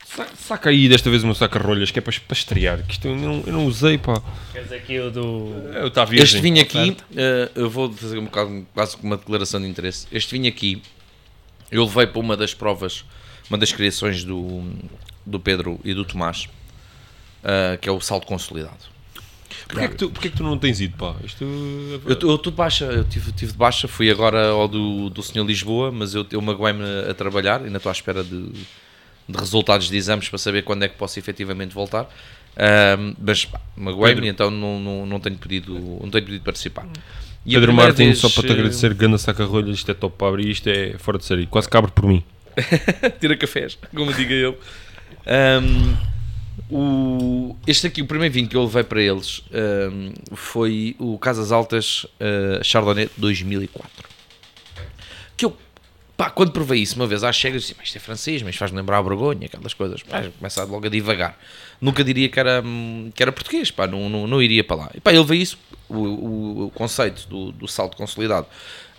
[0.05, 2.81] Sa- Saca aí desta vez o meu saca-rolhas que é para, para estrear.
[2.83, 4.21] Que isto eu não, eu não usei, pá.
[4.53, 5.53] Queres aqui o do.
[5.73, 6.23] Eu está virgem.
[6.25, 10.07] Este vinho aqui, eh, eu vou fazer um bocado, quase como uma declaração de interesse.
[10.11, 10.81] Este vinho aqui,
[11.69, 13.03] eu levei para uma das provas,
[13.49, 14.63] uma das criações do,
[15.25, 16.47] do Pedro e do Tomás,
[17.43, 18.89] eh, que é o salto consolidado.
[19.67, 21.15] Porquê, que tu, porquê que tu não tens ido, pá?
[21.23, 21.43] Isto...
[22.05, 25.45] Eu estou de baixa, eu tive, tive de baixa, fui agora ao do, do Senhor
[25.45, 28.49] Lisboa, mas eu, eu magoei-me a trabalhar, ainda estou à espera de,
[29.27, 32.09] de resultados de exames para saber quando é que posso efetivamente voltar.
[32.57, 33.47] Ahm, mas
[33.77, 36.87] magoei-me, então não, não, não, tenho pedido, não tenho pedido participar.
[37.45, 40.27] E Pedro Martins, vez, só para te eh, agradecer, ganda saca-rolhas, isto é top para
[40.27, 41.45] abrir, isto é fora de série.
[41.45, 42.23] Quase cabre por mim.
[43.21, 44.59] tira cafés, como diga eu.
[45.25, 45.95] Ahm,
[46.69, 51.51] o, este aqui, o primeiro vinho que eu levei para eles ahm, foi o Casas
[51.51, 53.89] Altas ah, Chardonnay 2004.
[55.35, 55.57] Que eu,
[56.15, 58.77] pá, quando provei isso uma vez às cegas, disse, mas isto é francês, mas faz-me
[58.77, 60.03] lembrar a Borgonha, aquelas coisas.
[60.03, 61.39] Pá, começa logo a divagar.
[61.81, 64.91] Nunca diria que era, hum, que era português, pá, não, não, não iria para lá.
[64.93, 68.45] E pá, ele veio isso, o, o, o conceito do, do salto consolidado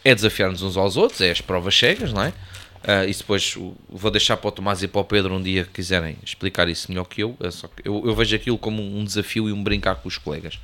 [0.05, 2.33] é desafiar-nos uns aos outros, é as provas cegas, não é?
[2.83, 3.57] Ah, isso depois
[3.89, 6.91] vou deixar para o Tomás e para o Pedro um dia que quiserem explicar isso
[6.91, 7.37] melhor que eu.
[7.41, 7.49] É
[7.85, 10.59] eu, eu vejo aquilo como um desafio e um brincar com os colegas.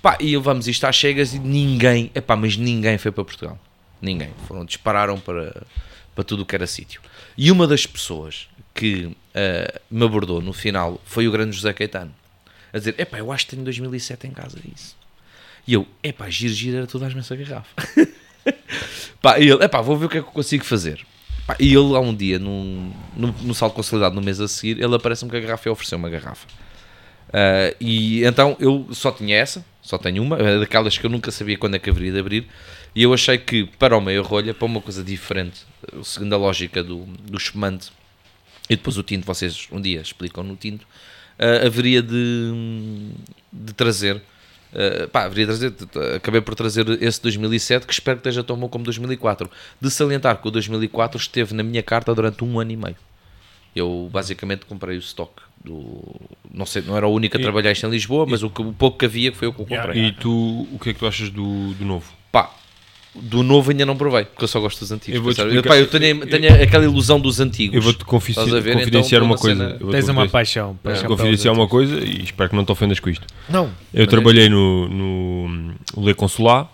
[0.00, 3.58] Pá, e levamos isto às cegas e ninguém, epá, mas ninguém foi para Portugal.
[4.00, 4.30] Ninguém.
[4.48, 5.64] Foram, dispararam para,
[6.14, 7.00] para tudo o que era sítio.
[7.36, 12.14] E uma das pessoas que ah, me abordou no final foi o grande José Caetano.
[12.72, 14.96] A dizer, epá, eu acho que tenho 2007 em casa isso.
[15.66, 17.68] E eu, epá, giro, giro, era toda a essa garrafa.
[19.22, 21.06] Pá, e ele, epá, vou ver o que é que eu consigo fazer.
[21.58, 24.94] E ele, há um dia, num, no, no salto consolidado, no mês a seguir, ele
[24.94, 26.46] aparece-me com a garrafa e ofereceu uma garrafa.
[27.32, 31.30] Ah, e então eu só tinha essa, só tenho uma, é daquelas que eu nunca
[31.30, 32.46] sabia quando é que haveria de abrir.
[32.94, 35.62] E eu achei que para o meio rolha, para uma coisa diferente,
[36.04, 37.90] segundo a lógica do, do espumante,
[38.68, 40.86] e depois o tinto, vocês um dia explicam no tinto,
[41.38, 43.12] ah, haveria de,
[43.52, 44.22] de trazer.
[44.74, 45.72] Ah, pá, trazer,
[46.16, 49.50] acabei por trazer esse 2007 que espero que esteja tão bom como 2004.
[49.80, 52.96] De salientar que o 2004 esteve na minha carta durante um ano e meio.
[53.74, 55.32] Eu basicamente comprei o stock
[55.64, 56.02] do.
[56.52, 58.72] Não sei, não era o único a trabalhar isto em Lisboa, mas o, que, o
[58.72, 60.06] pouco que havia foi o que eu comprei.
[60.06, 62.12] E tu, o que é que tu achas do, do novo?
[62.30, 62.50] Pá,
[63.14, 65.16] do novo ainda não provei, porque eu só gosto dos antigos.
[65.18, 65.52] Eu percebes?
[65.54, 67.76] explicar- Pá, eu tenho, tenho aquela ilusão dos antigos.
[67.76, 68.74] Eu vou-te a ver?
[68.74, 69.76] confidenciar Então, uma coisa.
[69.80, 70.78] Eu Tens uma paixão.
[70.82, 73.26] paixão confidenciar uma coisa e espero que não te ofendas com isto.
[73.48, 73.64] Não.
[73.64, 73.70] Eu
[74.06, 74.10] Maneiro.
[74.10, 75.74] trabalhei no, no
[76.06, 76.70] Le Consular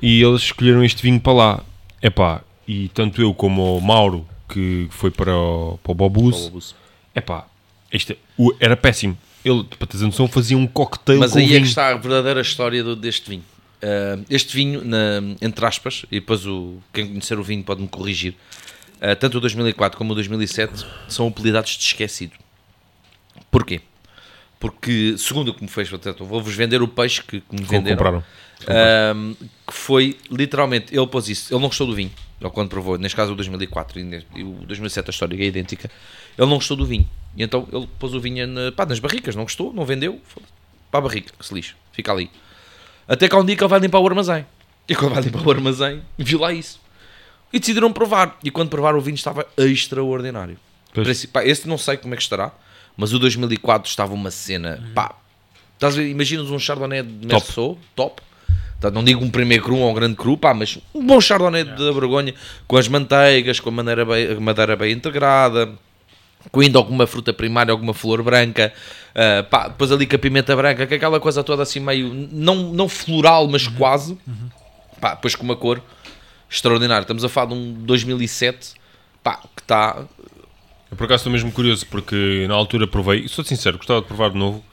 [0.00, 1.62] e eles escolheram este vinho para lá.
[2.00, 6.74] Epá, e tanto eu como o Mauro, que foi para o, para o Bobus,
[7.14, 7.46] epá,
[7.92, 9.18] este, o- era péssimo.
[9.44, 11.62] Ele, para teres a noção, fazia um cocktail Mas com aí é vinho.
[11.62, 13.42] que está a verdadeira história do- deste vinho.
[13.82, 18.34] Ah, este vinho, na- entre aspas, e depois o, quem conhecer o vinho pode-me corrigir,
[19.00, 22.32] ah, tanto o 2004 como o 2007 são apelidados de esquecido.
[23.50, 23.80] Porquê?
[24.60, 25.88] Porque, segundo o que me fez,
[26.18, 27.96] vou-vos vender o peixe que, que me venderam.
[27.96, 28.24] compraram.
[28.66, 29.34] Ahm,
[29.66, 32.10] que foi literalmente, ele pôs isso, ele não gostou do vinho,
[32.40, 35.88] ele quando provou, neste caso o 2004 e o 2007 a história é idêntica,
[36.36, 39.36] ele não gostou do vinho, e então ele pôs o vinho na- pá, nas barricas,
[39.36, 40.20] não gostou, não vendeu,
[40.90, 42.28] para a barrica, que se lixe, fica ali.
[43.08, 44.46] Até que há um dia que ele vai limpar o armazém,
[44.88, 46.78] e quando vai limpar o armazém, viu lá isso,
[47.52, 50.58] e decidiram provar, e quando provaram o vinho estava extraordinário.
[50.92, 51.26] Pois.
[51.26, 52.52] Pá, Este não sei como é que estará,
[52.96, 55.14] mas o 2004 estava uma cena, pá,
[55.74, 57.44] estás a ver, imaginas um Chardonnay de Top.
[57.46, 58.22] Merceau, top,
[58.80, 61.64] Portanto, não digo um primeiro cru ou um grande cru, pá, mas um bom chardonnay
[61.64, 62.32] da Borgonha,
[62.66, 65.72] com as manteigas, com a madeira bem, a madeira bem integrada,
[66.50, 68.72] com ainda alguma fruta primária, alguma flor branca,
[69.14, 72.72] ah, pá, depois ali com a pimenta branca, com aquela coisa toda assim meio, não,
[72.72, 74.16] não floral, mas quase,
[75.00, 75.82] pá, depois com uma cor
[76.48, 77.02] extraordinária.
[77.02, 78.74] Estamos a falar de um 2007,
[79.22, 80.04] pá, que está...
[80.90, 84.06] Eu por acaso estou mesmo curioso porque na altura provei, e sou sincero, gostava de
[84.06, 84.64] provar de novo,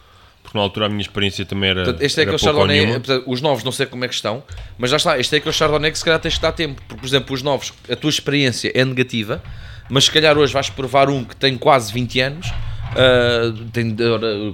[0.44, 1.84] porque na altura a minha experiência também era.
[1.84, 4.14] Portanto, este é era pouco ou Chardonnay, portanto, os novos não sei como é que
[4.14, 4.44] estão,
[4.78, 7.02] mas já está, este é aquele Chardonnay que se calhar tens que dar tempo, porque
[7.02, 9.44] por exemplo, os novos, a tua experiência é negativa,
[9.90, 12.52] mas se calhar hoje vais provar um que tem quase 20 anos,
[12.95, 13.95] ah, tem,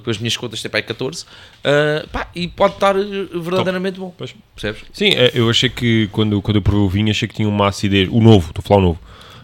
[0.04, 1.26] com as minhas contas tem para aí 14,
[1.64, 3.02] ah, pá, e pode estar eh,
[3.34, 4.34] verdadeiramente bom, Pois.
[4.56, 4.84] percebes?
[4.92, 7.68] Sim, é, eu achei que quando, quando eu provei o vinho, achei que tinha uma
[7.68, 9.00] acidez, o novo, estou a falar o novo,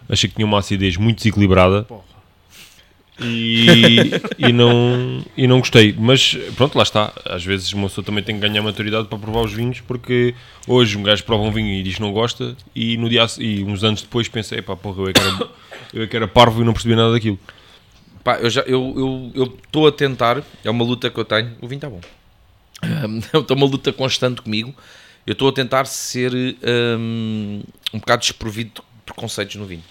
[0.08, 1.86] achei que tinha uma acidez muito desequilibrada.
[3.20, 5.94] E, e, não, e não gostei.
[5.98, 7.12] Mas pronto, lá está.
[7.24, 10.34] Às vezes uma pessoa também tem que ganhar maturidade para provar os vinhos, porque
[10.66, 13.64] hoje um gajo prova um vinho e diz que não gosta, e, no dia, e
[13.64, 15.50] uns anos depois pensei, pá, porra, eu é que era,
[15.94, 17.38] eu é que era parvo e não percebi nada daquilo.
[18.22, 21.56] Pá, eu já eu eu estou a tentar, é uma luta que eu tenho.
[21.60, 22.00] O vinho está bom.
[22.80, 24.72] Um, é uma luta constante comigo.
[25.26, 27.60] Eu estou a tentar ser um,
[27.92, 29.82] um bocado desprovido de preconceitos no vinho.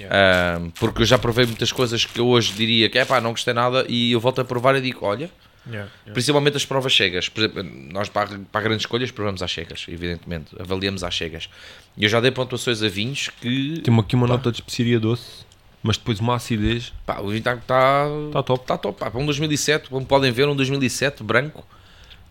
[0.00, 3.30] Um, porque eu já provei muitas coisas que eu hoje diria que é pá, não
[3.30, 5.30] gostei nada, e eu volto a provar e digo: olha,
[5.64, 6.12] Yeah, yeah.
[6.12, 7.28] principalmente as provas cegas.
[7.28, 7.62] Por exemplo,
[7.92, 11.48] nós para, para grandes escolhas provamos às cegas, evidentemente, avaliamos às cegas.
[11.96, 15.44] E eu já dei pontuações a vinhos que Tem aqui uma nota de especiaria doce,
[15.82, 16.92] mas depois uma acidez.
[17.06, 18.66] Pá, o vinho está tá, Tá top.
[18.66, 18.98] Tá top.
[18.98, 21.64] Pá, para um 2007, como podem ver, um 2007 branco.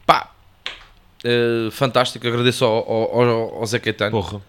[0.06, 0.32] Pá,
[1.24, 2.28] eh, fantástico.
[2.28, 4.12] Agradeço ao, ao, ao, ao Zé Caetano.
[4.12, 4.42] Porra.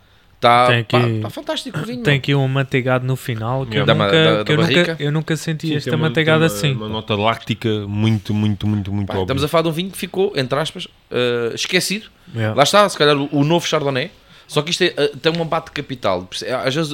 [0.43, 2.03] Está Tem pá, aqui- tá fantástico o vinho.
[2.03, 4.73] Tem aqui um manteigado no final que eu, Da nunca, da- que da eu, nunca,
[4.75, 4.97] barrica?
[4.99, 6.73] eu nunca senti Sim, esta uma- manteigada assim.
[6.75, 9.23] uma, nota láctica muito, muito, muito, muito Pá, óbvia.
[9.23, 12.07] estamos a falar de um vinho que ficou, entre aspas, eh, esquecido.
[12.35, 12.57] Yeah.
[12.57, 14.11] Lá está, se calhar, o, o novo Chardonnay.
[14.49, 16.29] Só que isto é, eh, tem um abate de capital.
[16.43, 16.93] É, Às vezes,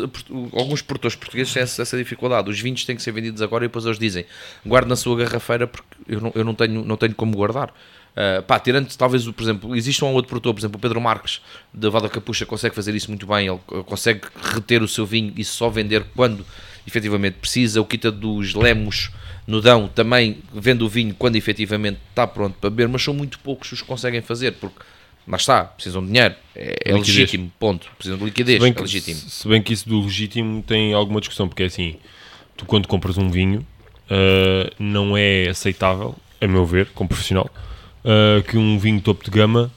[0.52, 2.50] alguns produtores portugueses têm essa, essa dificuldade.
[2.50, 4.26] Os vinhos têm que ser vendidos agora e depois eles dizem
[4.64, 7.72] guarde na sua garrafeira porque eu não, eu não, tenho, não tenho como guardar.
[8.18, 11.00] Uh, pá, tirando talvez, o- por exemplo, existe um outro produtor, por exemplo, o Pedro
[11.00, 11.40] Marques
[11.72, 13.46] da Vada Capucha consegue fazer isso muito bem.
[13.46, 14.22] Ele consegue
[14.54, 16.44] reter o seu vinho e só vender quando
[16.84, 17.80] efetivamente precisa.
[17.80, 19.10] O Quita dos Lemos
[19.46, 23.38] no Dão também vende o vinho quando efetivamente está pronto para beber, mas são muito
[23.38, 24.80] poucos os que conseguem fazer porque
[25.28, 27.86] lá está, precisam de dinheiro, é, é legítimo, ponto.
[27.96, 29.20] Precisam de liquidez, Se bem, é que, legítimo.
[29.30, 31.96] se bem que isso do legítimo tem alguma discussão, porque é assim,
[32.56, 33.64] tu quando compras um vinho,
[34.10, 37.48] ah, não é aceitável, a meu ver, como profissional,
[38.08, 39.70] ah, que um vinho topo de gama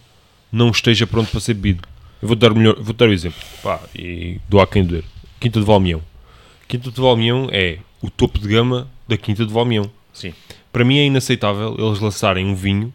[0.49, 1.85] não esteja pronto para ser bebido.
[2.21, 5.03] Eu vou dar o melhor, vou dar o exemplo, pá, e dou a quem doer.
[5.37, 6.01] Quinta de Valmião.
[6.65, 9.91] Quinta de Valmião é o topo de gama da Quinta de Valmião.
[10.13, 10.33] Sim.
[10.71, 12.93] Para mim é inaceitável eles lançarem um vinho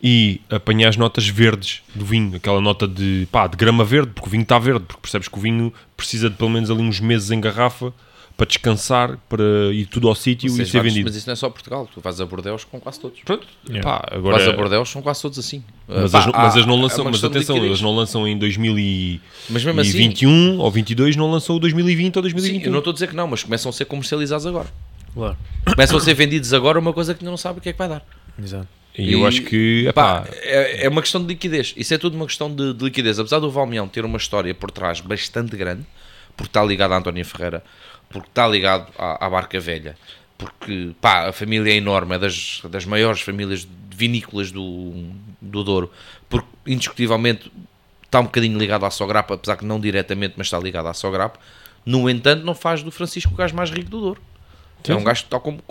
[0.00, 4.28] e apanhar as notas verdes do vinho, aquela nota de, pá, de grama verde, porque
[4.28, 7.00] o vinho está verde, porque percebes que o vinho precisa de pelo menos ali uns
[7.00, 7.92] meses em garrafa
[8.36, 11.04] para descansar, para ir tudo ao sítio e ser vendido.
[11.06, 13.20] Mas isso não é só Portugal, tu vais a Bordeus com quase todos.
[13.24, 13.88] Pronto, Yeah.
[13.88, 14.52] pá, Vais a agora...
[14.56, 15.62] Bordeus são quase todos assim.
[15.86, 18.36] Mas, Pá, eles, não- há- mas eles não lançam, mas atenção, eles não lançam em
[18.36, 19.20] 2021
[19.50, 22.66] Mas mesmo assim, ou 22, não lançam o 2020 ou sim, 2021.
[22.66, 24.68] eu não estou a dizer que não, mas começam a ser comercializados agora.
[25.14, 25.36] Claro.
[25.64, 27.78] Começam a ser vendidos agora uma coisa que ainda não sabe o que é que
[27.78, 28.04] vai dar.
[28.42, 28.66] Exato.
[28.98, 31.72] E eu acho que, Pá, epá, é, é uma questão de liquidez.
[31.76, 33.18] Isso é tudo uma questão de, de liquidez.
[33.18, 35.84] Apesar do Valmião ter uma história por trás bastante grande,
[36.36, 37.62] porque está ligado a António Ferreira,
[38.14, 39.94] porque está ligado à, à Barca Velha,
[40.38, 45.04] porque pá, a família é enorme, é das, das maiores famílias vinícolas do,
[45.40, 45.90] do Douro,
[46.30, 47.50] porque indiscutivelmente
[48.04, 51.38] está um bocadinho ligado à Sograpa, apesar que não diretamente, mas está ligado à Sograpa.
[51.84, 54.20] No entanto, não faz do Francisco o gajo mais rico do Douro.
[54.84, 55.62] Sim, é um gajo que, tal como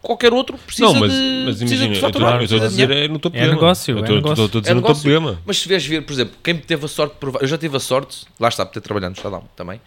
[0.00, 2.56] qualquer outro, precisa não, mas, de, mas precisa imagina, de eu estou- faturar, eu estou
[2.58, 3.54] a precisa de dizer é no topo É de gama.
[3.60, 4.32] negócio, Eu é estou- negócio.
[4.32, 5.10] estou- estou a dizer É no de negócio.
[5.10, 5.42] gama.
[5.44, 7.76] Mas se vês ver, por exemplo, quem teve a sorte de provar, eu já tive
[7.76, 9.80] a sorte, lá está, por ter trabalhado no Estadão também,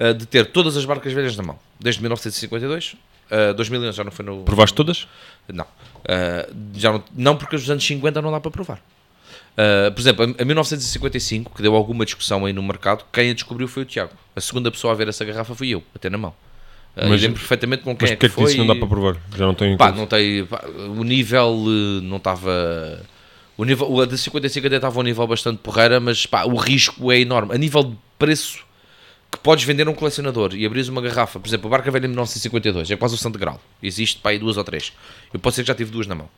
[0.00, 2.96] eh, de ter todas as barcas velhas na mão, desde 1952,
[3.30, 4.42] eh, 2011 já não foi no.
[4.44, 5.06] Provaste todas?
[5.46, 5.66] Não.
[6.08, 8.80] Eh, já não, não, porque os anos 50 não dá para provar.
[9.56, 13.68] Eh, por exemplo, em 1955, que deu alguma discussão aí no mercado, quem a descobriu
[13.68, 14.12] foi o Tiago.
[14.34, 16.34] A segunda pessoa a ver essa garrafa fui eu, até na mão.
[16.96, 18.44] Uh, Mas- lembro perfeitamente com quem Mas é que é que foi.
[18.44, 19.16] disse que não dá para provar?
[19.36, 19.76] Já não tenho...
[19.76, 20.44] Pá, não tem.
[20.46, 21.54] pá, o nível
[22.02, 23.00] não estava.
[23.56, 26.56] O nível, o de 55 até estava a um nível bastante porreira, mas pá, o
[26.56, 27.54] risco é enorme.
[27.54, 28.64] A nível de preço
[29.30, 32.06] que podes vender a um colecionador e abris uma garrafa, por exemplo, a Barca Velha
[32.06, 33.60] em 1952, é quase o Santo Grau.
[33.82, 34.92] Existe pá, aí duas ou três.
[35.32, 36.28] Eu posso ser que já tive duas na mão.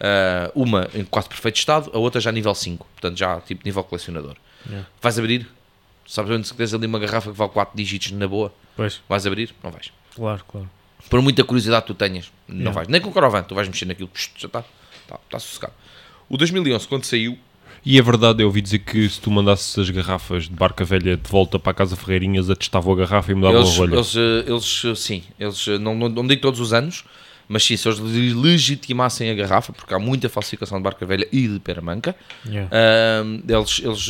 [0.00, 3.82] Ah, uma em quase perfeito estado, a outra já nível 5, portanto já tipo nível
[3.84, 4.36] colecionador.
[4.66, 4.86] Yeah.
[5.00, 5.48] Vais abrir,
[6.06, 9.26] sabes onde se tens ali uma garrafa que vale 4 dígitos na boa, Pois, vais
[9.26, 9.54] abrir?
[9.62, 9.90] Não vais.
[10.14, 10.68] claro, claro.
[11.08, 12.72] Por muita curiosidade que tu tenhas, não Yeah.
[12.72, 12.88] vais.
[12.88, 14.64] Nem com o Caravan, tu vais mexer naquilo, já está,
[15.04, 15.72] está, está sossegado.
[16.28, 17.38] O 2011, quando saiu,
[17.88, 21.16] E é verdade, eu ouvi dizer que se tu mandasses as garrafas de barca velha
[21.16, 23.94] de volta para a Casa Ferreirinhas, atestavam a garrafa e mudavam eles, a rolha.
[23.94, 27.04] eles, eh, eles, eh, sim, eles, eh, não, não, não digo todos os anos,
[27.48, 31.28] mas sim, se eles le- legitimassem a garrafa, porque há muita falsificação de barca velha
[31.30, 32.68] e de peramanca, Yeah.
[33.48, 34.08] eles, eles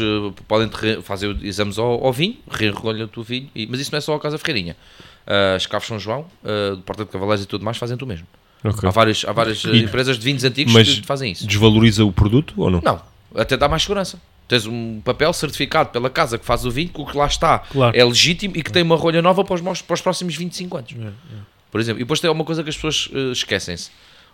[0.49, 0.71] podem
[1.03, 4.19] fazer exames ao, ao vinho, reenrolham-te o vinho, e- mas isso não é só a
[4.21, 4.75] Casa Ferreirinha.
[5.27, 8.27] Ah, as Caves São João, uh, Porta de Cavaleiros e tudo mais, fazem tu mesmo.
[8.65, 8.89] Ok.
[8.89, 11.47] Há várias, há várias E- empresas de vinhos antigos Mas que fazem isso.
[11.47, 12.81] Desvaloriza o produto ou não?
[12.83, 13.01] Não,
[13.37, 14.21] até dá mais segurança.
[14.49, 17.59] Tens um papel certificado pela casa que faz o vinho, que o que lá está
[17.59, 17.97] Claro.
[17.97, 20.91] é legítimo e que tem uma rolha nova para os, para os próximos 25 anos.
[20.93, 21.47] Yeah, yeah.
[21.71, 23.91] Por exemplo, e depois tem uma coisa que as pessoas eh, esquecem-se: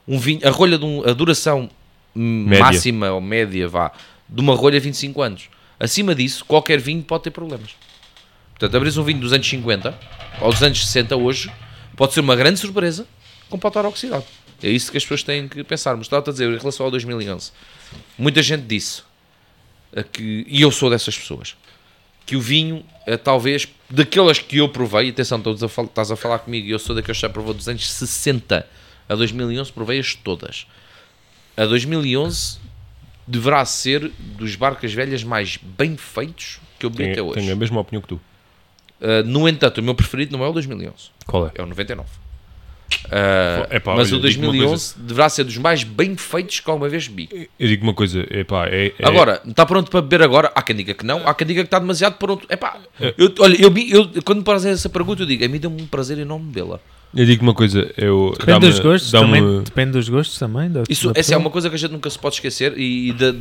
[0.06, 1.70] um vinho, a rolha de um- a duração
[2.14, 2.64] Média.
[2.64, 3.90] máxima ou média vá,
[4.28, 5.48] de uma rolha é 25 anos.
[5.80, 7.70] Acima disso, qualquer vinho pode ter problemas.
[8.50, 9.98] Portanto, abres um vinho dos anos 50
[10.40, 11.50] ou dos anos 60 hoje,
[11.96, 13.06] Pode ser uma grande surpresa
[13.50, 14.24] com potar oxidado.
[14.62, 15.97] É isso que as pessoas têm que pensar.
[15.97, 17.51] Mas estava a dizer, em relação ao 2011,
[18.18, 19.02] muita gente disse,
[20.12, 21.56] que, e eu sou dessas pessoas,
[22.24, 26.39] que o vinho, é, talvez, daquelas que eu provei, atenção, estás a, estás a falar
[26.39, 28.66] comigo, e eu sou daqueles que já provou dos anos 60
[29.09, 30.66] a 2011, provei-as todas.
[31.56, 32.59] A 2011
[33.26, 37.34] deverá ser dos barcas velhas mais bem feitos que eu bebi até hoje.
[37.34, 38.20] tenho a mesma opinião que tu.
[39.01, 41.52] Uh, no entanto, o meu preferido não é o 2011, Qual é?
[41.56, 42.09] é o 99.
[43.06, 46.70] Uh, Epá, mas olha, o digo uma 2011 deverá ser dos mais bem feitos que
[46.70, 47.48] alguma vez bebi.
[47.59, 50.52] Eu digo uma coisa, epá, é, é, Agora, está pronto para beber agora?
[50.55, 52.47] Há quem diga que não, há quem diga que está demasiado pronto.
[52.51, 52.78] Epá,
[53.19, 55.86] eu, olha, eu, eu, quando me fazem essa pergunta, eu digo: a mim dá-me um
[55.86, 56.81] prazer enorme bebê-la.
[57.14, 59.62] Eu digo uma coisa, eu Depende dos gostos também.
[59.62, 60.70] Depende dos gostos também.
[60.70, 61.39] Da, Isso, da essa é pessoa.
[61.40, 63.34] uma coisa que a gente nunca se pode esquecer e, e da-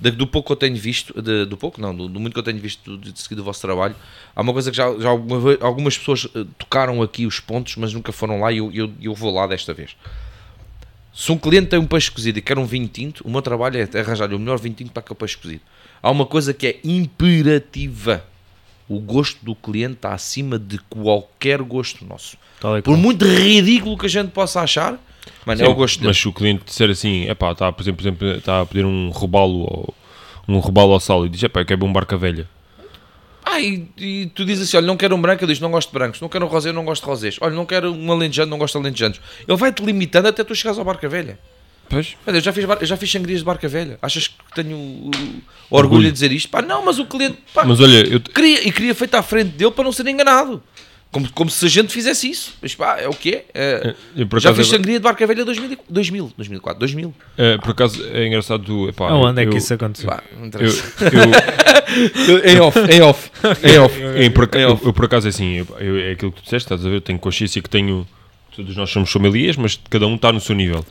[0.00, 2.38] da- do pouco que eu tenho visto, de- do pouco não, do, do muito que
[2.40, 3.94] eu tenho visto de, de seguir do vosso trabalho,
[4.34, 7.76] há uma coisa que já, já alguma vez- algumas pessoas eh, tocaram aqui os pontos,
[7.76, 9.96] mas nunca foram lá e eu, eu, eu vou lá desta vez.
[11.14, 13.76] Se um cliente tem um peixe cozido e quer um vinho tinto, o meu trabalho
[13.76, 15.60] é arranjar-lhe o melhor vinho tinto para aquele peixe cozido.
[16.02, 18.24] Há uma coisa que é imperativa.
[18.88, 22.36] O gosto do cliente está acima de qualquer gosto nosso.
[22.60, 24.98] Tal Por muito ridículo que a gente possa achar,
[25.46, 26.08] mano, é Sim, o gosto dele.
[26.08, 29.60] Mas se o cliente disser assim, epá, está, por exemplo, está a pedir um robalo
[29.60, 29.94] ou
[30.48, 32.48] um robalo ao sal e diz, epá, eu quero um barca velha.
[33.44, 35.88] Ah, e, e tu dizes assim: olha, não quero um branco, ele diz: não gosto
[35.88, 38.50] de brancos, não quero um rosé, não gosto de rosés, olha, não quero um alentejano,
[38.50, 39.20] não gosto de alentejanos.
[39.46, 41.38] Ele vai-te limitando até tu chegares ao barca velha.
[41.88, 42.16] Pois.
[42.26, 43.98] Olha, eu já fiz, bar- eu já fiz sangrias de barca velha.
[44.00, 45.10] Achas que tenho o,
[45.70, 46.48] o orgulho, de dizer isto?
[46.48, 49.50] Pá, não, mas o cliente pá, Mas olha, eu, queria, e queria feito à frente
[49.50, 50.62] dele para não ser enganado.
[51.10, 52.54] Como, como se a gente fizesse isso.
[52.62, 53.94] Mas pá, é o que é.
[54.16, 57.14] É, por já fiz sangria de barca velha 2000, 2000 2004, 2000.
[57.36, 60.08] eh, por acaso é engraçado, tu, epá, Aonde é eu, que isso aconteceu?
[60.08, 60.70] Pá, não eu,
[62.26, 63.30] eu, em off, em off,
[63.62, 64.00] em off.
[64.16, 64.86] em por, eu, off.
[64.86, 66.96] eu, por acaso é assim, eu, eu- é aquilo que tu disseste, estás a ver,
[66.96, 68.06] eu tenho consciência que tenho,
[68.56, 70.82] todos nós somos sommeliers, mas cada um está no seu nível.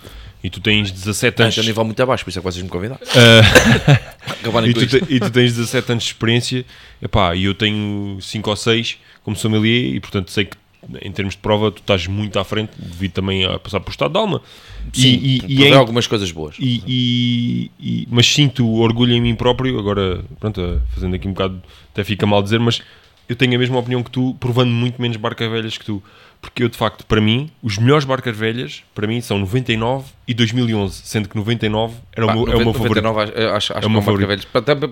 [0.43, 1.51] E tu tens 17 Ah, anos.
[1.53, 2.99] Este é um nível muito abaixo, por isso é que vocês me convidaram.
[4.41, 6.65] Acabarem E tu, te- e tu tens 17 anos de experiência,
[7.01, 10.57] epá, e eu tenho 5 ou 6 como sommelier, e portanto sei que
[11.03, 14.13] em termos de prova tu estás muito à frente, devido também a passar por estado
[14.13, 14.41] de alma.
[14.91, 16.55] Sim, e, e, e provei é- algumas coisas boas.
[16.59, 21.61] e- e- mas sinto orgulho em mim próprio, agora, pronto, fazendo aqui um bocado,
[21.93, 22.81] até fica mal dizer, mas
[23.29, 26.01] eu tenho a mesma opinião que tu, provando muito menos barcas velhas que tu.
[26.41, 30.33] Porque eu, de facto, para mim, os melhores barcas velhas, para mim, são 99 e
[30.33, 33.03] 2011, sendo que 99 era Pá, o meu, é o meu 90, favorito.
[33.03, 34.27] 99 acho, acho, acho É que é um barca favorito.
[34.27, 34.45] velhos.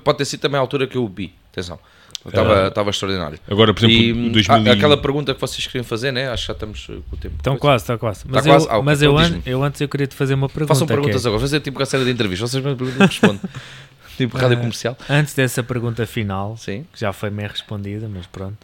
[0.03, 1.33] Pode ter- sido também a altura que eu o vi.
[1.51, 1.79] Atenção.
[2.25, 3.39] Estava estava extraordinário.
[3.49, 6.11] Agora, por exemplo, E, o hum, 2000 e- a- aquela pergunta que vocês queriam fazer,
[6.11, 6.29] né?
[6.29, 7.35] Acho que já estamos uh, com o tempo.
[7.37, 8.25] Estão quase, está quase.
[8.27, 8.65] Mas, quase?
[8.65, 9.41] eu, Ah, ok, mas então eu, an- diz-me.
[9.45, 10.67] eu antes eu queria te fazer uma pergunta.
[10.75, 11.39] Façam que é- perguntas agora.
[11.41, 12.51] Fazer tipo a série de entrevistas.
[12.51, 13.39] Vocês me perguntam e eu respondo.
[14.17, 14.97] tipo rádio Ah, comercial.
[15.09, 16.85] Antes dessa pergunta final, Sim.
[16.93, 18.57] que já foi meio respondida, mas pronto.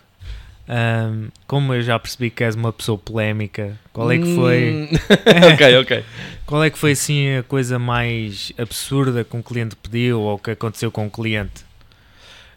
[0.67, 4.97] Ahm, como eu já percebi que és uma pessoa polémica, qual é que foi, Hum,
[5.53, 6.03] ok, ok.
[6.45, 10.51] qual é que foi assim a coisa mais absurda que um cliente pediu ou que
[10.51, 11.63] aconteceu com um cliente?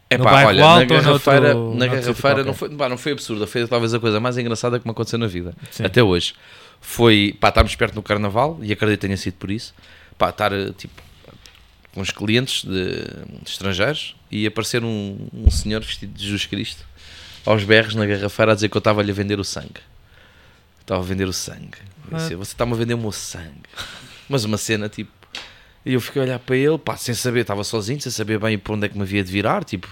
[0.09, 2.97] É No pá, olha, na noutro- garrafeira, na noutro sítio garrafeira não, foi, pá, não
[2.97, 5.83] foi absurda, foi talvez a coisa mais engraçada que me aconteceu na vida, Sim.
[5.85, 6.33] até hoje.
[6.81, 9.71] Foi, pá, estávamos perto do carnaval e acredito que tenha sido por isso,
[10.17, 10.99] pá, estar eh, tipo
[11.93, 12.95] com os clientes de,
[13.43, 16.85] de estrangeiros e aparecer um, um senhor vestido de Jesus Cristo
[17.49, 19.81] aos berros na garrafeira a dizer que eu estava-lhe a vender o sangue.
[20.81, 21.79] Estava a vender o sangue.
[22.11, 23.63] Disse, Você está-me a vender o meu sangue.
[24.29, 25.11] Mas uma cena tipo.
[25.83, 28.59] E eu fiquei a olhar para ele, pá, sem saber, estava sozinho, sem saber bem
[28.59, 29.63] para onde é que me havia de virar.
[29.63, 29.87] Tipo,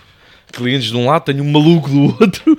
[0.53, 2.57] clientes de um lado, tenho um maluco do outro.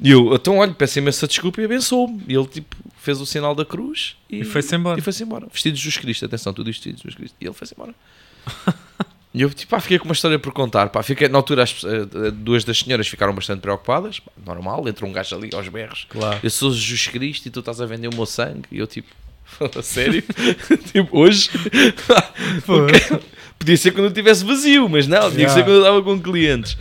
[0.00, 2.22] E eu, então, olha, peço imensa desculpa e abençoou-me.
[2.28, 4.98] E ele, tipo, fez o sinal da cruz e, E foi-se embora.
[4.98, 5.48] E foi-se embora.
[5.52, 7.36] Vestido de Jesus Cristo, atenção, tudo isto vestido de Jesus Cristo.
[7.40, 7.94] E ele foi-se embora.
[9.32, 10.88] E eu, tipo, pá, fiquei com uma história por contar.
[10.88, 14.20] Pá, fiquei, na altura, as, eh, duas das senhoras ficaram bastante preocupadas.
[14.20, 16.06] Pá, normal, entra um gajo ali aos berros.
[16.08, 16.38] Claro.
[16.42, 18.64] Eu sou Jesus Cristo e tu estás a vender o meu sangue.
[18.72, 19.08] E eu, tipo,
[19.78, 20.22] a sério?
[20.92, 21.50] tipo, hoje?
[23.58, 25.64] Podia ser quando eu estivesse vazio, mas não, tinha que ser Yeah.
[25.64, 26.76] quando eu estava com clientes.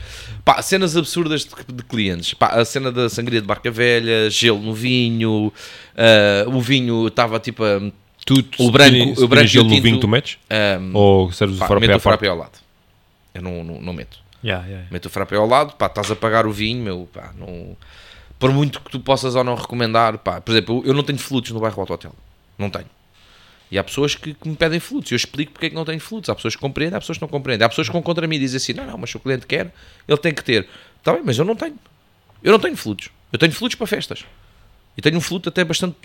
[0.45, 2.34] Pá, cenas absurdas de, de clientes.
[2.34, 5.52] Pá, a cena da sangria de barca velha, gelo no vinho,
[5.98, 7.82] ah, o vinho estava tipo a.
[8.28, 10.38] Tu, O branco- o branco e o gelo no tinto- vinho tu metes?
[10.49, 12.60] ah, Ou serves o pá, frappé meto o frappé ao lado.
[13.34, 14.20] Eu não, não, não meto.
[14.44, 14.88] Yeah, yeah, yeah.
[14.91, 17.76] Meto o frappé ao lado, pá, estás a pagar o vinho, meu, pá, não...
[18.40, 21.52] Por muito que tu possas ou não recomendar, pá, por exemplo, eu não tenho flutos
[21.52, 22.14] no bairro Alto Hotel.
[22.58, 22.86] Não tenho.
[23.72, 25.12] E há pessoas que, que me pedem flutos.
[25.12, 26.30] Eu explico porque é que não tenho flutos.
[26.30, 27.66] Há pessoas que compreendem, há pessoas que não compreendem.
[27.66, 29.45] Há pessoas que vão contra mim e dizem assim: não, não, mas se o cliente
[29.45, 29.74] quer,
[30.08, 30.68] ele tem que ter.
[30.99, 31.76] Está bem, mas eu não tenho.
[32.44, 33.10] Eu não tenho flutos.
[33.34, 34.24] Eu tenho flutos para festas.
[34.95, 35.95] E tenho um fluto até bastante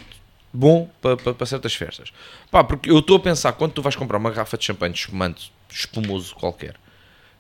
[0.53, 2.13] bom para, para, para certas festas.
[2.51, 5.01] Pá, porque eu estou a pensar, quando tu vais comprar uma garrafa de champanhe de
[5.01, 6.75] espumante espumoso qualquer,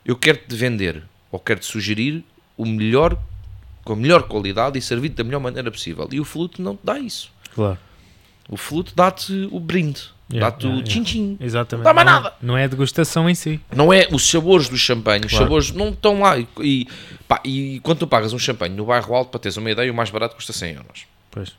[0.05, 2.25] eu quero-te vender ou quero-te sugerir
[2.57, 3.17] o melhor,
[3.85, 6.09] com a melhor qualidade e servir da melhor maneira possível.
[6.11, 7.31] E o fluto não te dá isso.
[7.55, 7.79] Claro.
[8.49, 10.91] O flute dá-te o brinde, Yeah, dá-te yeah, o yeah.
[10.91, 11.37] tchim-tchim.
[11.41, 11.85] Exatamente.
[11.85, 12.35] Dá mais não, nada.
[12.41, 13.61] Não é a degustação em si.
[13.75, 15.45] Não é os sabores do champanhe, os Claro.
[15.45, 16.39] sabores não estão lá.
[16.39, 16.89] E, e,
[17.29, 19.95] pá, e quando tu pagas um champanhe no bairro alto, para teres uma ideia, o
[19.95, 21.07] mais barato custa 100 euros.
[21.31, 21.53] Pois.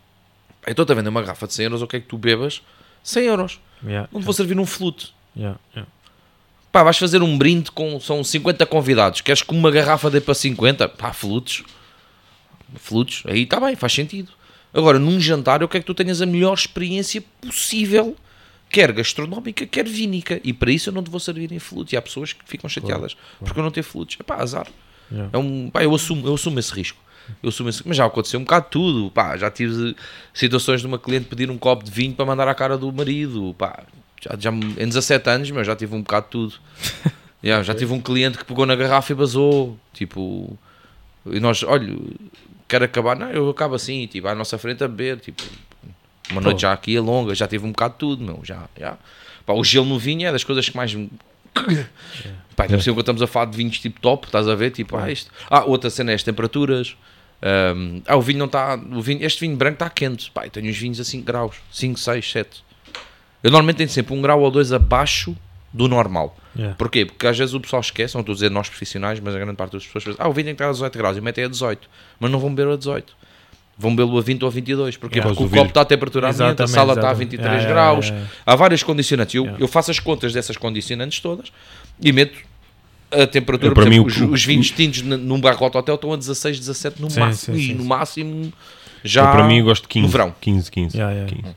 [0.68, 2.61] Então está a vender uma garrafa de 100 euros, o que é que tu bebas?
[3.03, 3.60] 100 euros.
[3.85, 5.14] Yeah, Não te vou servir um flute.
[5.35, 5.91] yeah, yeah.
[6.72, 7.99] Pá, vais fazer um brinde com.
[7.99, 9.22] São 50 convidados.
[9.22, 10.90] Queres que uma garrafa dê para 50?
[10.90, 11.64] Pá, flutes.
[12.76, 13.23] Flutes.
[13.27, 14.31] Aí está bem, faz sentido.
[14.73, 18.15] Agora, num jantar, eu quero que tu tenhas a melhor experiência possível,
[18.69, 20.41] quer gastronómica, quer vínica.
[20.44, 21.94] E para isso eu não te vou servir em flute.
[21.94, 24.18] E há pessoas que ficam chateadas porque eu não tenho flutes.
[24.19, 24.68] É pá, azar.
[25.11, 25.30] Yeah.
[25.31, 26.98] É um, pá, eu, assumo, eu assumo esse risco.
[27.41, 29.12] Eu assumo esse, mas já aconteceu um bocado de tudo.
[29.12, 29.95] Pá, já tive
[30.34, 33.56] situações de uma cliente pedir um copo de vinho para mandar à cara do marido.
[33.58, 33.84] Pá,
[34.22, 36.54] já, já, em 17 anos, mas já tive um bocado de tudo.
[37.44, 39.78] Já, já tive um cliente que pegou na garrafa e basou.
[39.91, 40.58] Tipo,
[41.26, 41.94] e nós, olha,
[42.70, 43.18] quero acabar.
[43.18, 45.20] Não, eu acabo assim, tipo, à nossa frente a beber.
[45.20, 45.44] Tipo,
[46.32, 48.40] uma noite já aqui é longa, já tive um bocado de tudo, meu.
[48.44, 48.98] Já, já.
[49.45, 51.12] Pá, o gelo no vinho é das coisas que mais me.
[52.56, 54.72] Pá, ainda por cima quando estamos a falar de vinhos tipo top, estás a ver?
[54.72, 55.30] Tipo, ah, isto.
[55.50, 56.95] Ah, outra cena é as temperaturas.
[57.44, 58.80] Ahm, ah, o vinho não está.
[59.20, 60.32] Este vinho branco está quente.
[60.32, 62.64] Pá, tenho uns vinhos a 5 graus, 5, 6, 7.
[63.44, 65.36] Eu normalmente tenho sempre um grau ou dois abaixo
[65.74, 66.38] do normal.
[66.56, 66.76] Yeah.
[66.76, 67.06] Porquê?
[67.06, 69.57] Porque às vezes o pessoal esquece, não estou a dizer nós profissionais, mas a grande
[69.57, 71.44] parte das pessoas pensa, ah, o vinho tem que estar a 18 graus e metem
[71.44, 71.90] a 18,
[72.20, 73.14] mas não vão beber a 18.
[73.76, 74.98] Vão bebê-lo a 20 ou 22.
[74.98, 75.18] Porquê?
[75.18, 75.36] Yeah.
[75.36, 77.32] Porque o copo está a temperatura ambiente, a Exatamente, sala está a exatamente.
[77.32, 78.14] 23 Yeah, graus.
[78.45, 79.36] Há várias condicionantes.
[79.36, 81.52] Eu, eu faço as contas dessas condicionantes todas
[81.99, 82.38] e meto
[83.22, 83.72] a temperatura.
[83.72, 86.14] É, para por mim, exemplo, o os, os vinhos tintos num barro alto hotel estão
[86.14, 87.56] a 16, 17 no Sim, máximo.
[87.57, 87.88] sim, e sim, no sim.
[87.88, 88.53] máximo
[89.03, 89.26] já.
[89.26, 90.03] Eu, para mim, eu gosto de 15.
[90.06, 90.35] no verão.
[90.41, 90.98] 15, 15.
[90.98, 91.34] Yeah, yeah.
[91.35, 91.56] 15.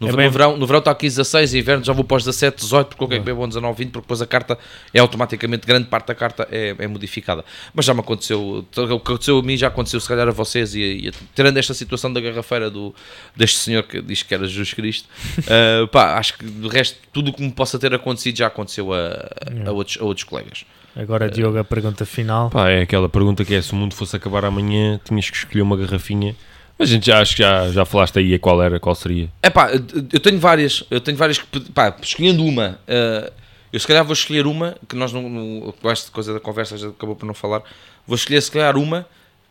[0.00, 2.16] No, É no bem- verão, no verão está aqui 16, em inverno já vou para
[2.16, 4.58] os 17, 18, porque eu quero que bebam 19, 20, porque depois a carta
[4.92, 7.44] é automaticamente, grande parte da carta é, é modificada.
[7.72, 10.74] Mas já me aconteceu, o que aconteceu a mim já aconteceu se calhar a vocês,
[10.74, 12.92] e, e tirando esta situação da garrafeira do,
[13.36, 15.08] deste senhor que diz que era Jesus Cristo,
[15.46, 18.92] ah, pá, acho que do resto, tudo o que me possa ter acontecido já aconteceu
[18.92, 19.30] a,
[19.68, 20.64] a, outros, a outros colegas.
[20.94, 22.50] Agora, Diogo, a pergunta final.
[22.50, 25.62] Pá, é aquela pergunta que é: se o mundo fosse acabar amanhã, tinhas que escolher
[25.62, 26.34] uma garrafinha.
[26.78, 29.28] Mas a gente já acho que já, já falaste aí a qual era, qual seria.
[29.42, 29.70] É pá,
[30.12, 33.32] eu tenho várias, eu tenho várias que, pá, escolhendo uma, eh,
[33.72, 36.76] eu se calhar vou escolher uma, que nós não, não- com esta coisa da conversa
[36.76, 37.62] já acabou por não falar,
[38.06, 39.06] vou escolher se calhar uma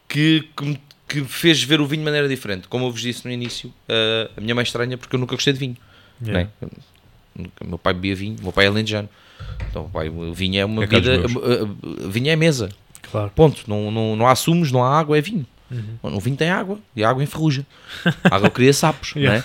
[0.09, 2.68] que, que, me- que fez ver o vinho de maneira diferente.
[2.68, 5.53] Como eu vos disse no início, eh, a minha mãe estranha porque eu nunca gostei
[5.53, 5.77] de vinho.
[6.26, 6.49] Yeah.
[6.61, 6.69] né?
[7.35, 9.07] Nunca- Meu pai bebia vinho, meu pai é alentejano.
[9.69, 11.31] Então, o vinho é uma É vida, meus.
[11.35, 12.69] eh, eh, vinho é mesa,
[13.09, 13.31] Claro.
[13.35, 13.63] ponto.
[13.68, 15.45] Não, não, não há sumos, não há água, é vinho.
[15.72, 16.18] Uhum.
[16.18, 17.65] O vinho tem água e a água enferruja.
[18.30, 19.41] A água cria sapos, não é?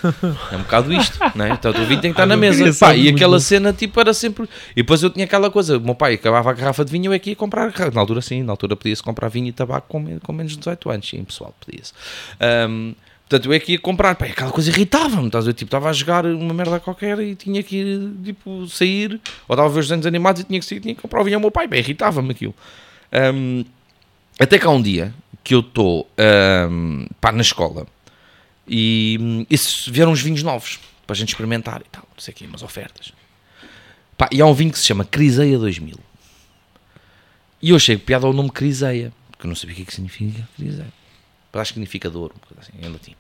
[0.51, 1.51] É um bocado isto, não é?
[1.51, 2.75] Então o vinho tem que estar na mesa.
[2.81, 3.41] Pá, e aquela bom.
[3.41, 4.49] cena tipo era sempre.
[4.73, 7.13] E depois eu tinha aquela coisa: o meu pai acabava a garrafa de vinho, eu
[7.13, 7.73] é que ia comprar.
[7.95, 10.91] Na altura, sim, na altura podia-se comprar vinho e tabaco com, com menos de 18
[10.91, 11.93] anos, sim, pessoal, podia-se.
[12.41, 12.95] Ahm,
[13.29, 15.55] Portanto, eu é que ia comprar, pá, aquela coisa irritava-me, estás a ver?
[15.55, 19.65] Tipo, estava a jogar uma merda qualquer e tinha que ir, tipo, sair, ou estava
[19.65, 21.41] a ver os desenhos animados e tinha que sair, tinha que comprar o vinho ao
[21.41, 22.55] meu pai, pá, irritava-me aquilo.
[23.11, 23.65] Ahm,
[24.39, 25.13] até que há um dia
[25.43, 27.89] que eu estou ahm, pá, na escola
[28.69, 29.57] e, hum, e
[29.91, 32.63] vieram uns vinhos novos para a gente experimentar e tal, não sei o quê, umas
[32.63, 33.13] ofertas.
[34.17, 35.99] Pá, e há um vinho que se chama Criseia 2000.
[37.61, 39.95] E eu achei piada ao nome Criseia, porque eu não sabia o que, é que
[39.95, 40.93] significa Criseia.
[41.61, 43.15] Acho que significa dor, uma coisa assim, em latim.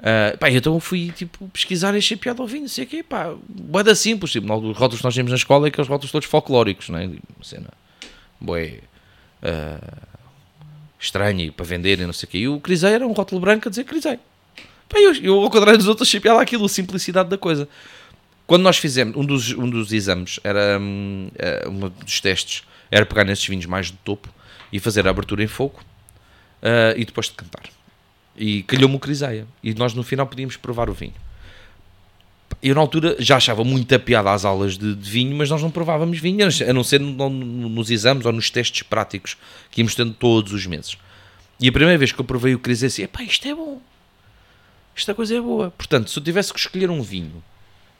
[0.00, 3.02] Ah, pá, então fui tipo, pesquisar e achei piada ao vinho, não sei o quê,
[3.02, 6.28] pá, boeda simples, tipo, os rótulos que nós temos na escola é aqueles rótulos todos
[6.28, 6.92] folclóricos, é?
[6.92, 7.68] Uma cena,
[8.40, 8.80] boé,
[9.42, 9.98] ah,
[11.00, 12.38] estranha e para vender e não sei o quê.
[12.38, 14.18] E o Crisei era um rótulo branco a dizer Crisei.
[14.88, 17.68] Pá, eu, eu ao contrário dos outros achei piada aquilo, a simplicidade da coisa.
[18.46, 23.04] Quando nós fizemos, um dos, um dos exames, era hum, eh, um dos testes, era
[23.04, 24.32] pegar nesses vinhos mais do topo
[24.72, 25.80] e fazer a abertura em fogo
[26.62, 27.64] ah, e depois de cantar.
[28.36, 29.46] E calhou-me o Criseia.
[29.62, 31.14] E nós no final podíamos provar o vinho.
[32.62, 35.70] Eu na altura já achava muita piada às aulas de, de vinho, mas nós não
[35.70, 39.36] provávamos vinho, a não ser no- no- nos exames ou nos testes práticos
[39.70, 40.96] que íamos tendo todos os meses.
[41.60, 43.80] E a primeira vez que eu provei o Criseia, assim, epá, isto é bom.
[44.96, 45.70] Esta coisa é boa.
[45.72, 47.42] Portanto, se eu tivesse que escolher um vinho,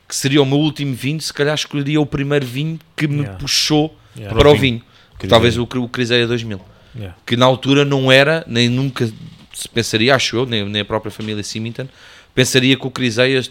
[0.08, 3.38] que seria o meu último vinho, se calhar escolheria o primeiro vinho que me Yeah.
[3.38, 4.36] puxou Yeah.
[4.36, 4.78] para o vinho.
[4.78, 4.84] vinho.
[5.18, 5.30] Criseia.
[5.30, 6.60] Talvez o, o Criseia 2000
[6.98, 7.16] Yeah.
[7.24, 9.06] que na altura não era, nem nunca
[9.54, 11.86] se pensaria, acho eu, nem, nem a própria família Symington,
[12.34, 13.42] pensaria que o Criseia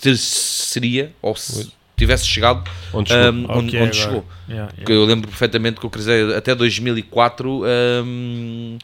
[0.00, 3.32] ter- seria, ou se tivesse chegado Onde chegou?
[3.32, 4.24] um, Ok, onde, chegou.
[4.48, 4.94] Yeah, yeah.
[4.94, 7.62] Eu lembro perfeitamente que o Criseia até 2004
[8.04, 8.78] um,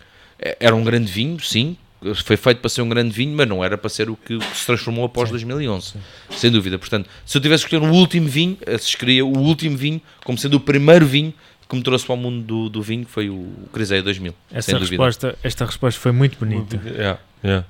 [0.61, 1.77] era um grande vinho, sim,
[2.25, 4.65] foi feito para ser um grande vinho, mas não era para ser o que se
[4.67, 5.95] transformou após 2011,
[6.31, 6.79] sem dúvida.
[6.79, 10.39] Portanto, se eu tivesse escolher o último vinho, eh, se escolheria o último vinho como
[10.39, 11.35] sendo o primeiro vinho
[11.69, 14.35] que me trouxe para o mundo do, do vinho foi o Crisei 2000.
[14.53, 14.91] Essa sem dúvida.
[15.05, 16.81] resposta, esta resposta foi muito bonita.
[16.87, 17.65] Yeah, yeah.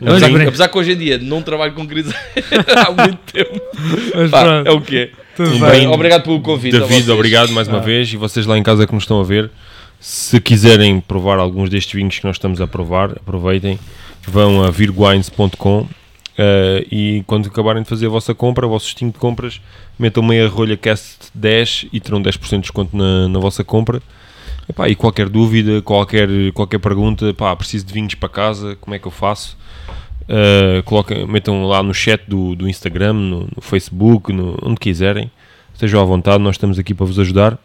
[0.00, 2.14] Apesar, Olha, apesar que hoje em dia não trabalho com Crisei
[2.76, 3.60] há muito tempo.
[4.14, 5.10] Mas Pá, é o que é.
[5.86, 5.92] Um.
[5.92, 6.78] Obrigado pelo convite.
[6.78, 7.82] David, obrigado mais uma Ah.
[7.82, 8.12] vez.
[8.12, 9.50] E vocês lá em casa que nos estão a ver,
[10.00, 13.78] se quiserem provar alguns destes vinhos que nós estamos a provar, aproveitem,
[14.26, 15.86] vão a virguines.com
[16.38, 19.60] eh, e quando acabarem de fazer a vossa compra, o vosso destino de compras,
[19.98, 24.02] metam meia rolha cast 10 e terão 10% de desconto na, na vossa compra.
[24.68, 28.98] Epá, e qualquer dúvida, qualquer, qualquer pergunta, pá, preciso de vinhos para casa, como é
[28.98, 29.56] que eu faço?
[30.22, 35.30] Uh, coloquem, metam lá no chat do, do Instagram, no, no Facebook, no- onde quiserem.
[35.74, 37.58] Estejam à vontade, nós estamos aqui para vos ajudar.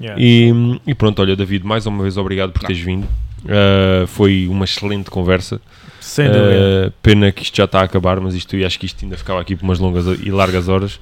[0.00, 0.20] Yeah.
[0.20, 0.50] E,
[0.86, 3.06] e pronto, olha, David, mais uma vez obrigado por teres vindo.
[3.44, 5.60] Uh, foi uma excelente conversa.
[6.00, 6.88] Sem dúvida.
[6.88, 9.16] Uh, pena que isto já está a acabar, mas isto, eu acho que isto ainda
[9.16, 10.94] ficava aqui por umas longas e largas horas.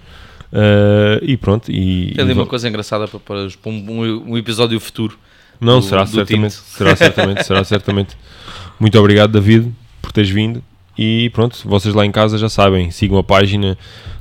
[0.52, 1.70] Uh, e pronto.
[1.70, 5.18] E, Tem ali e uma coisa engraçada para, para, um, um episódio futuro.
[5.60, 6.64] Não, do- será do certamente, Tinto.
[6.64, 8.16] será certamente, será certamente.
[8.78, 9.72] Muito obrigado, David,
[10.02, 10.62] por teres vindo.
[10.98, 13.76] E pronto, vocês lá em casa já sabem, sigam a página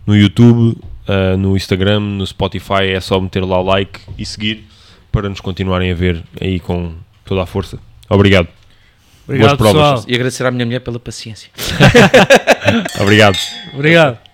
[0.05, 0.77] no YouTube,
[1.07, 4.65] ah, no Instagram, no Spotify, é só meter lá o like e seguir
[5.11, 6.93] para nos continuarem a ver aí com
[7.23, 7.79] toda a força.
[8.09, 8.47] Obrigado.
[9.27, 9.81] Obrigado, provas.
[9.81, 10.05] pessoal.
[10.07, 11.49] E agradecer à minha mulher pela paciência.
[13.01, 13.37] Obrigado.
[13.73, 14.24] Obrigado.